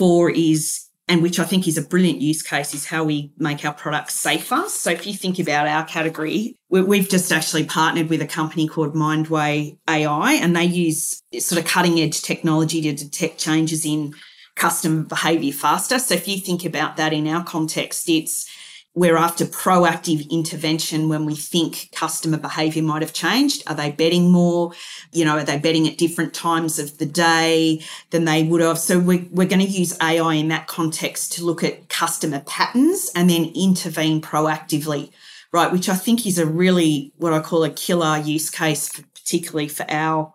for 0.00 0.30
is 0.30 0.86
and 1.08 1.22
which 1.22 1.38
I 1.38 1.44
think 1.44 1.66
is 1.66 1.76
a 1.76 1.82
brilliant 1.82 2.20
use 2.20 2.40
case, 2.40 2.72
is 2.72 2.86
how 2.86 3.02
we 3.02 3.32
make 3.36 3.64
our 3.64 3.74
products 3.74 4.14
safer. 4.14 4.62
So 4.68 4.92
if 4.92 5.08
you 5.08 5.12
think 5.12 5.40
about 5.40 5.66
our 5.66 5.84
category, 5.84 6.56
we've 6.68 7.08
just 7.08 7.32
actually 7.32 7.64
partnered 7.64 8.08
with 8.08 8.22
a 8.22 8.28
company 8.28 8.68
called 8.68 8.94
Mindway 8.94 9.76
AI, 9.88 10.34
and 10.34 10.54
they 10.54 10.64
use 10.64 11.20
sort 11.40 11.60
of 11.60 11.66
cutting 11.66 11.98
edge 11.98 12.22
technology 12.22 12.80
to 12.82 12.92
detect 12.94 13.38
changes 13.38 13.84
in 13.84 14.14
customer 14.54 15.02
behavior 15.02 15.52
faster. 15.52 15.98
So 15.98 16.14
if 16.14 16.28
you 16.28 16.38
think 16.38 16.64
about 16.64 16.96
that 16.96 17.12
in 17.12 17.26
our 17.26 17.42
context, 17.42 18.08
it's 18.08 18.48
we're 18.94 19.16
after 19.16 19.44
proactive 19.44 20.28
intervention 20.30 21.08
when 21.08 21.24
we 21.24 21.36
think 21.36 21.90
customer 21.92 22.36
behavior 22.36 22.82
might 22.82 23.02
have 23.02 23.12
changed. 23.12 23.62
Are 23.68 23.74
they 23.74 23.92
betting 23.92 24.32
more? 24.32 24.72
You 25.12 25.24
know, 25.24 25.38
are 25.38 25.44
they 25.44 25.58
betting 25.58 25.86
at 25.86 25.96
different 25.96 26.34
times 26.34 26.80
of 26.80 26.98
the 26.98 27.06
day 27.06 27.82
than 28.10 28.24
they 28.24 28.42
would 28.42 28.60
have? 28.60 28.78
So 28.78 28.98
we're, 28.98 29.26
we're 29.30 29.48
going 29.48 29.64
to 29.64 29.66
use 29.66 29.96
AI 30.02 30.34
in 30.34 30.48
that 30.48 30.66
context 30.66 31.32
to 31.34 31.44
look 31.44 31.62
at 31.62 31.88
customer 31.88 32.40
patterns 32.40 33.12
and 33.14 33.30
then 33.30 33.52
intervene 33.54 34.20
proactively, 34.20 35.12
right? 35.52 35.70
Which 35.70 35.88
I 35.88 35.94
think 35.94 36.26
is 36.26 36.38
a 36.38 36.46
really 36.46 37.12
what 37.16 37.32
I 37.32 37.38
call 37.38 37.62
a 37.62 37.70
killer 37.70 38.18
use 38.18 38.50
case, 38.50 38.90
particularly 39.14 39.68
for 39.68 39.86
our 39.88 40.32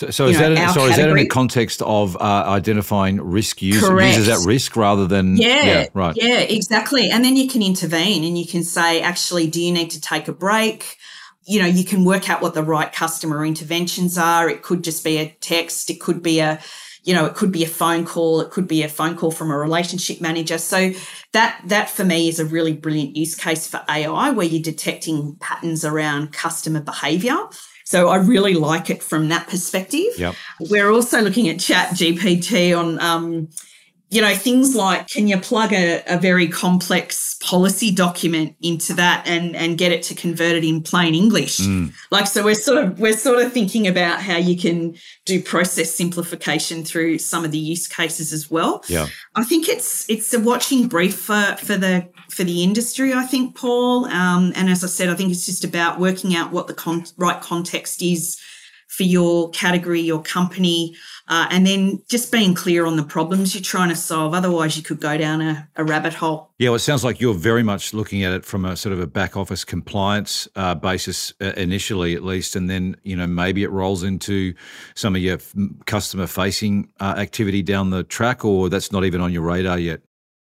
so, 0.00 0.10
so 0.10 0.26
is 0.26 0.38
know, 0.38 0.54
that 0.54 0.74
sorry, 0.74 0.90
is 0.90 0.96
that 0.96 1.08
in 1.08 1.16
the 1.16 1.26
context 1.26 1.82
of 1.82 2.16
uh, 2.16 2.44
identifying 2.46 3.20
risk 3.20 3.60
users, 3.60 3.90
users 3.90 4.28
at 4.28 4.46
risk 4.46 4.76
rather 4.76 5.06
than 5.06 5.36
yeah, 5.36 5.64
yeah, 5.64 5.86
right. 5.92 6.14
Yeah 6.16 6.38
exactly. 6.38 7.10
And 7.10 7.24
then 7.24 7.36
you 7.36 7.48
can 7.48 7.62
intervene 7.62 8.22
and 8.24 8.38
you 8.38 8.46
can 8.46 8.62
say 8.62 9.00
actually 9.00 9.48
do 9.48 9.60
you 9.60 9.72
need 9.72 9.90
to 9.90 10.00
take 10.00 10.28
a 10.28 10.32
break? 10.32 10.96
You 11.46 11.60
know 11.60 11.66
you 11.66 11.84
can 11.84 12.04
work 12.04 12.30
out 12.30 12.40
what 12.40 12.54
the 12.54 12.62
right 12.62 12.92
customer 12.92 13.44
interventions 13.44 14.16
are. 14.16 14.48
It 14.48 14.62
could 14.62 14.84
just 14.84 15.02
be 15.02 15.16
a 15.16 15.36
text. 15.40 15.90
It 15.90 16.00
could 16.00 16.22
be 16.22 16.38
a 16.38 16.60
you 17.02 17.14
know 17.14 17.24
it 17.26 17.34
could 17.34 17.50
be 17.50 17.64
a 17.64 17.68
phone 17.68 18.04
call. 18.04 18.40
It 18.40 18.50
could 18.50 18.68
be 18.68 18.84
a 18.84 18.88
phone 18.88 19.16
call 19.16 19.32
from 19.32 19.50
a 19.50 19.58
relationship 19.58 20.20
manager. 20.20 20.58
So 20.58 20.92
that 21.32 21.60
that 21.66 21.90
for 21.90 22.04
me 22.04 22.28
is 22.28 22.38
a 22.38 22.44
really 22.44 22.72
brilliant 22.72 23.16
use 23.16 23.34
case 23.34 23.66
for 23.66 23.84
ai 23.88 24.30
where 24.30 24.46
you're 24.46 24.62
detecting 24.62 25.36
patterns 25.40 25.84
around 25.84 26.32
customer 26.32 26.80
behavior 26.80 27.36
so 27.88 28.08
I 28.10 28.16
really 28.16 28.52
like 28.52 28.90
it 28.90 29.02
from 29.02 29.30
that 29.30 29.48
perspective. 29.48 30.12
Yep. 30.18 30.34
We're 30.60 30.90
also 30.90 31.22
looking 31.22 31.48
at 31.48 31.58
Chat 31.58 31.94
GPT 31.94 32.78
on, 32.78 33.00
um, 33.00 33.48
you 34.10 34.22
know, 34.22 34.34
things 34.34 34.74
like 34.74 35.06
can 35.08 35.28
you 35.28 35.38
plug 35.38 35.72
a, 35.72 36.02
a 36.06 36.18
very 36.18 36.48
complex 36.48 37.36
policy 37.42 37.90
document 37.90 38.56
into 38.62 38.94
that 38.94 39.26
and 39.26 39.54
and 39.54 39.76
get 39.76 39.92
it 39.92 40.02
to 40.04 40.14
convert 40.14 40.52
it 40.52 40.64
in 40.64 40.82
plain 40.82 41.14
English? 41.14 41.58
Mm. 41.58 41.92
Like 42.10 42.26
so 42.26 42.42
we're 42.42 42.54
sort 42.54 42.82
of 42.82 42.98
we're 42.98 43.16
sort 43.16 43.44
of 43.44 43.52
thinking 43.52 43.86
about 43.86 44.22
how 44.22 44.36
you 44.36 44.56
can 44.56 44.96
do 45.26 45.42
process 45.42 45.94
simplification 45.94 46.84
through 46.84 47.18
some 47.18 47.44
of 47.44 47.50
the 47.50 47.58
use 47.58 47.86
cases 47.86 48.32
as 48.32 48.50
well. 48.50 48.82
Yeah. 48.88 49.08
I 49.34 49.44
think 49.44 49.68
it's 49.68 50.08
it's 50.08 50.32
a 50.32 50.40
watching 50.40 50.88
brief 50.88 51.18
for 51.18 51.56
for 51.58 51.76
the 51.76 52.08
for 52.30 52.44
the 52.44 52.62
industry, 52.62 53.12
I 53.12 53.24
think, 53.24 53.56
Paul. 53.56 54.06
Um, 54.06 54.52
and 54.56 54.70
as 54.70 54.82
I 54.82 54.86
said, 54.86 55.10
I 55.10 55.14
think 55.16 55.32
it's 55.32 55.46
just 55.46 55.64
about 55.64 55.98
working 55.98 56.34
out 56.34 56.50
what 56.50 56.66
the 56.66 56.74
con- 56.74 57.04
right 57.16 57.40
context 57.40 58.02
is 58.02 58.38
for 58.98 59.04
your 59.04 59.48
category, 59.50 60.00
your 60.00 60.20
company, 60.20 60.92
uh, 61.28 61.46
and 61.50 61.64
then 61.64 62.02
just 62.08 62.32
being 62.32 62.52
clear 62.52 62.84
on 62.84 62.96
the 62.96 63.04
problems 63.04 63.54
you're 63.54 63.62
trying 63.62 63.90
to 63.90 63.94
solve. 63.94 64.34
Otherwise, 64.34 64.76
you 64.76 64.82
could 64.82 65.00
go 65.00 65.16
down 65.16 65.40
a, 65.40 65.68
a, 65.76 65.84
rabbit 65.84 66.14
hole. 66.14 66.50
Yeah, 66.58 66.70
well, 66.70 66.76
it 66.76 66.80
sounds 66.80 67.04
like 67.04 67.20
you're 67.20 67.32
very 67.32 67.62
much 67.62 67.94
looking 67.94 68.24
at 68.24 68.32
it 68.32 68.44
from 68.44 68.64
a 68.64 68.76
sort 68.76 68.92
of 68.92 68.98
a 68.98 69.06
back 69.06 69.36
office 69.36 69.64
compliance 69.64 70.48
uh, 70.56 70.74
basis 70.74 71.32
uh, 71.40 71.52
initially, 71.56 72.14
at 72.16 72.24
least, 72.24 72.56
and 72.56 72.68
then 72.68 72.96
you 73.04 73.14
know 73.14 73.28
maybe 73.28 73.62
it 73.62 73.70
rolls 73.70 74.02
into 74.02 74.52
some 74.96 75.14
of 75.14 75.22
your 75.22 75.38
customer 75.86 76.26
facing 76.26 76.90
uh, 76.98 77.14
activity 77.16 77.62
down 77.62 77.90
the 77.90 78.02
track, 78.02 78.44
or 78.44 78.68
that's 78.68 78.90
not 78.90 79.04
even 79.04 79.20
on 79.20 79.32
your 79.32 79.42
radar 79.42 79.78
yet. 79.78 80.00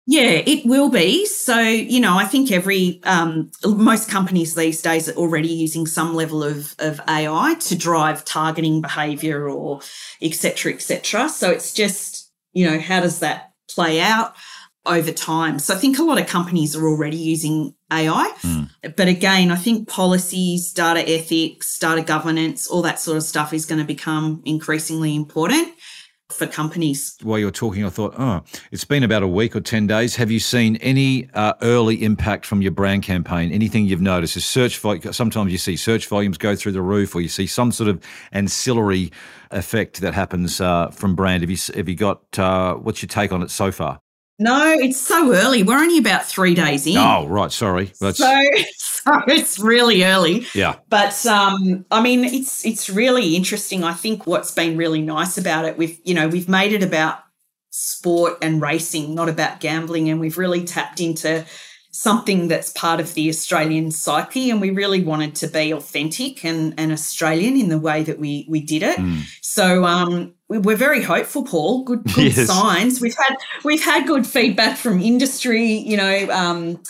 Yeah, 0.07 0.42
it 0.44 0.66
will 0.66 0.90
be. 0.90 1.24
So, 1.26 1.61
you 1.61 2.01
know, 2.01 2.18
I 2.18 2.24
think 2.24 2.51
every, 2.51 3.01
um, 3.05 3.51
most 3.64 4.11
companies 4.11 4.55
these 4.55 4.82
days 4.82 5.09
are 5.09 5.14
already 5.14 5.48
using 5.48 5.86
some 5.86 6.14
level 6.14 6.42
of, 6.42 6.74
of 6.78 7.01
AI 7.09 7.55
to 7.61 7.76
drive 7.76 8.24
targeting 8.24 8.80
behavior 8.80 9.48
or 9.48 9.80
et 10.20 10.34
cetera, 10.34 10.72
et 10.72 10.82
cetera. 10.82 11.28
So 11.28 11.51
it's 11.51 11.72
just, 11.72 12.32
you 12.53 12.68
know, 12.68 12.80
how 12.80 13.01
does 13.01 13.20
that 13.20 13.53
play 13.68 14.01
out 14.01 14.34
over 14.84 15.12
time? 15.12 15.59
So 15.61 15.74
I 15.74 15.78
think 15.78 15.98
a 15.98 16.03
lot 16.03 16.20
of 16.20 16.26
companies 16.26 16.74
are 16.74 16.88
already 16.88 17.18
using 17.18 17.74
AI. 17.92 18.34
Mm. 18.42 18.96
But 18.96 19.07
again, 19.07 19.53
I 19.53 19.57
think 19.57 19.86
policies, 19.86 20.72
data 20.72 21.09
ethics, 21.09 21.78
data 21.78 22.03
governance, 22.03 22.66
all 22.66 22.82
that 22.82 22.98
sort 22.98 23.16
of 23.16 23.22
stuff 23.22 23.53
is 23.53 23.66
going 23.66 23.80
to 23.80 23.86
become 23.86 24.42
increasingly 24.44 25.14
important 25.14 25.68
for 26.33 26.47
companies. 26.47 27.16
While 27.22 27.39
you 27.39 27.47
were 27.47 27.51
talking, 27.51 27.85
I 27.85 27.91
thought, 27.91 28.14
oh, 28.18 28.43
it's 28.70 28.85
been 28.85 29.03
about 29.03 29.22
a 29.22 29.28
week 29.28 29.55
or 29.55 29.61
10 29.61 29.87
days. 29.87 30.16
Have 30.16 30.31
you 30.31 30.41
seen 30.41 30.76
any 30.76 31.28
uh, 31.35 31.55
early 31.62 32.03
impact 32.03 32.47
from 32.47 32.62
your 32.62 32.72
brand 32.72 33.03
campaign? 33.03 33.53
Anything 33.53 33.87
you've 33.87 34.01
noticed? 34.01 34.37
Is 34.37 34.45
search 34.45 34.78
volume, 34.78 35.12
sometimes 35.12 35.53
you 35.53 35.59
see 35.59 35.76
search 35.76 36.07
volumes 36.07 36.39
go 36.39 36.57
through 36.57 36.72
the 36.72 36.83
roof 36.83 37.14
or 37.14 37.20
you 37.20 37.28
see 37.28 37.47
some 37.47 37.72
sort 37.72 37.89
of 37.89 38.03
ancillary 38.33 39.11
effect 39.51 40.01
that 40.01 40.14
happens 40.14 40.61
uh, 40.61 40.89
from 40.91 41.14
brand. 41.14 41.43
Have 41.43 41.51
you, 41.51 41.59
have 41.74 41.89
you 41.89 41.97
got, 41.97 42.39
uh, 42.39 42.74
what's 42.74 43.03
your 43.03 43.09
take 43.09 43.33
on 43.33 43.43
it 43.43 43.51
so 43.51 43.72
far? 43.72 44.01
No, 44.41 44.72
it's 44.72 44.99
so 44.99 45.34
early. 45.34 45.62
We're 45.62 45.78
only 45.78 45.99
about 45.99 46.24
three 46.24 46.55
days 46.55 46.86
in. 46.86 46.97
Oh, 46.97 47.26
right. 47.26 47.53
Sorry. 47.53 47.93
That's... 48.01 48.16
So, 48.16 48.43
so 48.78 49.20
it's 49.28 49.59
really 49.59 50.03
early. 50.03 50.47
Yeah. 50.55 50.76
But 50.88 51.24
um, 51.26 51.84
I 51.91 52.01
mean, 52.01 52.24
it's 52.24 52.64
it's 52.64 52.88
really 52.88 53.36
interesting. 53.36 53.84
I 53.84 53.93
think 53.93 54.26
what's 54.26 54.51
been 54.51 54.78
really 54.78 55.03
nice 55.03 55.36
about 55.36 55.66
it, 55.66 55.76
we've 55.76 56.01
you 56.05 56.14
know 56.14 56.26
we've 56.26 56.49
made 56.49 56.72
it 56.72 56.82
about 56.82 57.18
sport 57.68 58.38
and 58.41 58.62
racing, 58.62 59.14
not 59.14 59.28
about 59.28 59.61
gambling, 59.61 60.09
and 60.09 60.18
we've 60.18 60.38
really 60.38 60.64
tapped 60.64 61.01
into 61.01 61.45
something 61.93 62.49
that's 62.49 62.70
part 62.72 63.01
of 63.01 63.14
the 63.14 63.28
Australian 63.28 63.91
psyche. 63.91 64.51
And 64.51 64.61
we 64.61 64.70
really 64.70 65.03
wanted 65.03 65.34
to 65.36 65.49
be 65.49 65.72
authentic 65.72 66.45
and, 66.45 66.74
and 66.78 66.93
Australian 66.93 67.57
in 67.57 67.68
the 67.68 67.78
way 67.78 68.03
that 68.03 68.18
we 68.18 68.47
we 68.49 68.61
did 68.61 68.82
it. 68.82 68.99
Mm. 68.99 69.22
So 69.41 69.84
um, 69.84 70.34
we're 70.49 70.76
very 70.76 71.03
hopeful, 71.03 71.45
Paul. 71.45 71.84
Good, 71.84 72.05
good 72.14 72.16
yes. 72.36 72.47
signs. 72.47 73.01
We've 73.01 73.16
had 73.16 73.36
we've 73.64 73.84
had 73.84 74.07
good 74.07 74.26
feedback 74.26 74.76
from 74.76 75.01
industry. 75.01 75.64
You 75.64 75.97
know, 75.97 76.30
um, 76.30 76.82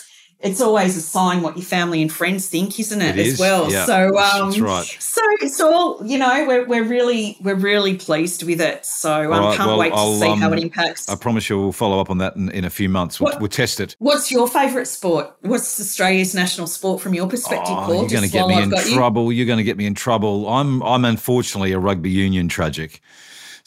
it's 0.42 0.60
always 0.60 0.96
a 0.96 1.02
sign 1.02 1.42
what 1.42 1.56
your 1.56 1.66
family 1.66 2.00
and 2.00 2.10
friends 2.10 2.48
think, 2.48 2.80
isn't 2.80 3.02
it? 3.02 3.18
it 3.18 3.20
as 3.20 3.34
is. 3.34 3.40
well. 3.40 3.70
Yeah, 3.70 3.84
so 3.84 4.18
um, 4.18 4.52
right. 4.62 4.86
So 4.98 5.20
it's 5.40 5.60
all 5.60 6.04
you 6.04 6.18
know. 6.18 6.46
We're, 6.46 6.64
we're 6.64 6.84
really 6.84 7.36
we're 7.42 7.54
really 7.54 7.96
pleased 7.96 8.42
with 8.42 8.60
it. 8.60 8.86
So 8.86 9.10
I 9.10 9.24
um, 9.24 9.30
right, 9.30 9.56
can't 9.56 9.68
well, 9.68 9.78
wait 9.78 9.90
to 9.90 9.96
I'll, 9.96 10.18
see 10.18 10.28
um, 10.28 10.40
how 10.40 10.52
it 10.52 10.58
impacts. 10.58 11.08
I 11.08 11.16
promise 11.16 11.50
you, 11.50 11.58
we'll 11.58 11.72
follow 11.72 12.00
up 12.00 12.08
on 12.08 12.18
that 12.18 12.36
in, 12.36 12.50
in 12.50 12.64
a 12.64 12.70
few 12.70 12.88
months. 12.88 13.20
We'll, 13.20 13.32
what, 13.32 13.40
we'll, 13.40 13.48
test 13.48 13.80
it. 13.80 13.96
What's 13.98 14.32
your 14.32 14.48
favourite 14.48 14.86
sport? 14.86 15.34
What's 15.42 15.78
Australia's 15.78 16.34
national 16.34 16.68
sport 16.68 17.02
from 17.02 17.12
your 17.12 17.28
perspective, 17.28 17.76
oh, 17.76 17.84
Paul? 17.86 17.96
You're 17.96 18.08
going 18.08 18.22
to 18.22 18.30
get 18.30 18.48
me 18.48 18.54
I've 18.54 18.72
in 18.72 18.94
trouble. 18.94 19.30
You. 19.30 19.38
You're 19.38 19.46
going 19.46 19.58
to 19.58 19.64
get 19.64 19.76
me 19.76 19.86
in 19.86 19.94
trouble. 19.94 20.48
I'm 20.48 20.82
I'm 20.82 21.04
unfortunately 21.04 21.72
a 21.72 21.78
rugby 21.78 22.10
union 22.10 22.48
tragic. 22.48 23.02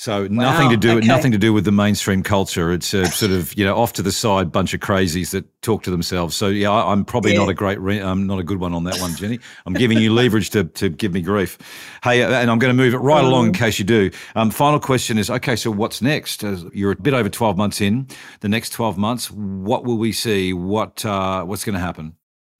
So 0.03 0.27
nothing 0.27 0.69
to 0.69 0.75
do 0.75 0.97
okay. 0.97 1.07
nothing 1.07 1.31
to 1.31 1.37
do 1.37 1.53
with 1.53 1.63
the 1.63 1.71
mainstream 1.71 2.23
culture. 2.23 2.73
It's 2.73 2.93
a 2.93 3.05
sort 3.05 3.31
of 3.31 3.57
you 3.57 3.63
know 3.63 3.77
off 3.77 3.93
to 3.93 4.01
the 4.01 4.11
side 4.11 4.51
bunch 4.51 4.73
of 4.73 4.81
crazies 4.81 5.31
that 5.31 5.45
talk 5.61 5.83
to 5.83 5.91
themselves. 5.91 6.35
So 6.35 6.47
yeah, 6.47 6.71
I, 6.71 6.91
am 6.91 7.05
probably 7.05 7.31
yeah. 7.31 7.37
not 7.37 7.47
a 7.47 7.53
great 7.53 7.79
re- 7.79 8.01
I'm 8.01 8.27
not 8.27 8.37
a 8.37 8.43
good 8.43 8.59
one 8.59 8.73
on 8.73 8.83
that 8.83 8.99
one, 8.99 9.11
Jenni. 9.11 9.39
I'm 9.65 9.73
giving 9.73 9.97
you 9.97 10.11
leverage 10.13 10.49
to 10.49 10.65
to 10.65 10.89
give 10.89 11.13
me 11.13 11.21
grief. 11.21 11.57
Hey, 12.03 12.21
uh, 12.21 12.29
and 12.31 12.51
I'm 12.51 12.59
going 12.59 12.75
to 12.75 12.83
move 12.83 12.93
it 12.93 12.97
right 12.97 13.21
um, 13.21 13.27
along 13.27 13.45
in 13.45 13.53
case 13.53 13.79
you 13.79 13.85
do. 13.85 14.11
Um, 14.35 14.51
final 14.51 14.77
question 14.77 15.17
is 15.17 15.29
okay. 15.29 15.55
So 15.55 15.71
what's 15.71 16.01
next? 16.01 16.43
Uh, 16.43 16.57
you're 16.73 16.91
a 16.91 16.95
bit 16.97 17.13
over 17.13 17.29
12 17.29 17.55
months 17.55 17.79
in. 17.79 18.09
The 18.41 18.49
next 18.49 18.71
12 18.71 18.97
months, 18.97 19.31
what 19.31 19.85
will 19.85 19.97
we 19.97 20.11
see? 20.11 20.51
What 20.51 21.05
uh, 21.05 21.45
what's 21.45 21.63
going 21.63 21.75
to 21.75 21.79
happen? 21.79 22.17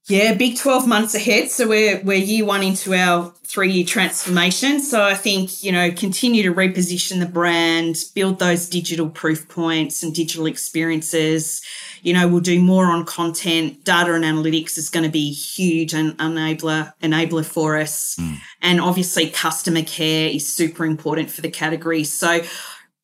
Yeah, 0.10 0.34
big 0.34 0.58
12 0.58 0.86
months 0.86 1.16
ahead. 1.16 1.50
So 1.50 1.68
we're 1.68 2.02
we're 2.02 2.18
year 2.18 2.44
one 2.44 2.62
into 2.62 2.94
our 2.94 3.34
three-year 3.46 3.86
transformation. 3.86 4.82
So 4.82 5.02
I 5.02 5.14
think, 5.14 5.64
you 5.64 5.72
know, 5.72 5.92
continue 5.92 6.44
to 6.44 6.54
reposition 6.54 7.20
the 7.20 7.26
brand, 7.26 8.04
build 8.14 8.40
those 8.40 8.68
digital 8.68 9.10
proof 9.10 9.48
points 9.48 10.04
and 10.04 10.14
digital 10.14 10.46
experiences. 10.46 11.62
You 12.02 12.14
know, 12.14 12.28
we'll 12.28 12.42
do 12.42 12.60
more 12.60 12.88
on 12.88 13.06
content. 13.06 13.86
Data 13.86 14.14
and 14.14 14.26
analytics 14.26 14.78
is 14.78 14.90
going 14.90 15.06
to 15.06 15.12
be 15.12 15.32
huge 15.32 15.94
and 15.94 16.18
enabler 16.18 16.94
enabler 17.02 17.46
for 17.46 17.78
us. 17.78 18.18
Mm. 18.20 18.38
And 18.62 18.82
obviously 18.82 19.30
customer 19.30 19.84
care 19.84 20.30
is 20.30 20.46
super 20.46 20.84
important 20.84 21.32
for 21.32 21.40
the 21.40 21.50
category. 21.50 22.04
So 22.04 22.42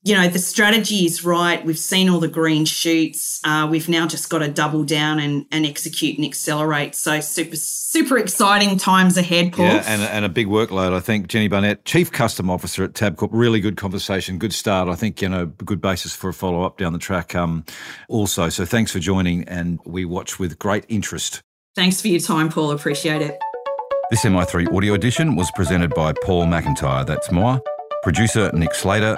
you 0.02 0.16
know, 0.16 0.30
the 0.30 0.40
strategy 0.40 1.06
is 1.06 1.26
right. 1.26 1.64
We've 1.66 1.78
seen 1.78 2.10
all 2.10 2.22
the 2.22 2.30
green 2.30 2.64
shoots. 2.64 3.42
Uh, 3.44 3.68
we've 3.70 3.90
now 3.90 4.08
just 4.08 4.30
got 4.30 4.40
to 4.40 4.48
double 4.48 4.86
down 4.86 5.20
and, 5.20 5.46
and 5.52 5.66
execute 5.66 6.18
and 6.18 6.26
accelerate. 6.26 6.96
So 6.96 7.20
super, 7.20 7.58
super 7.58 8.18
exciting 8.18 8.78
times 8.78 9.18
ahead, 9.18 9.52
Paul. 9.52 9.66
Yeah, 9.66 9.84
and, 9.86 10.02
and 10.02 10.24
a 10.24 10.30
big 10.30 10.48
workload. 10.48 10.94
I 10.94 11.02
think 11.02 11.28
Jenni 11.28 11.50
Barnett, 11.50 11.84
Chief 11.84 12.10
Custom 12.12 12.50
Officer 12.50 12.86
at 12.86 12.94
Tabcorp, 12.94 13.30
really 13.34 13.60
good 13.60 13.76
conversation, 13.76 14.38
good 14.38 14.54
start. 14.54 14.88
I 14.88 14.96
think, 14.96 15.22
you 15.22 15.28
know, 15.28 15.48
good 15.48 15.82
basis 15.82 16.16
for 16.16 16.30
a 16.30 16.34
follow 16.34 16.64
up 16.64 16.78
down 16.78 16.94
the 16.94 17.00
track 17.00 17.36
um, 17.36 17.66
also. 18.08 18.48
So 18.48 18.64
thanks 18.64 18.92
for 18.94 19.00
joining 19.00 19.44
and 19.50 19.80
we 19.86 20.06
watch 20.06 20.40
with 20.40 20.58
great 20.60 20.86
interest. 20.88 21.42
Thanks 21.76 22.00
for 22.00 22.08
your 22.08 22.22
time, 22.22 22.50
Paul. 22.50 22.72
Appreciate 22.72 23.22
it. 23.22 23.38
This 24.10 24.24
MI3 24.24 24.74
audio 24.74 24.94
edition 24.94 25.36
was 25.36 25.52
presented 25.52 25.94
by 25.94 26.14
Paul 26.24 26.46
McIntyre. 26.46 27.06
That's 27.06 27.32
more. 27.32 27.62
Producer 28.02 28.50
Nick 28.54 28.74
Slater 28.74 29.18